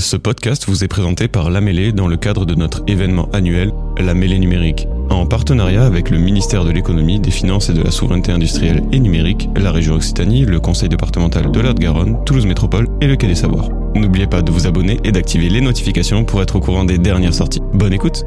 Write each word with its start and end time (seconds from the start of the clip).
Ce 0.00 0.16
podcast 0.16 0.64
vous 0.66 0.82
est 0.82 0.88
présenté 0.88 1.28
par 1.28 1.50
La 1.50 1.60
Mêlée 1.60 1.92
dans 1.92 2.08
le 2.08 2.16
cadre 2.16 2.46
de 2.46 2.54
notre 2.54 2.82
événement 2.86 3.28
annuel 3.34 3.70
La 3.98 4.14
Mêlée 4.14 4.38
numérique, 4.38 4.88
en 5.10 5.26
partenariat 5.26 5.84
avec 5.84 6.08
le 6.08 6.16
ministère 6.16 6.64
de 6.64 6.70
l'économie, 6.70 7.20
des 7.20 7.30
finances 7.30 7.68
et 7.68 7.74
de 7.74 7.82
la 7.82 7.90
souveraineté 7.90 8.32
industrielle 8.32 8.82
et 8.92 8.98
numérique, 8.98 9.50
la 9.56 9.70
région 9.70 9.96
Occitanie, 9.96 10.46
le 10.46 10.58
conseil 10.58 10.88
départemental 10.88 11.52
de 11.52 11.60
de 11.60 11.78
garonne 11.78 12.16
Toulouse 12.24 12.46
Métropole 12.46 12.88
et 13.02 13.06
le 13.06 13.16
Quai 13.16 13.26
des 13.26 13.34
Savoirs. 13.34 13.68
N'oubliez 13.94 14.26
pas 14.26 14.40
de 14.40 14.50
vous 14.50 14.66
abonner 14.66 14.98
et 15.04 15.12
d'activer 15.12 15.50
les 15.50 15.60
notifications 15.60 16.24
pour 16.24 16.40
être 16.40 16.56
au 16.56 16.60
courant 16.60 16.84
des 16.84 16.96
dernières 16.96 17.34
sorties. 17.34 17.60
Bonne 17.74 17.92
écoute 17.92 18.24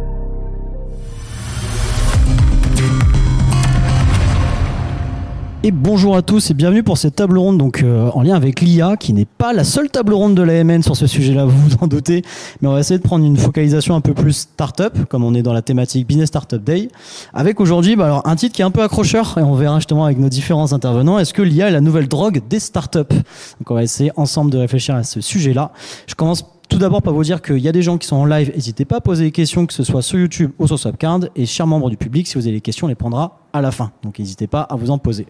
Et 5.66 5.72
bonjour 5.72 6.18
à 6.18 6.22
tous 6.22 6.52
et 6.52 6.54
bienvenue 6.54 6.84
pour 6.84 6.98
cette 6.98 7.16
table 7.16 7.38
ronde 7.38 7.58
donc 7.58 7.84
euh, 7.84 8.10
en 8.14 8.22
lien 8.22 8.36
avec 8.36 8.60
l'IA 8.60 8.98
qui 8.98 9.14
n'est 9.14 9.24
pas 9.24 9.54
la 9.54 9.64
seule 9.64 9.90
table 9.90 10.14
ronde 10.14 10.36
de 10.36 10.42
l'AMN 10.42 10.84
sur 10.84 10.98
ce 10.98 11.08
sujet-là, 11.08 11.46
vous 11.46 11.58
vous 11.58 11.76
en 11.80 11.88
doutez, 11.88 12.22
mais 12.60 12.68
on 12.68 12.74
va 12.74 12.82
essayer 12.82 12.98
de 12.98 13.04
prendre 13.04 13.24
une 13.24 13.38
focalisation 13.38 13.96
un 13.96 14.02
peu 14.02 14.14
plus 14.14 14.34
start-up 14.34 15.06
comme 15.08 15.24
on 15.24 15.34
est 15.34 15.42
dans 15.42 15.54
la 15.54 15.62
thématique 15.62 16.06
Business 16.06 16.28
Startup 16.28 16.62
Day 16.62 16.90
avec 17.34 17.62
aujourd'hui 17.62 17.96
bah, 17.96 18.08
alors 18.08 18.28
un 18.28 18.36
titre 18.36 18.54
qui 18.54 18.62
est 18.62 18.66
un 18.66 18.72
peu 18.72 18.82
accrocheur 18.82 19.38
et 19.38 19.42
on 19.42 19.56
verra 19.56 19.78
justement 19.78 20.04
avec 20.04 20.18
nos 20.20 20.28
différents 20.28 20.74
intervenants 20.74 21.18
est-ce 21.18 21.34
que 21.34 21.42
l'IA 21.42 21.70
est 21.70 21.72
la 21.72 21.80
nouvelle 21.80 22.10
drogue 22.10 22.42
des 22.50 22.60
startups? 22.60 22.98
Donc 23.00 23.72
on 23.72 23.76
va 23.76 23.84
essayer 23.84 24.12
ensemble 24.18 24.52
de 24.52 24.58
réfléchir 24.58 24.96
à 24.96 25.04
ce 25.04 25.22
sujet-là. 25.22 25.72
Je 26.08 26.16
commence 26.16 26.44
tout 26.74 26.80
d'abord, 26.80 27.04
pour 27.04 27.14
vous 27.14 27.24
dire 27.24 27.44
qu'il 27.44 27.60
y 27.60 27.68
a 27.68 27.72
des 27.72 27.84
gens 27.84 28.00
qui 28.00 28.08
sont 28.08 28.16
en 28.16 28.26
live. 28.26 28.52
N'hésitez 28.56 28.84
pas 28.84 28.96
à 28.96 29.00
poser 29.00 29.26
des 29.26 29.32
questions, 29.32 29.68
que 29.68 29.74
ce 29.74 29.84
soit 29.84 30.02
sur 30.02 30.18
YouTube 30.18 30.52
ou 30.58 30.66
sur 30.66 30.80
Subcard. 30.80 31.20
Et 31.36 31.46
chers 31.46 31.68
membres 31.68 31.92
du 31.92 31.98
public, 31.98 32.28
si 32.28 32.34
vous 32.34 32.48
avez 32.48 32.56
des 32.56 32.62
questions, 32.62 32.86
on 32.86 32.88
les 32.88 32.96
prendra 32.96 33.42
à 33.54 33.62
la 33.62 33.70
fin. 33.70 33.92
Donc 34.02 34.18
n'hésitez 34.18 34.48
pas 34.48 34.62
à 34.62 34.76
vous 34.76 34.90
en 34.90 34.98
poser. 34.98 35.28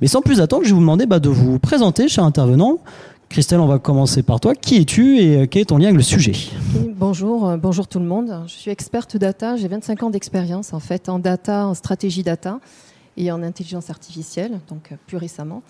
Mais 0.00 0.08
sans 0.08 0.20
plus 0.20 0.40
attendre, 0.40 0.64
je 0.64 0.70
vais 0.70 0.74
vous 0.74 0.80
demander 0.80 1.06
bah, 1.06 1.20
de 1.20 1.28
vous 1.28 1.60
présenter, 1.60 2.08
cher 2.08 2.24
intervenant. 2.24 2.80
Christelle, 3.28 3.60
on 3.60 3.68
va 3.68 3.78
commencer 3.78 4.24
par 4.24 4.40
toi. 4.40 4.56
Qui 4.56 4.78
es-tu 4.78 5.18
et 5.18 5.42
euh, 5.42 5.46
quel 5.48 5.62
est 5.62 5.66
ton 5.66 5.78
lien 5.78 5.86
avec 5.86 5.96
le 5.96 6.02
sujet? 6.02 6.32
Bonjour, 6.96 7.48
euh, 7.48 7.56
bonjour 7.56 7.86
tout 7.86 8.00
le 8.00 8.06
monde. 8.06 8.42
Je 8.48 8.52
suis 8.52 8.72
experte 8.72 9.16
data. 9.16 9.54
J'ai 9.56 9.68
25 9.68 10.02
ans 10.02 10.10
d'expérience 10.10 10.72
en 10.72 10.80
fait 10.80 11.08
en 11.08 11.20
data, 11.20 11.68
en 11.68 11.74
stratégie 11.74 12.24
data 12.24 12.58
et 13.16 13.30
en 13.30 13.44
intelligence 13.44 13.90
artificielle, 13.90 14.58
donc 14.68 14.90
euh, 14.90 14.96
plus 15.06 15.18
récemment. 15.18 15.62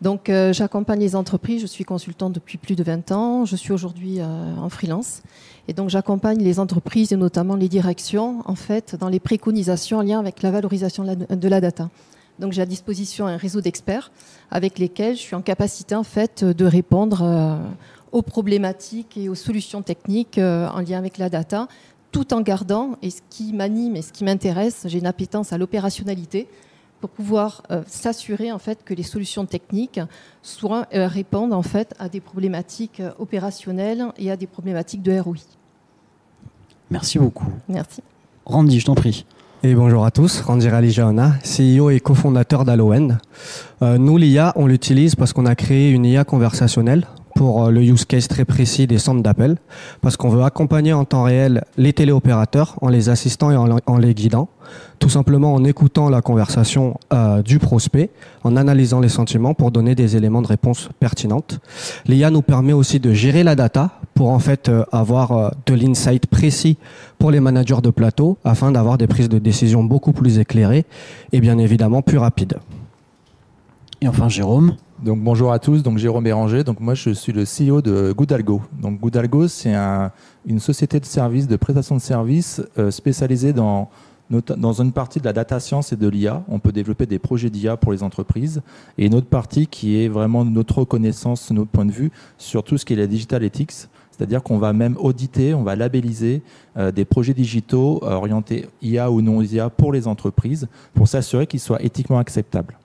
Donc 0.00 0.30
euh, 0.30 0.52
j'accompagne 0.52 1.00
les 1.00 1.16
entreprises, 1.16 1.60
je 1.60 1.66
suis 1.66 1.84
consultante 1.84 2.32
depuis 2.32 2.56
plus 2.56 2.76
de 2.76 2.84
20 2.84 3.10
ans, 3.10 3.44
je 3.44 3.56
suis 3.56 3.72
aujourd'hui 3.72 4.20
euh, 4.20 4.54
en 4.56 4.68
freelance. 4.68 5.22
Et 5.66 5.72
donc 5.72 5.90
j'accompagne 5.90 6.38
les 6.38 6.60
entreprises 6.60 7.12
et 7.12 7.16
notamment 7.16 7.56
les 7.56 7.68
directions 7.68 8.42
en 8.46 8.54
fait 8.54 8.96
dans 8.98 9.08
les 9.08 9.18
préconisations 9.18 9.98
en 9.98 10.02
lien 10.02 10.20
avec 10.20 10.42
la 10.42 10.52
valorisation 10.52 11.04
de 11.04 11.48
la, 11.48 11.60
data. 11.60 11.90
Donc 12.38 12.52
j'ai 12.52 12.62
à 12.62 12.66
disposition 12.66 13.26
un 13.26 13.36
réseau 13.36 13.60
d'experts 13.60 14.12
avec 14.52 14.78
lesquels 14.78 15.16
je 15.16 15.20
suis 15.20 15.34
en 15.34 15.42
capacité 15.42 15.96
en 15.96 16.04
fait 16.04 16.44
de 16.44 16.64
répondre 16.64 17.22
euh, 17.22 17.56
aux 18.12 18.22
problématiques 18.22 19.16
et 19.16 19.28
aux 19.28 19.34
solutions 19.34 19.82
techniques 19.82 20.38
en 20.38 20.80
lien 20.80 20.98
avec 20.98 21.18
la 21.18 21.28
data 21.28 21.66
tout 22.10 22.32
en 22.32 22.40
gardant, 22.40 22.96
et 23.02 23.10
ce 23.10 23.20
qui 23.28 23.52
m'anime 23.52 23.96
et 23.96 24.02
ce 24.02 24.12
qui 24.12 24.24
m'intéresse, 24.24 24.86
j'ai 24.86 24.98
une 24.98 25.06
appétence 25.06 25.52
à 25.52 25.58
l'opérationnalité, 25.58 26.48
pour 27.00 27.10
pouvoir 27.10 27.62
euh, 27.70 27.82
s'assurer 27.86 28.52
en 28.52 28.58
fait 28.58 28.84
que 28.84 28.94
les 28.94 29.02
solutions 29.02 29.46
techniques 29.46 30.00
soient, 30.42 30.86
euh, 30.94 31.06
répondent 31.06 31.52
en 31.52 31.62
fait 31.62 31.94
à 31.98 32.08
des 32.08 32.20
problématiques 32.20 33.00
euh, 33.00 33.10
opérationnelles 33.18 34.06
et 34.18 34.30
à 34.30 34.36
des 34.36 34.46
problématiques 34.46 35.02
de 35.02 35.18
ROI. 35.18 35.36
Merci 36.90 37.18
beaucoup. 37.18 37.46
Merci. 37.68 38.02
Randy, 38.46 38.80
je 38.80 38.86
t'en 38.86 38.94
prie. 38.94 39.26
Et 39.62 39.74
bonjour 39.74 40.04
à 40.04 40.10
tous, 40.10 40.40
Randy 40.40 40.68
Ralijaona, 40.68 41.34
CEO 41.42 41.90
et 41.90 41.98
cofondateur 41.98 42.64
d'Aloen. 42.64 43.18
nous, 43.80 44.16
l'IA, 44.16 44.52
on 44.54 44.66
l'utilise 44.66 45.16
parce 45.16 45.32
qu'on 45.32 45.46
a 45.46 45.56
créé 45.56 45.90
une 45.90 46.04
IA 46.04 46.22
conversationnelle 46.24 47.04
pour 47.38 47.66
euh, 47.66 47.70
le 47.70 47.82
use 47.84 48.04
case 48.04 48.26
très 48.26 48.44
précis 48.44 48.88
des 48.88 48.98
centres 48.98 49.22
d'appel, 49.22 49.58
parce 50.00 50.16
qu'on 50.16 50.28
veut 50.28 50.42
accompagner 50.42 50.92
en 50.92 51.04
temps 51.04 51.22
réel 51.22 51.62
les 51.76 51.92
téléopérateurs 51.92 52.74
en 52.80 52.88
les 52.88 53.10
assistant 53.10 53.52
et 53.52 53.56
en, 53.86 53.96
les 53.96 54.12
guidant, 54.12 54.48
tout 54.98 55.08
simplement 55.08 55.54
en 55.54 55.62
écoutant 55.62 56.08
la 56.08 56.20
conversation 56.20 56.98
euh, 57.12 57.40
du 57.42 57.60
prospect, 57.60 58.10
en 58.42 58.56
analysant 58.56 58.98
les 58.98 59.08
sentiments 59.08 59.54
pour 59.54 59.70
donner 59.70 59.94
des 59.94 60.16
éléments 60.16 60.42
de 60.42 60.48
réponse 60.48 60.88
pertinentes. 60.98 61.60
L'IA 62.06 62.30
nous 62.30 62.42
permet 62.42 62.72
aussi 62.72 62.98
de 62.98 63.12
gérer 63.12 63.44
la 63.44 63.54
data 63.54 63.92
pour 64.14 64.30
en 64.30 64.40
fait 64.40 64.68
euh, 64.68 64.84
avoir 64.90 65.52
de 65.64 65.74
l'insight 65.74 66.26
précis 66.26 66.76
pour 67.20 67.30
les 67.30 67.38
managers 67.38 67.80
de 67.80 67.90
plateau 67.90 68.36
afin 68.42 68.72
d'avoir 68.72 68.98
des 68.98 69.06
prises 69.06 69.28
de 69.28 69.38
décision 69.38 69.84
beaucoup 69.84 70.12
plus 70.12 70.40
éclairées 70.40 70.86
et 71.30 71.40
bien 71.40 71.58
évidemment 71.58 72.02
plus 72.02 72.18
rapides. 72.18 72.58
Et 74.00 74.08
enfin 74.08 74.28
Jérôme? 74.28 74.74
Donc 75.02 75.20
bonjour 75.20 75.52
à 75.52 75.58
tous, 75.58 75.82
donc 75.82 75.98
Jérôme 75.98 76.24
Béranger, 76.24 76.64
donc 76.64 76.80
moi 76.80 76.94
je 76.94 77.10
suis 77.10 77.32
le 77.32 77.44
CEO 77.44 77.80
de 77.82 78.12
Goodalgo. 78.12 78.62
Donc 78.80 78.98
Goodalgo 78.98 79.46
c'est 79.46 79.74
une 80.44 80.58
société 80.58 80.98
de 80.98 81.04
services, 81.04 81.46
de 81.46 81.56
prestation 81.56 81.94
de 81.94 82.00
services 82.00 82.62
euh, 82.78 82.90
spécialisée 82.90 83.52
dans, 83.52 83.90
une 84.30 84.92
partie 84.92 85.20
de 85.20 85.24
la 85.24 85.32
data 85.32 85.60
science 85.60 85.92
et 85.92 85.96
de 85.96 86.08
l'IA. 86.08 86.42
On 86.48 86.58
peut 86.58 86.72
développer 86.72 87.06
des 87.06 87.20
projets 87.20 87.48
d'IA 87.48 87.76
pour 87.76 87.92
les 87.92 88.02
entreprises 88.02 88.60
et 88.96 89.06
une 89.06 89.14
autre 89.14 89.28
partie 89.28 89.68
qui 89.68 90.02
est 90.02 90.08
vraiment 90.08 90.44
notre 90.44 90.78
reconnaissance, 90.78 91.50
notre 91.52 91.70
point 91.70 91.86
de 91.86 91.92
vue 91.92 92.10
sur 92.36 92.64
tout 92.64 92.76
ce 92.76 92.84
qui 92.84 92.94
est 92.94 92.96
la 92.96 93.06
digital 93.06 93.44
ethics. 93.44 93.72
C'est-à-dire 94.10 94.42
qu'on 94.42 94.58
va 94.58 94.72
même 94.72 94.96
auditer, 94.98 95.54
on 95.54 95.62
va 95.62 95.76
labelliser 95.76 96.42
euh, 96.76 96.90
des 96.90 97.04
projets 97.04 97.34
digitaux 97.34 98.00
orientés 98.02 98.68
IA 98.82 99.12
ou 99.12 99.22
non 99.22 99.42
IA 99.42 99.70
pour 99.70 99.92
les 99.92 100.08
entreprises 100.08 100.66
pour 100.92 101.06
s'assurer 101.06 101.46
qu'ils 101.46 101.60
soient 101.60 101.80
éthiquement 101.82 102.18
acceptables. 102.18 102.77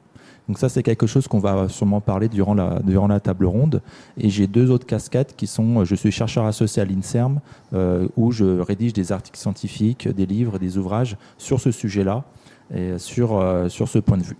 Donc 0.48 0.58
ça, 0.58 0.68
c'est 0.70 0.84
quelque 0.84 1.08
chose 1.08 1.28
qu'on 1.28 1.40
va 1.40 1.70
sûrement 1.70 2.02
parler 2.02 2.28
durant 2.28 2.54
la, 2.54 2.80
durant 2.84 3.08
la 3.08 3.20
table 3.20 3.46
ronde. 3.46 3.82
Et 4.18 4.30
j'ai 4.30 4.48
deux 4.48 4.72
autres 4.72 4.86
casquettes 4.86 5.36
qui 5.36 5.48
sont, 5.48 5.86
je 5.86 5.96
suis 5.96 6.12
chercheur 6.12 6.46
associé 6.46 6.82
à 6.82 6.86
l'INSERM, 6.86 7.40
euh, 7.74 8.08
où 8.18 8.32
je 8.32 8.60
rédige 8.60 8.94
des 8.94 9.12
articles 9.12 9.40
scientifiques, 9.40 10.08
des 10.08 10.26
livres, 10.26 10.60
des 10.60 10.78
ouvrages 10.78 11.16
sur 11.38 11.60
ce 11.60 11.72
sujet-là 11.72 12.24
et 12.74 12.98
sur, 12.98 13.38
euh, 13.38 13.70
sur 13.70 13.88
ce 13.88 14.00
point 14.00 14.18
de 14.18 14.24
vue. 14.24 14.38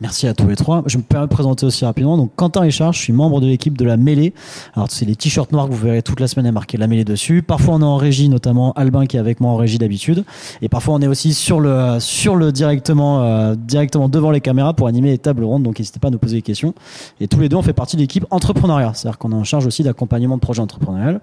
Merci 0.00 0.26
à 0.26 0.32
tous 0.32 0.48
les 0.48 0.56
trois. 0.56 0.82
Je 0.86 0.96
me 0.96 1.02
permets 1.02 1.26
de 1.26 1.30
présenter 1.30 1.66
aussi 1.66 1.84
rapidement. 1.84 2.16
Donc, 2.16 2.30
Quentin 2.34 2.60
Richard, 2.60 2.94
je 2.94 3.00
suis 3.00 3.12
membre 3.12 3.42
de 3.42 3.46
l'équipe 3.46 3.76
de 3.76 3.84
la 3.84 3.98
mêlée. 3.98 4.32
Alors, 4.74 4.90
c'est 4.90 5.04
les 5.04 5.14
t-shirts 5.14 5.52
noirs 5.52 5.68
que 5.68 5.74
vous 5.74 5.84
verrez 5.84 6.00
toute 6.00 6.20
la 6.20 6.26
semaine 6.26 6.46
à 6.46 6.52
marquer 6.52 6.78
la 6.78 6.86
mêlée 6.86 7.04
dessus. 7.04 7.42
Parfois, 7.42 7.74
on 7.74 7.82
est 7.82 7.84
en 7.84 7.98
régie, 7.98 8.30
notamment 8.30 8.72
Albin 8.72 9.04
qui 9.04 9.18
est 9.18 9.20
avec 9.20 9.40
moi 9.40 9.50
en 9.52 9.56
régie 9.56 9.76
d'habitude. 9.76 10.24
Et 10.62 10.70
parfois, 10.70 10.94
on 10.94 11.02
est 11.02 11.06
aussi 11.06 11.34
sur 11.34 11.60
le, 11.60 11.98
sur 12.00 12.34
le 12.36 12.50
directement, 12.50 13.24
euh, 13.24 13.54
directement 13.54 14.08
devant 14.08 14.30
les 14.30 14.40
caméras 14.40 14.72
pour 14.72 14.86
animer 14.86 15.10
les 15.10 15.18
tables 15.18 15.44
rondes. 15.44 15.64
Donc, 15.64 15.78
n'hésitez 15.78 16.00
pas 16.00 16.08
à 16.08 16.10
nous 16.10 16.18
poser 16.18 16.36
des 16.36 16.42
questions. 16.42 16.72
Et 17.20 17.28
tous 17.28 17.40
les 17.40 17.50
deux, 17.50 17.56
on 17.56 17.62
fait 17.62 17.74
partie 17.74 17.96
de 17.96 18.00
l'équipe 18.00 18.24
entrepreneuriat. 18.30 18.92
C'est-à-dire 18.94 19.18
qu'on 19.18 19.32
est 19.32 19.34
en 19.34 19.44
charge 19.44 19.66
aussi 19.66 19.82
d'accompagnement 19.82 20.36
de 20.36 20.40
projets 20.40 20.62
entrepreneuriaux. 20.62 21.18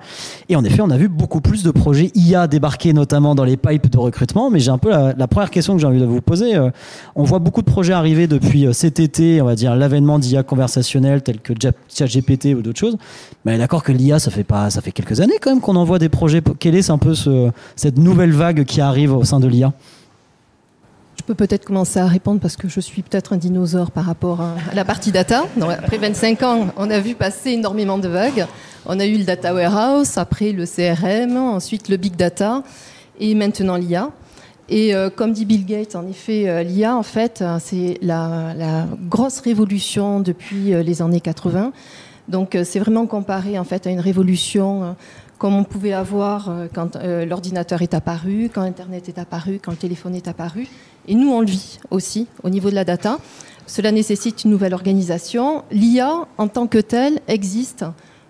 Et 0.50 0.56
en 0.56 0.64
effet, 0.64 0.82
on 0.84 0.92
a 0.92 0.98
vu 0.98 1.08
beaucoup 1.08 1.42
plus 1.42 1.64
de 1.64 1.72
projets 1.72 2.12
IA 2.14 2.46
débarquer, 2.46 2.94
notamment 2.94 3.34
dans 3.34 3.44
les 3.44 3.58
pipes 3.58 3.90
de 3.90 3.98
recrutement. 3.98 4.52
Mais 4.52 4.60
j'ai 4.60 4.70
un 4.70 4.78
peu 4.78 4.92
la, 4.92 5.28
première 5.28 5.50
question 5.50 5.74
que 5.74 5.82
j'ai 5.82 5.88
envie 5.88 6.00
de 6.00 6.06
vous 6.06 6.22
poser. 6.22 6.56
Euh, 6.56 6.70
on 7.16 7.24
voit 7.24 7.40
beaucoup 7.40 7.64
de 7.64 7.72
projets 7.72 7.94
arriver 7.94 8.28
depuis 8.28 8.67
euh, 8.68 8.74
cet 8.74 9.00
été, 9.00 9.42
on 9.42 9.46
va 9.46 9.56
dire, 9.56 9.76
l'avènement 9.76 10.20
d'IA 10.20 10.44
conversationnel 10.44 11.22
tel 11.22 11.40
que 11.40 11.54
ChatGPT 11.94 12.56
ou 12.56 12.62
d'autres 12.62 12.80
choses. 12.80 12.98
Mais 13.46 13.58
d'accord 13.58 13.84
que 13.84 13.92
l'IA, 13.92 14.20
ça 14.20 14.32
fait 14.32 14.44
pas, 14.44 14.70
ça 14.70 14.82
fait 14.82 14.92
quelques 14.92 15.20
années 15.20 15.38
quand 15.42 15.52
même 15.52 15.62
qu'on 15.62 15.76
envoie 15.76 16.00
des 16.00 16.10
projets. 16.10 16.42
Quelle 16.60 16.76
est 16.76 16.90
un 16.90 16.98
peu 16.98 17.16
ce, 17.16 17.50
cette 17.76 17.98
nouvelle 17.98 18.32
vague 18.32 18.66
qui 18.66 18.82
arrive 18.82 19.14
au 19.14 19.24
sein 19.24 19.40
de 19.40 19.48
l'IA 19.48 19.74
je 21.20 21.34
peux 21.34 21.46
peut-être 21.46 21.66
commencer 21.66 22.00
à 22.00 22.06
répondre 22.06 22.40
parce 22.40 22.56
que 22.56 22.70
je 22.70 22.80
suis 22.80 23.02
peut-être 23.02 23.34
un 23.34 23.38
dinosaure 23.38 23.92
par 23.92 24.06
rapport 24.06 24.40
à 24.40 24.56
la 24.74 24.86
partie 24.86 25.12
data. 25.12 25.44
après 25.60 25.98
25 25.98 26.44
ans, 26.44 26.68
on 26.78 26.90
a 26.90 27.00
vu 27.00 27.16
passer 27.16 27.50
énormément 27.50 27.98
de 27.98 28.08
vagues. 28.08 28.46
On 28.86 28.98
a 28.98 29.06
eu 29.06 29.18
le 29.18 29.24
data 29.26 29.54
warehouse, 29.54 30.18
après 30.18 30.54
le 30.54 30.66
CRM, 30.66 31.36
ensuite 31.36 31.90
le 31.90 31.98
big 31.98 32.16
data 32.16 32.64
et 33.20 33.36
maintenant 33.36 33.76
l'IA. 33.76 34.12
Et 34.70 34.94
euh, 34.94 35.10
comme 35.10 35.32
dit 35.32 35.46
Bill 35.46 35.66
Gates, 35.66 35.96
en 35.96 36.06
effet, 36.08 36.50
euh, 36.50 36.62
l'IA, 36.62 36.96
en 36.96 37.04
fait, 37.04 37.42
euh, 37.42 37.58
c'est 37.62 37.98
la, 38.02 38.86
grosse 39.10 39.40
révolution 39.40 40.20
depuis 40.20 40.72
les 40.84 41.02
années 41.02 41.22
80. 41.22 41.72
Donc, 42.28 42.58
c'est 42.66 42.80
vraiment 42.80 43.06
comparé 43.06 43.58
en 43.58 43.64
fait 43.64 43.88
à 43.88 43.90
une 43.90 44.02
révolution 44.02 44.96
comme 45.38 45.56
on 45.56 45.64
pouvait 45.64 45.94
avoir 45.94 46.52
quand 46.74 46.98
l'ordinateur 47.26 47.82
est 47.82 47.94
apparu, 47.94 48.50
quand 48.54 48.64
Internet 48.64 49.08
est 49.08 49.18
apparu, 49.18 49.60
quand 49.64 49.72
le 49.72 49.78
téléphone 49.78 50.14
est 50.14 50.28
apparu. 50.28 50.68
Et 51.08 51.16
nous, 51.16 51.30
on 51.30 51.40
le 51.40 51.48
vit 51.48 51.80
aussi 51.90 52.28
au 52.44 52.50
niveau 52.50 52.70
de 52.70 52.76
la 52.76 52.84
data. 52.84 53.20
Cela 53.66 53.94
nécessite 53.94 54.44
une 54.44 54.52
nouvelle 54.52 54.74
organisation. 54.74 55.64
L'IA, 55.72 56.28
en 56.38 56.48
tant 56.50 56.68
que 56.68 56.80
telle, 56.80 57.22
existe 57.30 57.86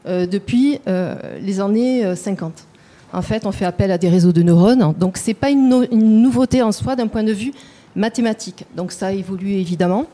depuis 0.05 0.79
les 0.85 1.59
années 1.59 2.15
50 2.15 2.67
en 3.13 3.21
fait, 3.21 3.45
on 3.45 3.51
fait 3.51 3.65
appel 3.65 3.91
à 3.91 3.97
des 3.97 4.09
réseaux 4.09 4.33
de 4.33 4.41
neurones. 4.41 4.93
Donc, 4.99 5.17
ce 5.17 5.27
n'est 5.27 5.33
pas 5.33 5.49
une, 5.49 5.87
nouveauté 5.91 6.61
en 6.61 6.71
soi 6.71 6.95
d'un 6.95 7.07
point 7.07 7.23
de 7.23 7.31
vue 7.31 7.53
mathématique. 7.95 8.65
Donc, 8.75 8.91
ça 8.91 9.07
a 9.07 9.11
évolué 9.11 9.59
évidemment. 9.59 10.05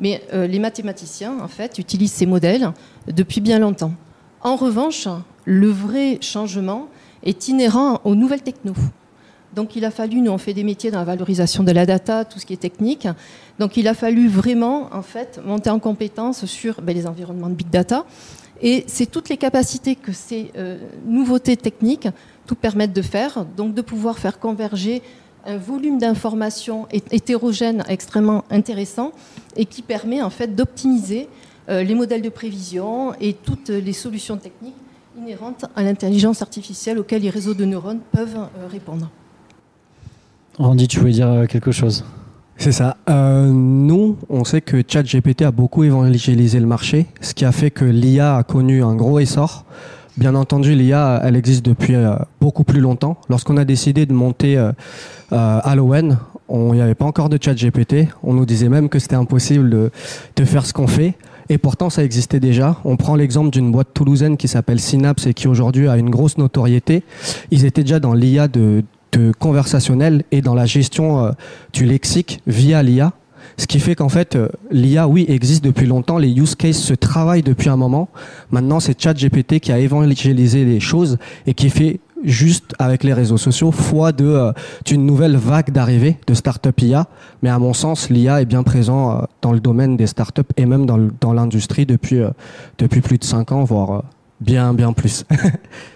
Mais 0.00 0.22
euh, 0.32 0.46
les 0.46 0.58
mathématiciens, 0.58 1.38
en 1.40 1.48
fait, 1.48 1.78
utilisent 1.78 2.12
ces 2.12 2.26
modèles 2.26 2.70
depuis 3.08 3.40
bien 3.40 3.58
longtemps. 3.58 3.92
En 4.42 4.56
revanche, 4.56 5.08
le 5.44 5.68
vrai 5.68 6.18
changement 6.20 6.88
est 7.22 7.48
inhérent 7.48 8.00
aux 8.04 8.14
nouvelles 8.14 8.42
techno. 8.42 8.74
Donc 9.54 9.74
il 9.74 9.86
a 9.86 9.90
fallu, 9.90 10.20
nous 10.20 10.30
on 10.30 10.38
fait 10.38 10.52
des 10.52 10.64
métiers 10.64 10.90
dans 10.90 10.98
la 10.98 11.04
valorisation 11.04 11.64
de 11.64 11.72
la 11.72 11.86
data, 11.86 12.26
tout 12.26 12.38
ce 12.38 12.44
qui 12.44 12.52
est 12.52 12.58
technique. 12.58 13.08
Donc 13.58 13.78
il 13.78 13.88
a 13.88 13.94
fallu 13.94 14.28
vraiment 14.28 14.90
en 14.92 15.00
fait 15.00 15.40
monter 15.42 15.70
en 15.70 15.78
compétence 15.78 16.44
sur 16.44 16.82
ben, 16.82 16.94
les 16.94 17.06
environnements 17.06 17.48
de 17.48 17.54
big 17.54 17.70
data 17.70 18.04
Et 18.60 18.84
c'est 18.86 19.06
toutes 19.06 19.30
les 19.30 19.38
capacités 19.38 19.96
que 19.96 20.12
ces 20.12 20.52
nouveautés 21.06 21.56
techniques 21.56 22.08
tout 22.46 22.54
permettent 22.54 22.92
de 22.92 23.02
faire, 23.02 23.44
donc 23.56 23.74
de 23.74 23.82
pouvoir 23.82 24.18
faire 24.18 24.38
converger 24.38 25.02
un 25.46 25.56
volume 25.56 25.98
d'informations 25.98 26.86
hétérogène 26.90 27.84
extrêmement 27.88 28.44
intéressant 28.50 29.12
et 29.54 29.64
qui 29.64 29.82
permet 29.82 30.20
en 30.22 30.30
fait 30.30 30.54
d'optimiser 30.54 31.28
euh, 31.68 31.82
les 31.82 31.94
modèles 31.94 32.22
de 32.22 32.28
prévision 32.28 33.14
et 33.20 33.32
toutes 33.32 33.68
les 33.68 33.92
solutions 33.92 34.36
techniques 34.36 34.74
inhérentes 35.18 35.64
à 35.74 35.82
l'intelligence 35.82 36.42
artificielle 36.42 36.98
auxquelles 36.98 37.22
les 37.22 37.30
réseaux 37.30 37.54
de 37.54 37.64
neurones 37.64 38.00
peuvent 38.12 38.36
euh, 38.36 38.66
répondre. 38.70 39.08
Randy, 40.58 40.88
tu 40.88 41.00
voulais 41.00 41.12
dire 41.12 41.28
euh, 41.28 41.46
quelque 41.46 41.72
chose? 41.72 42.04
C'est 42.58 42.72
ça. 42.72 42.96
nous, 43.06 44.16
on 44.30 44.44
sait 44.44 44.62
que 44.62 44.82
ChatGPT 44.86 45.42
a 45.42 45.50
beaucoup 45.50 45.84
évangélisé 45.84 46.58
le 46.58 46.64
marché, 46.64 47.06
ce 47.20 47.34
qui 47.34 47.44
a 47.44 47.52
fait 47.52 47.70
que 47.70 47.84
l'IA 47.84 48.38
a 48.38 48.44
connu 48.44 48.82
un 48.82 48.94
gros 48.94 49.18
essor. 49.18 49.66
Bien 50.16 50.34
entendu, 50.34 50.74
l'IA, 50.74 51.20
elle 51.24 51.36
existe 51.36 51.64
depuis 51.64 51.94
beaucoup 52.40 52.64
plus 52.64 52.80
longtemps. 52.80 53.18
Lorsqu'on 53.28 53.58
a 53.58 53.64
décidé 53.64 54.06
de 54.06 54.14
monter 54.14 54.58
Halloween, 55.30 56.16
il 56.50 56.72
n'y 56.72 56.80
avait 56.80 56.94
pas 56.94 57.04
encore 57.04 57.28
de 57.28 57.38
ChatGPT. 57.40 58.08
On 58.22 58.34
nous 58.34 58.46
disait 58.46 58.68
même 58.68 58.88
que 58.88 58.98
c'était 58.98 59.16
impossible 59.16 59.70
de, 59.70 60.44
faire 60.44 60.66
ce 60.66 60.72
qu'on 60.72 60.86
fait. 60.86 61.14
Et 61.48 61.58
pourtant, 61.58 61.90
ça 61.90 62.02
existait 62.04 62.40
déjà. 62.40 62.76
On 62.84 62.96
prend 62.96 63.14
l'exemple 63.14 63.50
d'une 63.50 63.70
boîte 63.70 63.88
toulousaine 63.94 64.36
qui 64.36 64.48
s'appelle 64.48 64.80
Synapse 64.80 65.26
et 65.26 65.34
qui 65.34 65.48
aujourd'hui 65.48 65.88
a 65.88 65.96
une 65.96 66.10
grosse 66.10 66.38
notoriété. 66.38 67.04
Ils 67.50 67.64
étaient 67.64 67.82
déjà 67.82 68.00
dans 68.00 68.14
l'IA 68.14 68.48
de, 68.48 68.82
conversationnel 69.38 70.24
et 70.30 70.42
dans 70.42 70.54
la 70.54 70.66
gestion 70.66 71.24
euh, 71.24 71.30
du 71.72 71.86
lexique 71.86 72.42
via 72.46 72.82
l'IA. 72.82 73.14
Ce 73.58 73.66
qui 73.66 73.80
fait 73.80 73.94
qu'en 73.94 74.08
fait, 74.08 74.36
euh, 74.36 74.48
l'IA, 74.70 75.08
oui, 75.08 75.24
existe 75.28 75.64
depuis 75.64 75.86
longtemps. 75.86 76.18
Les 76.18 76.30
use 76.30 76.54
cases 76.54 76.78
se 76.78 76.94
travaillent 76.94 77.42
depuis 77.42 77.68
un 77.68 77.76
moment. 77.76 78.08
Maintenant, 78.50 78.80
c'est 78.80 79.00
ChatGPT 79.00 79.60
qui 79.60 79.72
a 79.72 79.78
évangélisé 79.78 80.64
les 80.64 80.80
choses 80.80 81.18
et 81.46 81.54
qui 81.54 81.70
fait 81.70 82.00
juste 82.24 82.74
avec 82.78 83.04
les 83.04 83.12
réseaux 83.12 83.36
sociaux, 83.36 83.70
fois 83.70 84.12
de 84.12 84.26
euh, 84.26 84.52
d'une 84.84 85.04
nouvelle 85.04 85.36
vague 85.36 85.70
d'arrivée 85.70 86.16
de 86.26 86.34
start-up 86.34 86.80
IA. 86.80 87.06
Mais 87.42 87.50
à 87.50 87.58
mon 87.58 87.72
sens, 87.72 88.10
l'IA 88.10 88.42
est 88.42 88.46
bien 88.46 88.62
présent 88.62 89.12
euh, 89.12 89.24
dans 89.42 89.52
le 89.52 89.60
domaine 89.60 89.96
des 89.96 90.06
start-up 90.06 90.52
et 90.56 90.66
même 90.66 90.86
dans, 90.86 91.32
l'industrie 91.32 91.86
depuis, 91.86 92.20
euh, 92.20 92.30
depuis 92.78 93.00
plus 93.00 93.18
de 93.18 93.24
5 93.24 93.52
ans, 93.52 93.64
voire 93.64 94.04
bien, 94.40 94.74
bien 94.74 94.92
plus. 94.92 95.24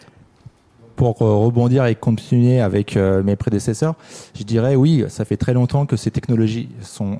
Pour 1.00 1.16
rebondir 1.16 1.86
et 1.86 1.94
continuer 1.94 2.60
avec 2.60 2.94
mes 2.96 3.34
prédécesseurs, 3.34 3.94
je 4.34 4.42
dirais 4.42 4.76
oui, 4.76 5.06
ça 5.08 5.24
fait 5.24 5.38
très 5.38 5.54
longtemps 5.54 5.86
que 5.86 5.96
ces 5.96 6.10
technologies 6.10 6.68
sont 6.82 7.18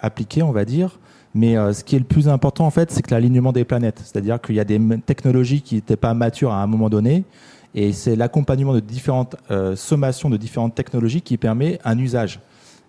appliquées, 0.00 0.44
on 0.44 0.52
va 0.52 0.64
dire. 0.64 1.00
Mais 1.34 1.56
ce 1.74 1.82
qui 1.82 1.96
est 1.96 1.98
le 1.98 2.04
plus 2.04 2.28
important, 2.28 2.64
en 2.66 2.70
fait, 2.70 2.92
c'est 2.92 3.02
que 3.02 3.10
l'alignement 3.12 3.50
des 3.50 3.64
planètes. 3.64 4.00
C'est-à-dire 4.04 4.40
qu'il 4.40 4.54
y 4.54 4.60
a 4.60 4.64
des 4.64 4.80
technologies 5.04 5.60
qui 5.60 5.74
n'étaient 5.74 5.96
pas 5.96 6.14
matures 6.14 6.52
à 6.52 6.62
un 6.62 6.68
moment 6.68 6.88
donné 6.88 7.24
et 7.76 7.92
c'est 7.92 8.16
l'accompagnement 8.16 8.72
de 8.72 8.80
différentes 8.80 9.36
euh, 9.50 9.76
sommations 9.76 10.30
de 10.30 10.38
différentes 10.38 10.74
technologies 10.74 11.20
qui 11.20 11.36
permet 11.36 11.78
un 11.84 11.98
usage. 11.98 12.40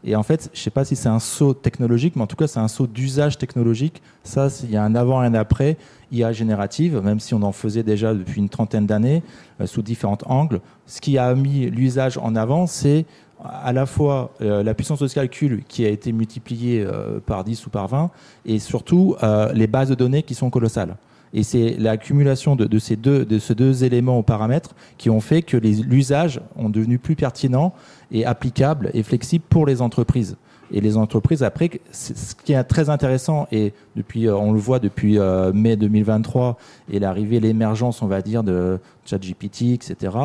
Et 0.03 0.15
en 0.15 0.23
fait, 0.23 0.49
je 0.53 0.59
ne 0.59 0.63
sais 0.63 0.69
pas 0.69 0.85
si 0.85 0.95
c'est 0.95 1.09
un 1.09 1.19
saut 1.19 1.53
technologique, 1.53 2.15
mais 2.15 2.21
en 2.21 2.27
tout 2.27 2.37
cas, 2.37 2.47
c'est 2.47 2.59
un 2.59 2.69
saut 2.69 2.87
d'usage 2.87 3.37
technologique. 3.37 4.01
Ça, 4.23 4.47
il 4.63 4.71
y 4.71 4.77
a 4.77 4.83
un 4.83 4.95
avant 4.95 5.21
et 5.23 5.25
un 5.25 5.33
après 5.33 5.75
IA 6.11 6.31
générative, 6.31 7.01
même 7.03 7.19
si 7.19 7.33
on 7.33 7.41
en 7.43 7.51
faisait 7.51 7.83
déjà 7.83 8.13
depuis 8.13 8.39
une 8.39 8.49
trentaine 8.49 8.85
d'années, 8.85 9.23
euh, 9.61 9.67
sous 9.67 9.81
différents 9.81 10.17
angles. 10.25 10.61
Ce 10.85 11.01
qui 11.01 11.17
a 11.17 11.33
mis 11.35 11.69
l'usage 11.69 12.17
en 12.17 12.35
avant, 12.35 12.67
c'est 12.67 13.05
à 13.43 13.71
la 13.71 13.85
fois 13.85 14.33
euh, 14.41 14.63
la 14.63 14.73
puissance 14.73 14.99
de 14.99 15.07
calcul 15.07 15.63
qui 15.67 15.85
a 15.85 15.89
été 15.89 16.11
multipliée 16.11 16.85
par 17.25 17.43
10 17.43 17.67
ou 17.67 17.69
par 17.69 17.87
20, 17.87 18.09
et 18.45 18.59
surtout 18.59 19.15
les 19.53 19.67
bases 19.67 19.89
de 19.89 19.95
données 19.95 20.23
qui 20.23 20.35
sont 20.35 20.49
colossales. 20.49 20.95
Et 21.33 21.43
c'est 21.43 21.75
l'accumulation 21.77 22.55
de, 22.55 22.79
ces 22.79 22.95
deux, 22.95 23.25
de 23.25 23.39
ces 23.39 23.55
deux 23.55 23.83
éléments 23.83 24.17
aux 24.17 24.23
paramètres 24.23 24.75
qui 24.97 25.09
ont 25.09 25.21
fait 25.21 25.41
que 25.41 25.57
l'usage 25.57 26.41
ont 26.55 26.69
devenu 26.69 26.99
plus 26.99 27.15
pertinent 27.15 27.73
et 28.11 28.25
applicable 28.25 28.89
et 28.93 29.03
flexible 29.03 29.43
pour 29.49 29.65
les 29.65 29.81
entreprises. 29.81 30.37
Et 30.71 30.81
les 30.81 30.97
entreprises, 30.97 31.43
après, 31.43 31.69
ce 31.91 32.35
qui 32.35 32.53
est 32.53 32.63
très 32.63 32.89
intéressant, 32.89 33.47
et 33.51 33.73
depuis, 33.95 34.27
euh, 34.27 34.35
on 34.35 34.51
le 34.51 34.59
voit 34.59 34.79
depuis 34.79 35.17
euh, 35.17 35.53
mai 35.53 35.75
2023 35.75 36.57
et 36.91 36.99
l'arrivée, 36.99 37.39
l'émergence, 37.39 38.01
on 38.01 38.07
va 38.07 38.21
dire, 38.21 38.43
de 38.43 38.79
ChatGPT, 39.05 39.73
etc., 39.73 40.15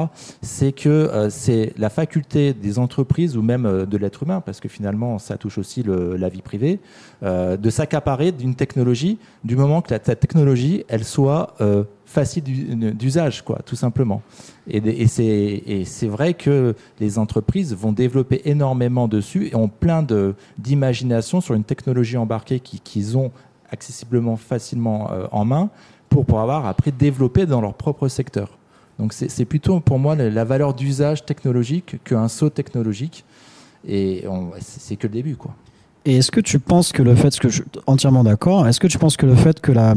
c'est 0.41 0.73
que 0.73 0.89
euh, 0.89 1.31
c'est 1.31 1.73
la 1.79 1.91
faculté 1.91 2.55
des 2.55 2.79
entreprises 2.79 3.37
ou 3.37 3.43
même 3.43 3.87
de 3.87 3.97
l'être 3.97 4.25
humain, 4.25 4.41
parce 4.41 4.59
que 4.59 4.69
finalement, 4.69 5.19
ça 5.19 5.37
touche 5.37 5.59
aussi 5.59 5.85
la 5.85 6.29
vie 6.29 6.43
privée, 6.43 6.81
de 7.23 7.71
s'accaparer 7.71 8.33
d'une 8.33 8.55
technologie 8.55 9.19
du 9.45 9.57
moment 9.57 9.81
que 9.81 9.93
la, 9.93 9.99
technologie, 9.99 10.85
elle 10.89 11.05
soit 11.05 11.55
facile 12.13 12.45
d'usage, 12.95 13.43
quoi, 13.43 13.61
tout 13.65 13.77
simplement. 13.77 14.23
Et, 14.69 14.79
et 14.79 15.85
c'est 15.85 16.07
vrai 16.07 16.35
que 16.35 16.75
les 17.01 17.19
entreprises 17.19 17.75
vont 17.75 17.93
développer 17.93 18.43
énormément 18.45 19.09
dessus 19.09 19.49
et 19.49 19.57
ont 19.57 19.69
plein 19.69 20.07
d'imagination 20.59 21.41
sur 21.41 21.55
une 21.55 21.65
technologie 21.65 22.17
embarquée 22.17 22.61
qu'ils 22.61 23.17
ont 23.17 23.33
accessiblement 23.71 24.37
facilement 24.37 25.11
euh, 25.11 25.27
en 25.33 25.47
main 25.47 25.71
pour 26.11 26.27
pouvoir 26.27 26.43
avoir 26.43 26.67
après 26.67 26.93
développer 26.93 27.47
dans 27.47 27.63
leur 27.63 27.75
propre 27.75 28.07
secteur. 28.09 28.59
Donc 28.99 29.15
c'est 29.15 29.47
plutôt 29.47 29.81
pour 29.81 29.99
moi 29.99 30.15
la, 30.15 30.45
valeur 30.45 30.75
d'usage 30.75 31.25
technologique 31.25 31.97
qu'un 32.05 32.29
saut 32.29 32.51
technologique. 32.51 33.25
Et 33.89 34.25
c'est 34.61 34.97
que 34.97 35.09
le 35.09 35.13
début, 35.13 35.35
quoi. 35.35 35.57
Et 36.05 36.17
est-ce 36.17 36.31
que 36.33 36.41
tu 36.41 36.59
penses 36.59 36.91
que 36.91 37.03
le 37.03 37.15
fait, 37.15 37.39
que 37.39 37.49
je 37.49 37.55
suis 37.55 37.65
entièrement 37.87 38.25
d'accord, 38.25 38.67
est-ce 38.67 38.81
que 38.81 38.89
tu 38.89 38.99
penses 38.99 39.17
que 39.17 39.27
le 39.27 39.37
fait 39.37 39.61
que 39.61 39.71
la, 39.71 39.95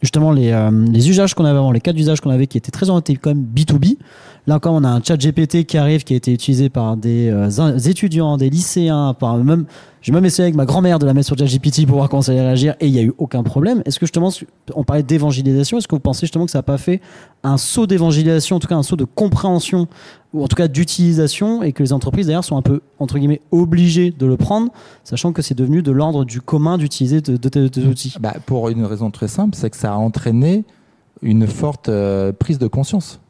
justement 0.00 0.32
les, 0.32 0.50
euh, 0.50 0.70
les 0.90 1.10
usages 1.10 1.34
qu'on 1.34 1.44
avait 1.44 1.58
avant, 1.58 1.72
les 1.72 1.80
cas 1.80 1.92
d'usage 1.92 2.22
qu'on 2.22 2.30
avait 2.30 2.46
qui 2.46 2.56
étaient 2.56 2.70
très 2.70 2.88
orientés 2.88 3.16
comme 3.16 3.42
B2B, 3.42 3.98
là 4.46 4.56
encore 4.56 4.72
on 4.72 4.82
a 4.82 4.88
un 4.88 5.02
chat 5.02 5.18
GPT 5.18 5.64
qui 5.64 5.76
arrive, 5.76 6.04
qui 6.04 6.14
a 6.14 6.16
été 6.16 6.32
utilisé 6.32 6.70
par 6.70 6.96
des, 6.96 7.28
euh, 7.28 7.78
étudiants, 7.78 8.38
des 8.38 8.48
lycéens, 8.48 9.14
par 9.14 9.36
même 9.36 9.66
j'ai 10.02 10.10
même 10.10 10.24
essayé 10.24 10.44
avec 10.44 10.56
ma 10.56 10.64
grand-mère 10.64 10.98
de 10.98 11.06
la 11.06 11.14
mettre 11.14 11.28
sur 11.28 11.38
ChatGPT 11.38 11.86
pour 11.86 11.96
voir 11.96 12.08
comment 12.08 12.22
ça 12.22 12.32
allait 12.32 12.42
réagir 12.42 12.74
et 12.80 12.86
il 12.86 12.92
n'y 12.92 12.98
a 12.98 13.02
eu 13.02 13.12
aucun 13.18 13.44
problème. 13.44 13.82
Est-ce 13.86 14.00
que 14.00 14.06
justement, 14.06 14.30
on 14.74 14.82
parlait 14.82 15.04
d'évangélisation, 15.04 15.78
est-ce 15.78 15.86
que 15.86 15.94
vous 15.94 16.00
pensez 16.00 16.22
justement 16.22 16.44
que 16.44 16.50
ça 16.50 16.58
n'a 16.58 16.64
pas 16.64 16.78
fait 16.78 17.00
un 17.44 17.56
saut 17.56 17.86
d'évangélisation, 17.86 18.56
en 18.56 18.58
tout 18.58 18.66
cas 18.66 18.74
un 18.74 18.82
saut 18.82 18.96
de 18.96 19.04
compréhension 19.04 19.86
ou 20.32 20.42
en 20.42 20.48
tout 20.48 20.56
cas 20.56 20.68
d'utilisation 20.68 21.62
et 21.62 21.72
que 21.72 21.82
les 21.82 21.92
entreprises 21.92 22.26
d'ailleurs 22.26 22.44
sont 22.44 22.56
un 22.56 22.62
peu 22.62 22.80
entre 22.98 23.18
guillemets 23.18 23.42
obligées 23.50 24.10
de 24.10 24.26
le 24.26 24.36
prendre, 24.36 24.70
sachant 25.04 25.32
que 25.32 25.42
c'est 25.42 25.54
devenu 25.54 25.82
de 25.82 25.92
l'ordre 25.92 26.24
du 26.24 26.40
commun 26.40 26.78
d'utiliser 26.78 27.20
de, 27.20 27.36
de, 27.36 27.86
outils 27.86 28.14
bah, 28.20 28.34
Pour 28.46 28.68
une 28.68 28.84
raison 28.84 29.10
très 29.10 29.28
simple, 29.28 29.56
c'est 29.56 29.70
que 29.70 29.76
ça 29.76 29.92
a 29.92 29.96
entraîné 29.96 30.64
une 31.20 31.46
forte 31.46 31.88
euh, 31.88 32.32
prise 32.32 32.58
de 32.58 32.66
conscience. 32.66 33.20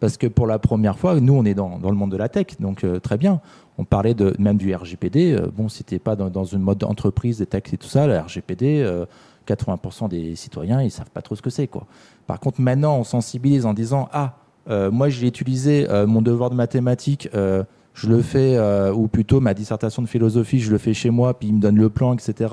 Parce 0.00 0.16
que 0.16 0.26
pour 0.26 0.46
la 0.46 0.58
première 0.58 0.98
fois, 0.98 1.18
nous, 1.18 1.32
on 1.32 1.44
est 1.44 1.54
dans, 1.54 1.78
dans 1.78 1.90
le 1.90 1.96
monde 1.96 2.12
de 2.12 2.16
la 2.16 2.28
tech, 2.28 2.46
donc 2.60 2.84
euh, 2.84 3.00
très 3.00 3.16
bien 3.16 3.40
on 3.78 3.84
parlait 3.84 4.14
de, 4.14 4.34
même 4.38 4.56
du 4.56 4.74
RGPD. 4.74 5.32
Euh, 5.32 5.46
bon, 5.52 5.68
si 5.68 5.84
t'es 5.84 5.98
pas 5.98 6.16
dans, 6.16 6.44
une 6.44 6.60
mode 6.60 6.78
d'entreprise, 6.78 7.38
des 7.38 7.46
taxes 7.46 7.72
et 7.72 7.76
tout 7.76 7.88
ça, 7.88 8.06
le 8.06 8.18
RGPD, 8.18 9.04
80% 9.46 10.04
euh, 10.04 10.08
des 10.08 10.36
citoyens, 10.36 10.82
ils 10.82 10.90
savent 10.90 11.10
pas 11.10 11.22
trop 11.22 11.34
ce 11.34 11.42
que 11.42 11.50
c'est, 11.50 11.66
quoi. 11.66 11.86
Par 12.26 12.40
contre, 12.40 12.60
maintenant, 12.60 12.96
on 12.98 13.04
sensibilise 13.04 13.66
en 13.66 13.74
disant, 13.74 14.08
ah, 14.12 14.36
moi, 14.68 15.08
j'ai 15.08 15.26
utilisé 15.26 15.86
mon 16.06 16.22
devoir 16.22 16.50
de 16.50 16.54
mathématiques, 16.54 17.28
je 17.32 18.08
le 18.08 18.22
fais, 18.22 18.58
ou 18.90 19.08
plutôt 19.08 19.40
ma 19.40 19.54
dissertation 19.54 20.02
de 20.02 20.08
philosophie, 20.08 20.60
je 20.60 20.70
le 20.70 20.78
fais 20.78 20.94
chez 20.94 21.10
moi, 21.10 21.38
puis 21.38 21.48
il 21.48 21.54
me 21.54 21.60
donne 21.60 21.76
le 21.76 21.90
plan, 21.90 22.14
etc. 22.14 22.48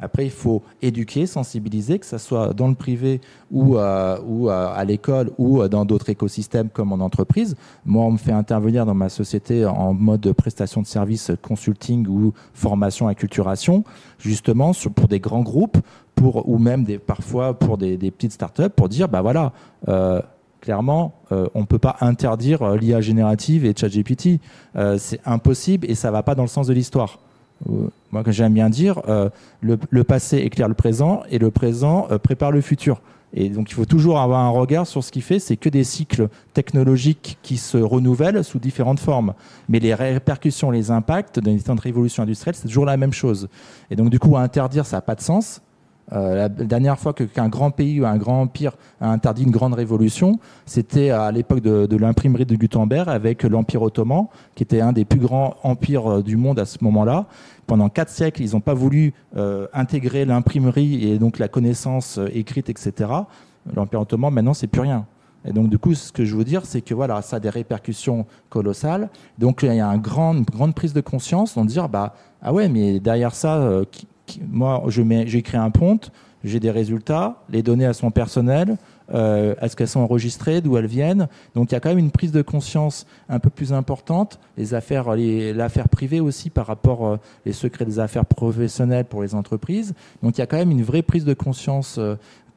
Après, 0.00 0.24
il 0.24 0.30
faut 0.30 0.62
éduquer, 0.80 1.26
sensibiliser, 1.26 1.98
que 1.98 2.06
ce 2.06 2.18
soit 2.18 2.54
dans 2.54 2.68
le 2.68 2.74
privé 2.74 3.20
ou, 3.50 3.76
euh, 3.76 4.18
euh, 4.18 4.48
à 4.48 4.84
l'école 4.84 5.30
ou 5.38 5.60
euh, 5.60 5.68
dans 5.68 5.84
d'autres 5.84 6.08
écosystèmes 6.08 6.70
comme 6.70 6.92
en 6.92 7.00
entreprise. 7.04 7.54
Moi, 7.84 8.04
on 8.04 8.12
me 8.12 8.18
fait 8.18 8.32
intervenir 8.32 8.86
dans 8.86 8.94
ma 8.94 9.10
société 9.10 9.66
en 9.66 9.92
mode 9.92 10.32
prestation 10.32 10.80
de 10.80 10.86
services, 10.86 11.30
consulting 11.42 12.06
ou 12.08 12.32
formation, 12.54 13.08
acculturation, 13.08 13.84
justement 14.18 14.72
pour 14.94 15.08
des 15.08 15.20
grands 15.20 15.42
groupes 15.42 15.78
ou 16.22 16.58
même 16.58 16.86
parfois 16.98 17.58
pour 17.58 17.78
des, 17.78 17.96
des 17.96 18.10
petites 18.10 18.32
startups 18.32 18.68
pour 18.68 18.90
dire, 18.90 19.08
bah 19.08 19.22
voilà, 19.22 19.52
clairement, 20.60 21.14
on 21.30 21.60
ne 21.60 21.66
peut 21.66 21.78
pas 21.78 21.96
interdire 22.00 22.76
l'IA 22.76 23.00
générative 23.00 23.64
et 23.64 23.74
ChatGPT. 23.76 24.40
c'est 24.98 25.20
impossible 25.24 25.90
et 25.90 25.94
ça 25.94 26.08
ne 26.08 26.12
va 26.12 26.22
pas 26.22 26.34
dans 26.34 26.42
le 26.42 26.48
sens 26.48 26.66
de 26.66 26.72
l'histoire. 26.72 27.18
Euh, 27.68 27.88
moi 28.10 28.22
j'aime 28.28 28.54
bien 28.54 28.70
dire, 28.70 29.00
euh, 29.08 29.28
le, 29.60 30.04
passé 30.04 30.38
éclaire 30.38 30.68
le 30.68 30.74
présent 30.74 31.22
et 31.30 31.38
le 31.38 31.50
présent 31.50 32.08
euh, 32.10 32.18
prépare 32.18 32.52
le 32.52 32.60
futur. 32.60 33.00
Et 33.32 33.48
donc 33.48 33.70
il 33.70 33.74
faut 33.74 33.84
toujours 33.84 34.18
avoir 34.18 34.40
un 34.40 34.48
regard 34.48 34.86
sur 34.86 35.04
ce 35.04 35.12
qui 35.12 35.20
fait, 35.20 35.38
c'est 35.38 35.56
que 35.56 35.68
des 35.68 35.84
cycles 35.84 36.28
technologiques 36.52 37.38
qui 37.42 37.58
se 37.58 37.76
renouvellent 37.76 38.42
sous 38.42 38.58
différentes 38.58 38.98
formes. 38.98 39.34
Mais 39.68 39.78
les 39.78 39.94
répercussions, 39.94 40.72
les 40.72 40.90
impacts 40.90 41.38
d'une 41.38 41.60
révolution 41.78 42.24
industrielle, 42.24 42.56
c'est 42.56 42.66
toujours 42.66 42.86
la 42.86 42.96
même 42.96 43.12
chose. 43.12 43.48
Et 43.90 43.96
donc 43.96 44.10
du 44.10 44.18
coup, 44.18 44.36
interdire, 44.36 44.84
ça 44.84 44.96
n'a 44.96 45.02
pas 45.02 45.14
de 45.14 45.20
sens. 45.20 45.62
Euh, 46.12 46.34
la 46.34 46.48
dernière 46.48 46.98
fois 46.98 47.12
qu'un 47.12 47.48
grand 47.48 47.70
pays 47.70 48.00
ou 48.00 48.06
un 48.06 48.16
grand 48.16 48.42
empire 48.42 48.72
a 49.00 49.10
interdit 49.10 49.44
une 49.44 49.50
grande 49.50 49.74
révolution, 49.74 50.38
c'était 50.66 51.10
à 51.10 51.30
l'époque 51.30 51.60
de, 51.60 51.96
l'imprimerie 51.96 52.46
de 52.46 52.56
Gutenberg 52.56 53.08
avec 53.08 53.44
l'Empire 53.44 53.82
ottoman, 53.82 54.26
qui 54.54 54.62
était 54.62 54.80
un 54.80 54.92
des 54.92 55.04
plus 55.04 55.20
grands 55.20 55.56
empires 55.62 56.10
euh, 56.10 56.22
du 56.22 56.36
monde 56.36 56.58
à 56.58 56.66
ce 56.66 56.78
moment-là. 56.82 57.26
Pendant 57.66 57.88
quatre 57.88 58.10
siècles, 58.10 58.42
ils 58.42 58.52
n'ont 58.52 58.60
pas 58.60 58.74
voulu 58.74 59.14
euh, 59.36 59.68
intégrer 59.72 60.24
l'imprimerie 60.24 61.08
et 61.08 61.18
donc 61.18 61.38
la 61.38 61.48
connaissance 61.48 62.18
écrite, 62.32 62.68
etc. 62.68 63.10
l'Empire 63.74 64.00
ottoman, 64.00 64.32
maintenant, 64.34 64.54
c'est 64.54 64.66
plus 64.66 64.80
rien. 64.80 65.06
Et 65.46 65.52
donc, 65.52 65.70
du 65.70 65.78
coup, 65.78 65.94
ce 65.94 66.12
que 66.12 66.24
je 66.24 66.34
veux 66.34 66.44
dire, 66.44 66.66
c'est 66.66 66.82
que 66.82 66.92
voilà, 66.92 67.22
ça 67.22 67.36
a 67.36 67.40
des 67.40 67.48
répercussions 67.48 68.26
colossales. 68.50 69.08
Donc, 69.38 69.62
il 69.62 69.74
y 69.74 69.80
a 69.80 69.86
une 69.86 70.00
grande 70.00 70.74
prise 70.74 70.92
de 70.92 71.00
conscience 71.00 71.56
de 71.56 71.64
dire, 71.64 71.88
bah, 71.88 72.14
ah 72.42 72.52
ouais, 72.52 72.68
mais 72.68 73.00
derrière 73.00 73.34
ça, 73.34 73.82
moi, 74.50 74.82
créé 75.42 75.60
un 75.60 75.70
prompt, 75.70 76.10
j'ai 76.44 76.60
des 76.60 76.70
résultats, 76.70 77.42
les 77.50 77.62
données 77.62 77.84
elles 77.84 77.94
sont 77.94 78.10
personnelles, 78.10 78.76
euh, 79.12 79.54
est-ce 79.60 79.76
qu'elles 79.76 79.88
sont 79.88 80.00
enregistrées, 80.00 80.60
d'où 80.60 80.76
elles 80.76 80.86
viennent? 80.86 81.28
Donc 81.54 81.70
il 81.70 81.74
y 81.74 81.76
a 81.76 81.80
quand 81.80 81.88
même 81.88 81.98
une 81.98 82.12
prise 82.12 82.32
de 82.32 82.42
conscience 82.42 83.06
un 83.28 83.38
peu 83.40 83.50
plus 83.50 83.72
importante. 83.72 84.38
Les 84.56 84.72
affaires, 84.72 85.14
l'affaire 85.16 85.88
privée 85.88 86.20
aussi 86.20 86.48
par 86.48 86.66
rapport 86.66 87.00
aux 87.00 87.16
les 87.44 87.52
secrets 87.52 87.84
des 87.84 87.98
affaires 87.98 88.24
professionnelles 88.24 89.04
pour 89.04 89.22
les 89.22 89.34
entreprises. 89.34 89.94
Donc 90.22 90.38
il 90.38 90.40
y 90.40 90.44
a 90.44 90.46
quand 90.46 90.58
même 90.58 90.70
une 90.70 90.82
vraie 90.82 91.02
prise 91.02 91.24
de 91.24 91.34
conscience 91.34 91.98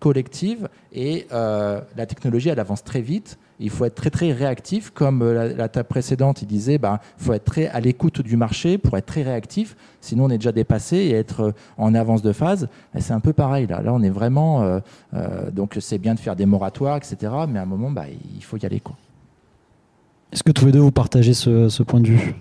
collective 0.04 0.68
et 0.92 1.28
euh, 1.32 1.80
la 1.96 2.06
technologie 2.06 2.50
elle 2.50 2.60
avance 2.60 2.84
très 2.84 3.02
vite. 3.02 3.40
Il 3.60 3.70
faut 3.70 3.86
être 3.86 3.96
très 3.96 4.10
très 4.10 4.32
réactif, 4.32 4.90
comme 4.90 5.22
euh, 5.22 5.56
la, 5.56 5.70
table 5.70 5.88
précédente, 5.88 6.42
il 6.42 6.48
disait, 6.48 6.78
bah, 6.78 7.00
il 7.20 7.26
faut 7.26 7.34
être 7.34 7.46
très 7.46 7.68
à 7.68 7.80
l'écoute 7.80 8.22
du 8.22 8.36
marché 8.36 8.78
pour 8.78 8.98
être 8.98 9.06
très 9.06 9.24
réactif. 9.24 9.76
Sinon, 10.02 10.26
on 10.26 10.30
est 10.30 10.38
déjà 10.38 10.52
dépassé 10.52 10.98
et 10.98 11.12
être 11.12 11.42
euh, 11.42 11.52
en 11.78 11.94
avance 11.94 12.22
de 12.22 12.34
phase. 12.34 12.68
C'est 13.00 13.14
un 13.14 13.20
peu 13.20 13.34
pareil 13.34 13.68
là. 13.68 13.82
Là, 13.82 13.94
on 13.94 14.02
est 14.02 14.10
vraiment. 14.10 14.82
donc, 15.52 15.78
c'est 15.80 15.98
bien 15.98 16.14
de 16.14 16.20
faire 16.20 16.36
des 16.36 16.46
moratoires, 16.46 16.98
etc. 16.98 17.32
Mais 17.48 17.60
à 17.60 17.64
un 17.64 17.66
moment, 17.66 17.92
bah, 17.92 18.06
il 18.36 18.44
faut 18.44 18.58
y 18.58 18.66
aller 18.66 18.80
quoi. 18.80 18.96
Est-ce 20.32 20.44
que 20.44 20.52
tous 20.52 20.66
les 20.66 20.72
deux 20.72 20.80
vous 20.80 20.92
partagez 20.92 21.34
ce, 21.34 21.70
ce 21.70 21.84
point 21.84 22.00
de 22.00 22.08
vue? 22.08 22.36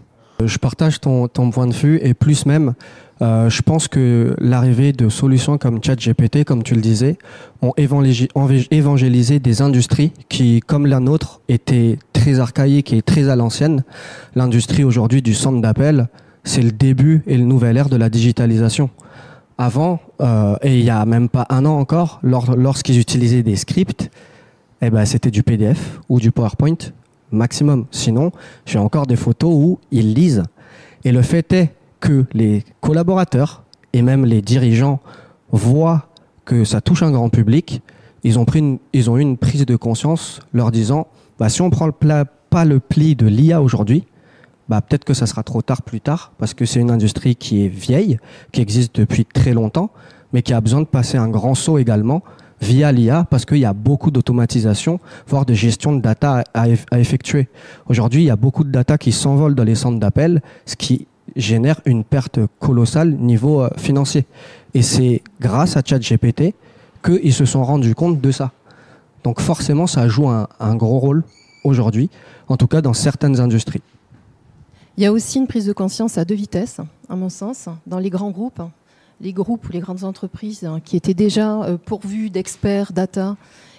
Je 0.45 0.59
partage 0.59 0.99
ton, 1.01 1.29
ton, 1.29 1.51
point 1.51 1.67
de 1.67 1.75
vue 1.75 2.01
et 2.03 2.15
plus 2.15 2.47
même. 2.47 2.75
Euh, 3.23 3.49
je 3.49 3.63
pense 3.63 3.87
que 3.87 4.35
l'arrivée 4.41 4.93
de 4.93 5.09
solutions 5.09 5.57
comme 5.57 5.83
ChatGPT, 5.83 6.45
comme 6.45 6.65
tu 6.65 6.75
le 6.75 6.81
disais, 6.81 7.19
ont 7.61 7.73
évangélisé 7.77 9.39
des 9.39 9.63
industries 9.63 10.13
qui, 10.29 10.61
comme 10.61 10.87
la 10.87 10.99
nôtre, 10.99 11.41
étaient 11.49 11.99
très 12.13 12.41
archaïques 12.41 12.93
et 12.93 13.01
très 13.01 13.29
à 13.29 13.37
l'ancienne. 13.37 13.85
L'industrie 14.35 14.83
aujourd'hui 14.83 15.23
du 15.23 15.35
centre 15.35 15.61
d'appel, 15.61 16.09
c'est 16.43 16.63
le 16.63 16.73
début 16.73 17.23
et 17.29 17.37
le 17.37 17.45
nouvel 17.45 17.77
ère 17.77 17.89
de 17.89 17.97
la 17.97 18.09
digitalisation. 18.09 18.91
Avant, 19.57 20.01
euh, 20.21 20.57
et 20.63 20.81
il 20.81 20.85
y 20.85 20.91
a 20.91 21.05
même 21.05 21.29
pas 21.29 21.47
un 21.49 21.65
an 21.65 21.79
encore, 21.79 22.19
lorsqu'ils 22.23 22.99
utilisaient 22.99 23.45
des 23.45 23.55
scripts, 23.55 24.11
eh 24.81 24.91
ben, 24.91 25.05
c'était 25.05 25.31
du 25.31 25.45
PDF 25.45 26.01
ou 26.09 26.19
du 26.19 26.33
PowerPoint 26.33 26.79
maximum. 27.31 27.87
Sinon, 27.93 28.33
j'ai 28.67 28.79
encore 28.79 29.07
des 29.07 29.17
photos 29.17 29.53
où 29.55 29.79
ils 29.93 30.13
lisent. 30.13 30.43
Et 31.05 31.13
le 31.13 31.23
fait 31.23 31.53
est 31.53 31.73
que 32.03 32.27
les 32.35 32.65
collaborateurs 32.81 33.63
et 33.93 34.03
même 34.03 34.27
les 34.27 34.43
dirigeants 34.43 35.01
voient 35.53 36.09
que 36.45 36.65
ça 36.65 36.81
touche 36.81 37.03
un 37.03 37.13
grand 37.13 37.31
public, 37.31 37.81
ils 38.25 38.39
ont, 38.39 38.45
pris 38.45 38.81
ils 38.93 39.09
ont 39.09 39.17
eu 39.17 39.21
une 39.21 39.39
prise 39.39 39.65
de 39.65 39.77
conscience 39.77 40.41
leur 40.53 40.73
disant 40.73 41.07
bah, 41.39 41.49
si 41.49 41.63
on 41.63 41.71
prend 41.71 41.87
le 41.87 41.93
pas 42.51 42.65
le 42.67 42.81
pli 42.81 43.15
de 43.17 43.27
l'IA 43.27 43.63
aujourd'hui, 43.63 44.05
bah, 44.69 44.81
peut-être 44.83 45.05
que 45.05 45.15
ça 45.15 45.27
sera 45.27 45.43
trop 45.43 45.63
tard 45.63 45.83
plus 45.83 46.01
tard 46.01 46.33
parce 46.39 46.55
que 46.55 46.67
c'est 46.67 46.81
une 46.81 46.91
industrie 46.91 47.37
qui 47.37 47.65
est 47.65 47.69
vieille, 47.69 48.19
qui 48.51 48.61
existe 48.61 48.97
depuis 48.97 49.25
très 49.25 49.55
longtemps, 49.55 49.91
mais 50.33 50.43
qui 50.43 50.53
a 50.53 50.61
besoin 50.61 50.81
de 50.81 50.87
passer 50.87 51.19
un 51.19 51.29
grand 51.29 51.55
saut 51.55 51.79
également 51.79 52.23
via 52.61 52.91
l'IA 52.91 53.27
parce 53.31 53.45
qu'il 53.45 53.59
y 53.59 53.65
a 53.65 53.73
beaucoup 53.73 54.11
d'automatisation, 54.11 54.99
voire 55.29 55.47
de 55.47 55.55
gestion 55.55 55.93
de 55.95 56.01
data 56.01 56.43
à, 56.53 56.67
à 56.91 56.99
effectuer. 56.99 57.49
Aujourd'hui, 57.89 58.23
il 58.23 58.27
y 58.27 58.31
a 58.31 58.37
beaucoup 58.37 58.65
de 58.65 58.71
data 58.71 58.99
qui 58.99 59.13
s'envolent 59.13 59.55
dans 59.55 59.65
les 59.65 59.77
centres 59.77 60.01
d'appel, 60.01 60.43
ce 60.67 60.75
qui 60.75 61.07
génère 61.37 61.81
une 61.85 62.05
perte 62.05 62.41
colossale 62.59 63.13
niveau 63.13 63.63
euh, 63.63 63.71
financier. 63.77 64.27
Et 64.75 64.83
c'est 64.83 65.23
grâce 65.41 65.77
à 65.77 65.83
ChatGPT 65.85 66.55
qu'ils 67.05 67.35
se 67.35 67.45
sont 67.45 67.65
rendus 67.65 67.95
compte 67.95 68.21
de 68.21 68.31
ça. 68.31 68.53
Donc 69.25 69.41
forcément, 69.41 69.87
ça 69.87 70.09
joue 70.09 70.29
un, 70.29 70.75
gros 70.75 70.99
rôle 70.99 71.25
aujourd'hui, 71.65 72.11
en 72.49 72.57
tout 72.57 72.67
cas 72.67 72.81
dans 72.81 72.93
certaines 72.93 73.41
industries. 73.41 73.83
Il 74.97 75.05
y 75.05 75.07
a 75.07 75.13
aussi 75.13 75.39
une 75.39 75.47
prise 75.47 75.67
de 75.67 75.73
conscience 75.73 76.19
à 76.19 76.25
deux 76.25 76.35
vitesses, 76.35 76.81
à 77.09 77.17
mon 77.17 77.29
sens, 77.29 77.69
dans 77.87 77.99
les 77.99 78.11
grands 78.11 78.31
groupes. 78.31 78.63
Les 79.21 79.33
groupes 79.33 79.69
ou 79.69 79.73
les 79.73 79.79
grandes 79.79 80.03
entreprises 80.03 80.65
hein, 80.65 80.81
qui 80.85 80.97
étaient 80.97 81.15
déjà 81.15 81.63
euh, 81.63 81.77
pourvus 81.79 82.29
d'experts 82.29 82.93
data 82.93 83.37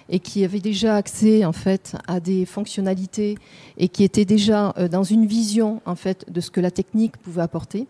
et 0.08 0.18
qui 0.18 0.44
avaient 0.44 0.60
déjà 0.60 0.96
accès 0.96 1.44
en 1.44 1.52
fait 1.52 1.96
à 2.06 2.20
des 2.20 2.44
fonctionnalités 2.44 3.36
et 3.78 3.88
qui 3.88 4.04
étaient 4.04 4.24
déjà 4.24 4.74
euh, 4.78 4.88
dans 4.88 5.02
une 5.02 5.26
vision 5.26 5.80
en 5.86 5.94
fait 5.94 6.26
de 6.30 6.40
ce 6.40 6.50
que 6.50 6.60
la 6.60 6.70
technique 6.70 7.16
pouvait 7.16 7.42
apporter. 7.42 7.86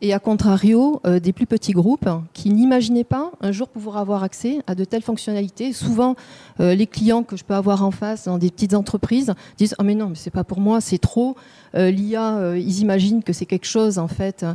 Et 0.00 0.14
à 0.14 0.20
contrario, 0.20 1.00
euh, 1.06 1.18
des 1.18 1.32
plus 1.32 1.46
petits 1.46 1.72
groupes 1.72 2.08
qui 2.32 2.50
n'imaginaient 2.50 3.02
pas 3.02 3.32
un 3.40 3.50
jour 3.50 3.68
pouvoir 3.68 3.96
avoir 3.96 4.22
accès 4.22 4.60
à 4.68 4.76
de 4.76 4.84
telles 4.84 5.02
fonctionnalités. 5.02 5.72
Souvent, 5.72 6.14
euh, 6.60 6.76
les 6.76 6.86
clients 6.86 7.24
que 7.24 7.36
je 7.36 7.42
peux 7.42 7.54
avoir 7.54 7.84
en 7.84 7.90
face 7.90 8.26
dans 8.26 8.38
des 8.38 8.52
petites 8.52 8.74
entreprises 8.74 9.34
disent 9.56 9.74
"Ah 9.78 9.82
mais 9.82 9.96
non, 9.96 10.10
mais 10.10 10.14
c'est 10.14 10.30
pas 10.30 10.44
pour 10.44 10.60
moi, 10.60 10.80
c'est 10.80 10.98
trop. 10.98 11.34
L'IA, 11.74 12.56
ils 12.56 12.80
imaginent 12.80 13.22
que 13.22 13.34
c'est 13.34 13.44
quelque 13.44 13.66
chose 13.66 13.98
en 13.98 14.08
fait 14.08 14.46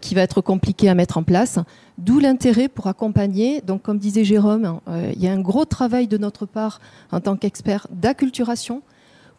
qui 0.00 0.14
va 0.14 0.22
être 0.22 0.40
compliqué 0.40 0.88
à 0.88 0.94
mettre 0.94 1.18
en 1.18 1.22
place." 1.22 1.58
D'où 1.98 2.20
l'intérêt 2.20 2.68
pour 2.68 2.86
accompagner. 2.86 3.60
Donc, 3.60 3.82
comme 3.82 3.98
disait 3.98 4.24
Jérôme, 4.24 4.80
euh, 4.86 5.12
il 5.16 5.20
y 5.20 5.26
a 5.26 5.32
un 5.32 5.40
gros 5.40 5.64
travail 5.64 6.06
de 6.06 6.16
notre 6.16 6.46
part 6.46 6.80
en 7.10 7.20
tant 7.20 7.36
qu'expert 7.36 7.88
d'acculturation 7.90 8.82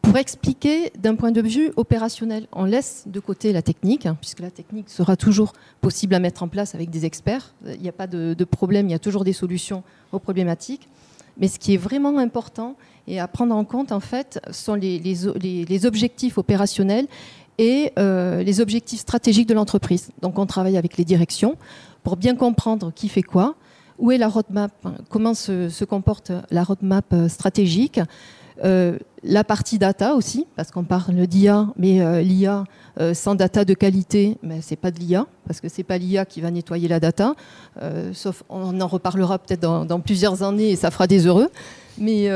pour 0.01 0.17
expliquer 0.17 0.91
d'un 0.99 1.15
point 1.15 1.31
de 1.31 1.41
vue 1.41 1.71
opérationnel. 1.77 2.47
On 2.51 2.65
laisse 2.65 3.03
de 3.07 3.21
côté 3.21 3.53
la 3.53 3.61
technique, 3.61 4.05
hein, 4.05 4.17
puisque 4.19 4.41
la 4.41 4.51
technique 4.51 4.89
sera 4.89 5.15
toujours 5.15 5.53
possible 5.79 6.13
à 6.15 6.19
mettre 6.19 6.43
en 6.43 6.49
place 6.49 6.75
avec 6.75 6.89
des 6.89 7.05
experts. 7.05 7.53
Il 7.65 7.81
n'y 7.81 7.89
a 7.89 7.93
pas 7.93 8.07
de, 8.07 8.43
problème, 8.43 8.87
il 8.87 8.91
y 8.91 8.95
a 8.95 8.99
toujours 8.99 9.23
des 9.23 9.33
solutions 9.33 9.83
aux 10.11 10.19
problématiques. 10.19 10.89
Mais 11.37 11.47
ce 11.47 11.59
qui 11.59 11.73
est 11.73 11.77
vraiment 11.77 12.17
important 12.17 12.75
et 13.07 13.21
à 13.21 13.27
prendre 13.29 13.55
en 13.55 13.63
compte, 13.63 13.93
en 13.93 14.01
fait, 14.01 14.41
sont 14.51 14.73
les, 14.73 15.85
objectifs 15.85 16.37
opérationnels 16.37 17.07
et 17.57 17.93
euh, 17.97 18.43
les 18.43 18.59
objectifs 18.59 18.99
stratégiques 18.99 19.47
de 19.47 19.53
l'entreprise. 19.53 20.11
Donc, 20.21 20.39
on 20.39 20.45
travaille 20.45 20.77
avec 20.77 20.97
les 20.97 21.05
directions 21.05 21.55
pour 22.03 22.17
bien 22.17 22.35
comprendre 22.35 22.91
qui 22.93 23.09
fait 23.09 23.23
quoi, 23.23 23.55
où 23.99 24.11
est 24.11 24.17
la 24.17 24.27
roadmap, 24.27 24.71
comment 25.09 25.33
se, 25.33 25.83
comporte 25.83 26.31
la 26.49 26.63
roadmap 26.63 27.05
euh, 27.13 27.27
stratégique, 27.27 27.99
euh, 28.63 28.97
la 29.23 29.43
partie 29.43 29.77
data 29.77 30.15
aussi, 30.15 30.47
parce 30.55 30.71
qu'on 30.71 30.83
parle 30.83 31.27
d'IA, 31.27 31.67
mais 31.77 32.01
euh, 32.01 32.21
l'IA 32.21 32.63
sans 33.13 33.35
data 33.35 33.63
de 33.63 33.73
qualité, 33.73 34.37
mais 34.43 34.59
c'est 34.61 34.75
pas 34.75 34.91
de 34.91 34.99
l'IA, 34.99 35.25
parce 35.45 35.61
que 35.61 35.69
c'est 35.69 35.83
pas 35.83 35.97
l'IA 35.97 36.25
qui 36.25 36.41
va 36.41 36.51
nettoyer 36.51 36.89
la 36.89 36.99
data. 36.99 37.33
sauf, 38.11 38.43
on 38.49 38.81
en 38.81 38.87
reparlera 38.87 39.39
peut-être 39.39 39.61
dans, 39.61 39.85
dans, 39.85 40.01
plusieurs 40.01 40.43
années 40.43 40.71
et 40.71 40.75
ça 40.75 40.91
fera 40.91 41.07
des 41.07 41.25
heureux. 41.25 41.49
Mais 41.97 42.29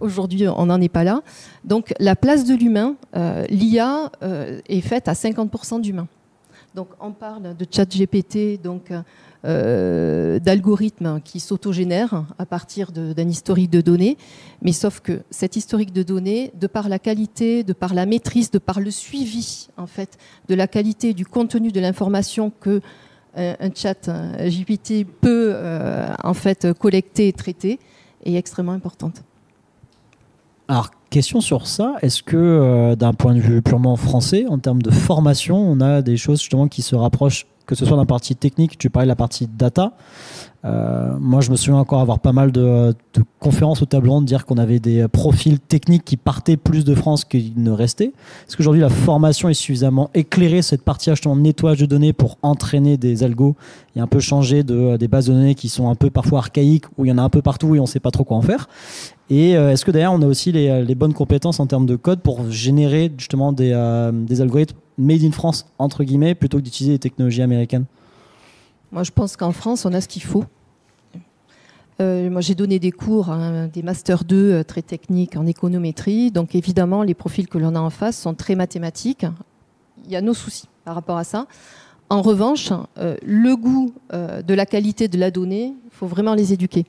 aujourd'hui, 0.00 0.48
on 0.48 0.66
n'en 0.66 0.80
est 0.80 0.88
pas 0.88 1.04
là. 1.04 1.22
Donc, 1.64 1.94
la 2.00 2.16
place 2.16 2.44
de 2.44 2.54
l'humain, 2.54 2.96
l'IA 3.48 4.10
est 4.68 4.80
faite 4.80 5.06
à 5.06 5.12
50% 5.12 5.80
d'humain. 5.80 6.08
Donc 6.74 6.88
on 7.00 7.12
parle 7.12 7.54
de 7.54 7.66
chat 7.70 7.84
GPT, 7.84 8.60
donc 8.62 8.92
euh, 9.44 10.38
d'algorithmes 10.38 11.20
qui 11.20 11.38
s'autogénèrent 11.38 12.24
à 12.38 12.46
partir 12.46 12.92
d'un 12.92 13.28
historique 13.28 13.70
de 13.70 13.80
données, 13.80 14.16
mais 14.62 14.72
sauf 14.72 15.00
que 15.00 15.22
cet 15.30 15.56
historique 15.56 15.92
de 15.92 16.02
données, 16.02 16.50
de 16.58 16.66
par 16.66 16.88
la 16.88 16.98
qualité, 16.98 17.62
de 17.62 17.72
par 17.72 17.92
la 17.92 18.06
maîtrise, 18.06 18.50
de 18.50 18.58
par 18.58 18.80
le 18.80 18.90
suivi 18.90 19.68
en 19.76 19.86
fait 19.86 20.16
de 20.48 20.54
la 20.54 20.66
qualité 20.66 21.12
du 21.12 21.26
contenu 21.26 21.72
de 21.72 21.80
l'information 21.80 22.52
que 22.60 22.80
euh, 23.36 23.54
un 23.58 23.70
chat 23.74 24.08
GPT 24.38 25.04
peut 25.04 25.52
euh, 25.54 26.08
en 26.22 26.34
fait 26.34 26.72
collecter 26.78 27.28
et 27.28 27.32
traiter, 27.32 27.80
est 28.24 28.34
extrêmement 28.34 28.72
importante. 28.72 29.22
Question 31.12 31.42
sur 31.42 31.66
ça, 31.66 31.96
est-ce 32.00 32.22
que 32.22 32.36
euh, 32.36 32.96
d'un 32.96 33.12
point 33.12 33.34
de 33.34 33.40
vue 33.40 33.60
purement 33.60 33.96
français, 33.96 34.46
en 34.48 34.58
termes 34.58 34.80
de 34.80 34.90
formation, 34.90 35.58
on 35.58 35.80
a 35.80 36.00
des 36.00 36.16
choses 36.16 36.40
justement 36.40 36.68
qui 36.68 36.80
se 36.80 36.96
rapprochent, 36.96 37.46
que 37.72 37.78
ce 37.78 37.86
soit 37.86 37.96
d'un 37.96 38.06
partie 38.06 38.36
technique, 38.36 38.78
tu 38.78 38.90
parlais 38.90 39.06
de 39.06 39.08
la 39.08 39.16
partie 39.16 39.46
data, 39.46 39.94
euh, 40.64 41.16
moi, 41.18 41.40
je 41.40 41.50
me 41.50 41.56
souviens 41.56 41.78
encore 41.78 42.00
avoir 42.00 42.20
pas 42.20 42.32
mal 42.32 42.52
de, 42.52 42.94
conférences 43.40 43.82
au 43.82 43.86
tableau 43.86 44.20
de 44.20 44.26
dire 44.26 44.46
qu'on 44.46 44.58
avait 44.58 44.78
des 44.78 45.08
profils 45.08 45.58
techniques 45.58 46.04
qui 46.04 46.16
partaient 46.16 46.56
plus 46.56 46.84
de 46.84 46.94
France 46.94 47.24
qu'ils 47.24 47.54
ne 47.56 47.72
restaient. 47.72 48.12
Est-ce 48.46 48.56
qu'aujourd'hui, 48.56 48.80
la 48.80 48.88
formation 48.88 49.48
est 49.48 49.54
suffisamment 49.54 50.10
éclairée, 50.14 50.62
cette 50.62 50.82
partie 50.82 51.10
justement 51.10 51.34
nettoyage 51.34 51.80
de 51.80 51.86
données 51.86 52.12
pour 52.12 52.38
entraîner 52.42 52.96
des 52.96 53.24
algos 53.24 53.56
et 53.96 54.00
un 54.00 54.06
peu 54.06 54.20
changer 54.20 54.62
de, 54.62 54.96
des 54.96 55.08
bases 55.08 55.26
de 55.26 55.32
données 55.32 55.56
qui 55.56 55.68
sont 55.68 55.90
un 55.90 55.96
peu 55.96 56.10
parfois 56.10 56.38
archaïques, 56.38 56.84
où 56.96 57.04
il 57.04 57.08
y 57.08 57.12
en 57.12 57.18
a 57.18 57.22
un 57.22 57.30
peu 57.30 57.42
partout 57.42 57.74
et 57.74 57.80
on 57.80 57.82
ne 57.82 57.88
sait 57.88 58.00
pas 58.00 58.12
trop 58.12 58.24
quoi 58.24 58.36
en 58.36 58.42
faire? 58.42 58.68
Et 59.30 59.56
euh, 59.56 59.72
est-ce 59.72 59.84
que 59.84 59.90
d'ailleurs 59.90 60.12
on 60.12 60.22
a 60.22 60.26
aussi 60.26 60.52
les, 60.52 60.94
bonnes 60.94 61.14
compétences 61.14 61.58
en 61.58 61.66
termes 61.66 61.86
de 61.86 61.96
code 61.96 62.20
pour 62.20 62.50
générer 62.50 63.10
justement 63.16 63.52
des, 63.52 63.72
euh, 63.72 64.12
des 64.12 64.40
algorithmes 64.40 64.76
made 64.98 65.24
in 65.24 65.32
France, 65.32 65.66
entre 65.78 66.04
guillemets, 66.04 66.34
plutôt 66.34 66.58
que 66.58 66.62
d'utiliser 66.62 66.94
des 66.94 66.98
technologies 66.98 67.42
américaines 67.42 67.86
moi, 68.92 69.04
je 69.04 69.10
pense 69.10 69.36
qu'en 69.38 69.52
France, 69.52 69.86
on 69.86 69.92
a 69.94 70.02
ce 70.02 70.08
qu'il 70.08 70.22
faut. 70.22 70.44
Euh, 72.00 72.28
moi, 72.28 72.42
j'ai 72.42 72.54
donné 72.54 72.78
des 72.78 72.92
cours, 72.92 73.30
hein, 73.30 73.68
des 73.72 73.82
Master 73.82 74.24
2 74.24 74.36
euh, 74.36 74.64
très 74.64 74.82
techniques 74.82 75.34
en 75.36 75.46
économétrie. 75.46 76.30
Donc, 76.30 76.54
évidemment, 76.54 77.02
les 77.02 77.14
profils 77.14 77.48
que 77.48 77.56
l'on 77.56 77.74
a 77.74 77.80
en 77.80 77.88
face 77.88 78.18
sont 78.18 78.34
très 78.34 78.54
mathématiques. 78.54 79.24
Il 80.04 80.10
y 80.10 80.16
a 80.16 80.20
nos 80.20 80.34
soucis 80.34 80.68
par 80.84 80.94
rapport 80.94 81.16
à 81.16 81.24
ça. 81.24 81.46
En 82.10 82.20
revanche, 82.20 82.70
le 83.24 83.54
goût 83.54 83.94
de 84.12 84.52
la 84.52 84.66
qualité 84.66 85.08
de 85.08 85.16
la 85.16 85.30
donnée, 85.30 85.72
il 85.86 85.90
faut 85.92 86.06
vraiment 86.06 86.34
les 86.34 86.52
éduquer. 86.52 86.84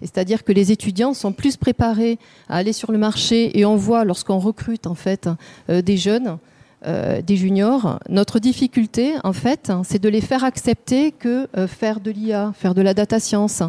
C'est-à-dire 0.00 0.44
que 0.44 0.52
les 0.52 0.70
étudiants 0.70 1.14
sont 1.14 1.32
plus 1.32 1.56
préparés 1.56 2.20
à 2.48 2.58
aller 2.58 2.72
sur 2.72 2.92
le 2.92 2.98
marché 2.98 3.58
et 3.58 3.64
on 3.64 3.74
voit 3.74 4.04
lorsqu'on 4.04 4.38
recrute 4.38 4.86
en 4.86 4.94
fait 4.94 5.28
des 5.68 5.96
jeunes, 5.96 6.38
des 6.84 7.36
juniors, 7.36 7.98
notre 8.08 8.38
difficulté 8.38 9.14
en 9.24 9.32
fait, 9.32 9.72
c'est 9.84 10.00
de 10.00 10.08
les 10.08 10.20
faire 10.20 10.44
accepter 10.44 11.12
que 11.12 11.48
faire 11.66 12.00
de 12.00 12.10
l'IA, 12.10 12.52
faire 12.54 12.74
de 12.74 12.82
la 12.82 12.94
data 12.94 13.18
science, 13.18 13.62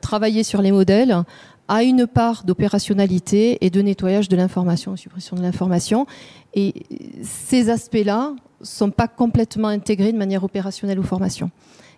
travailler 0.00 0.42
sur 0.42 0.62
les 0.62 0.72
modèles 0.72 1.22
a 1.68 1.82
une 1.82 2.06
part 2.06 2.44
d'opérationnalité 2.44 3.64
et 3.64 3.70
de 3.70 3.80
nettoyage 3.80 4.28
de 4.28 4.36
l'information, 4.36 4.96
suppression 4.96 5.36
de 5.36 5.42
l'information. 5.42 6.06
Et 6.54 6.74
ces 7.22 7.70
aspects-là 7.70 8.34
ne 8.60 8.66
sont 8.66 8.90
pas 8.90 9.08
complètement 9.08 9.68
intégrés 9.68 10.12
de 10.12 10.18
manière 10.18 10.44
opérationnelle 10.44 10.98
aux 10.98 11.04
formations. 11.04 11.50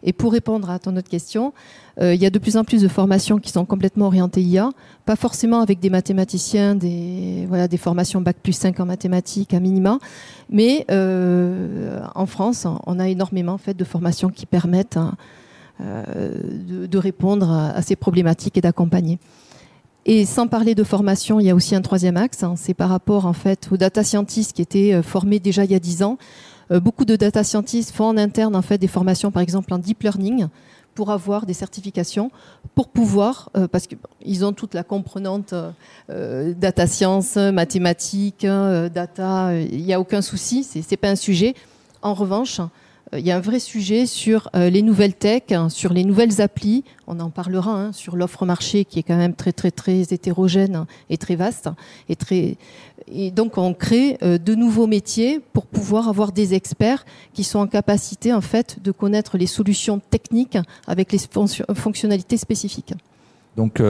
Et 0.03 0.13
pour 0.13 0.33
répondre 0.33 0.71
à 0.71 0.79
ton 0.79 0.97
autre 0.97 1.09
question, 1.09 1.53
euh, 2.01 2.15
il 2.15 2.21
y 2.21 2.27
a 2.27 2.31
de 2.31 2.39
plus 2.39 2.57
en 2.57 2.65
plus 2.65 2.83
de 2.83 2.89
formations 2.89 3.39
qui 3.39 3.51
sont 3.51 3.65
complètement 3.65 4.07
orientées 4.07 4.43
IA, 4.43 4.71
pas 5.05 5.17
forcément 5.17 5.61
avec 5.61 5.81
des 5.81 5.91
mathématiciens, 5.91 6.75
des, 6.75 7.47
voilà, 7.49 7.69
des 7.69 7.79
formations 7.79 8.21
Bac 8.21 8.37
plus 8.43 8.53
5 8.53 8.79
en 8.81 8.87
mathématiques 8.87 9.55
à 9.55 9.61
minima, 9.61 9.99
mais 10.51 10.85
euh, 10.91 12.01
en 12.15 12.27
France, 12.27 12.67
on 12.87 12.99
a 12.99 13.09
énormément 13.09 13.55
en 13.55 13.59
fait, 13.59 13.75
de 13.75 13.85
formations 13.85 14.29
qui 14.29 14.45
permettent 14.45 14.99
hein, 14.99 15.15
euh, 15.81 16.87
de, 16.87 16.99
répondre 16.99 17.51
à, 17.51 17.81
ces 17.81 17.97
problématiques 17.97 18.59
et 18.59 18.61
d'accompagner. 18.61 19.19
Et 20.05 20.25
sans 20.25 20.47
parler 20.47 20.75
de 20.77 20.85
formation, 20.85 21.41
il 21.41 21.47
y 21.47 21.51
a 21.51 21.55
aussi 21.55 21.75
un 21.75 21.83
troisième 21.83 22.17
axe, 22.17 22.45
hein, 22.45 22.55
c'est 22.57 22.75
par 22.75 22.91
rapport 22.91 23.27
en 23.27 23.33
fait 23.33 23.69
aux 23.73 23.77
data 23.77 24.05
scientists 24.05 24.53
qui 24.53 24.63
étaient 24.63 25.03
formés 25.03 25.41
déjà 25.41 25.65
il 25.65 25.73
y 25.73 25.75
a 25.75 25.81
dix 25.81 26.03
ans. 26.05 26.17
Euh, 26.71 26.81
beaucoup 26.81 27.05
de 27.05 27.17
data 27.17 27.45
scientists 27.45 27.93
font 27.93 28.07
en 28.07 28.17
interne 28.17 28.57
en 28.57 28.63
fait 28.63 28.79
des 28.79 28.89
formations, 28.89 29.31
par 29.31 29.43
exemple 29.43 29.73
en 29.73 29.79
deep 29.79 30.03
learning, 30.03 30.49
pour 30.95 31.11
avoir 31.11 31.47
des 31.47 31.53
certifications, 31.53 32.31
pour 32.75 32.89
pouvoir, 32.89 33.51
euh, 33.57 33.69
parce 33.69 33.87
qu'ils 33.87 34.45
ont 34.45 34.53
toute 34.53 34.75
la 34.75 34.83
comprenante 34.83 35.55
data 36.09 36.87
science, 36.87 37.37
mathématiques, 37.37 38.47
data, 38.47 39.55
il 39.55 39.85
n'y 39.85 39.93
a 39.93 40.01
aucun 40.01 40.23
souci, 40.23 40.65
c'est 40.65 40.97
pas 40.97 41.11
un 41.11 41.17
sujet. 41.17 41.55
En 42.03 42.15
revanche, 42.15 42.61
euh, 42.61 42.65
il 43.13 43.25
y 43.25 43.31
a 43.31 43.37
un 43.37 43.41
vrai 43.41 43.61
sujet 43.61 44.05
sur 44.05 44.51
euh, 44.57 44.69
les 44.69 44.83
nouvelles 44.83 45.15
tech, 45.15 45.43
hein, 45.51 45.69
sur 45.69 45.93
les 45.93 46.05
nouvelles 46.05 46.41
applis. 46.41 46.83
On 47.07 47.21
en 47.21 47.31
parlera 47.31 47.71
hein, 47.71 47.93
sur 47.93 48.17
l'offre 48.17 48.45
marché 48.45 48.85
qui 48.85 48.99
est 48.99 49.03
quand 49.05 49.17
même 49.17 49.35
très 49.35 49.53
très 49.53 49.71
très 49.71 50.01
hétérogène 50.13 50.87
et 51.09 51.17
très 51.17 51.37
vaste 51.37 51.69
et 52.09 52.17
très 52.17 52.57
et 53.09 53.31
donc 53.31 53.59
on 53.59 53.75
crée 53.75 54.19
euh, 54.23 54.39
de 54.39 54.55
nouveaux 54.57 54.89
métiers 54.89 55.41
pour 55.53 55.67
pouvoir 55.67 56.09
avoir 56.09 56.33
des 56.33 56.55
experts 56.55 57.05
qui 57.33 57.45
sont 57.45 57.61
en 57.61 57.69
capacité 57.69 58.33
en 58.33 58.41
fait 58.41 58.83
de 58.83 58.91
connaître 58.91 59.39
les 59.39 59.47
solutions 59.47 60.01
techniques 60.01 60.59
avec 60.89 61.13
les 61.13 61.19
fonctionnalités 61.75 62.37
spécifiques. 62.37 62.95
Donc, 63.57 63.83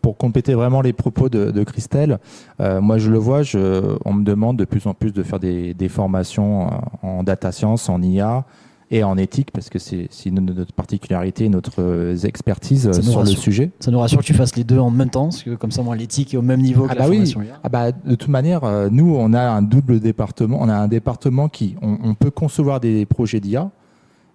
pour 0.00 0.16
compléter 0.16 0.54
vraiment 0.54 0.80
les 0.80 0.92
propos 0.92 1.28
de, 1.28 1.62
Christelle, 1.64 2.18
moi 2.58 2.98
je 2.98 3.10
le 3.10 3.18
vois, 3.18 3.42
je, 3.42 3.96
on 4.04 4.14
me 4.14 4.24
demande 4.24 4.56
de 4.56 4.64
plus 4.64 4.86
en 4.86 4.94
plus 4.94 5.12
de 5.12 5.22
faire 5.22 5.38
des, 5.38 5.74
des 5.74 5.88
formations 5.88 6.70
en 7.02 7.22
data 7.22 7.52
science, 7.52 7.88
en 7.88 8.02
IA, 8.02 8.44
et 8.90 9.04
en 9.04 9.16
éthique, 9.16 9.52
parce 9.52 9.70
que 9.70 9.78
c'est 9.78 10.08
notre 10.30 10.72
particularité, 10.72 11.48
notre 11.48 11.80
euh, 11.80 12.16
expertise 12.16 12.88
euh, 12.88 12.92
sur 12.92 13.20
le 13.20 13.26
sujet. 13.26 13.70
Ça 13.78 13.90
nous 13.90 14.00
rassure 14.00 14.18
que 14.18 14.24
tu 14.24 14.34
fasses 14.34 14.56
les 14.56 14.64
deux 14.64 14.78
en 14.78 14.90
même 14.90 15.10
temps, 15.10 15.26
parce 15.26 15.44
que 15.44 15.54
comme 15.54 15.70
ça, 15.70 15.82
moi, 15.82 15.94
l'éthique 15.94 16.34
est 16.34 16.36
au 16.36 16.42
même 16.42 16.60
niveau 16.60 16.86
ah 16.88 16.92
que 16.92 16.98
bah 16.98 17.04
la 17.04 17.10
oui. 17.10 17.34
Ah 17.62 17.68
bah, 17.68 17.92
de 17.92 18.14
toute 18.16 18.28
manière, 18.28 18.64
euh, 18.64 18.88
nous, 18.90 19.14
on 19.16 19.32
a 19.32 19.42
un 19.42 19.62
double 19.62 20.00
département. 20.00 20.58
On 20.60 20.68
a 20.68 20.74
un 20.74 20.88
département 20.88 21.48
qui, 21.48 21.76
on, 21.82 22.14
peut 22.14 22.30
concevoir 22.30 22.80
des 22.80 23.06
projets 23.06 23.38
d'IA 23.38 23.70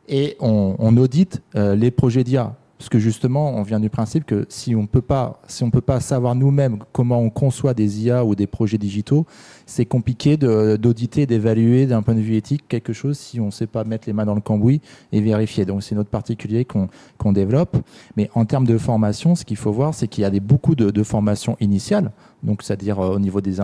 et 0.07 0.37
on, 0.39 0.75
on 0.79 0.95
audite 0.97 1.41
les 1.53 1.91
projets 1.91 2.23
d'IA 2.23 2.55
parce 2.77 2.89
que 2.89 2.99
justement, 2.99 3.55
on 3.55 3.63
vient 3.63 3.79
du 3.79 3.89
principe 3.89 4.25
que 4.25 4.45
si 4.49 4.75
on 4.75 4.85
peut 4.85 5.01
pas, 5.01 5.41
si 5.47 5.63
on 5.63 5.71
peut 5.71 5.81
pas 5.81 5.99
savoir 6.01 6.35
nous-mêmes 6.35 6.79
comment 6.91 7.19
on 7.19 7.29
conçoit 7.29 7.73
des 7.73 8.05
IA 8.05 8.25
ou 8.25 8.35
des 8.35 8.47
projets 8.47 8.77
digitaux, 8.77 9.25
c'est 9.65 9.85
compliqué 9.85 10.37
d'auditer, 10.37 11.25
d'évaluer 11.25 11.85
d'un 11.87 12.01
point 12.01 12.15
de 12.15 12.19
vue 12.19 12.35
éthique 12.35 12.63
quelque 12.67 12.93
chose 12.93 13.17
si 13.17 13.39
on 13.39 13.47
ne 13.47 13.51
sait 13.51 13.67
pas 13.67 13.83
mettre 13.83 14.07
les 14.07 14.13
mains 14.13 14.25
dans 14.25 14.35
le 14.35 14.41
cambouis 14.41 14.81
et 15.11 15.21
vérifier. 15.21 15.65
Donc 15.65 15.83
c'est 15.83 15.95
notre 15.95 16.09
particulier 16.09 16.65
qu'on 16.65 17.31
développe. 17.31 17.77
Mais 18.17 18.29
en 18.35 18.45
termes 18.45 18.65
de 18.65 18.77
formation, 18.77 19.35
ce 19.35 19.45
qu'il 19.45 19.57
faut 19.57 19.71
voir, 19.71 19.93
c'est 19.93 20.07
qu'il 20.07 20.23
y 20.23 20.25
a 20.25 20.31
beaucoup 20.39 20.75
de, 20.75 21.03
formations 21.03 21.55
initiales 21.59 22.11
donc 22.45 22.61
c'est-à-dire 22.61 22.99
euh, 22.99 23.15
au 23.15 23.19
niveau 23.19 23.41
des, 23.41 23.59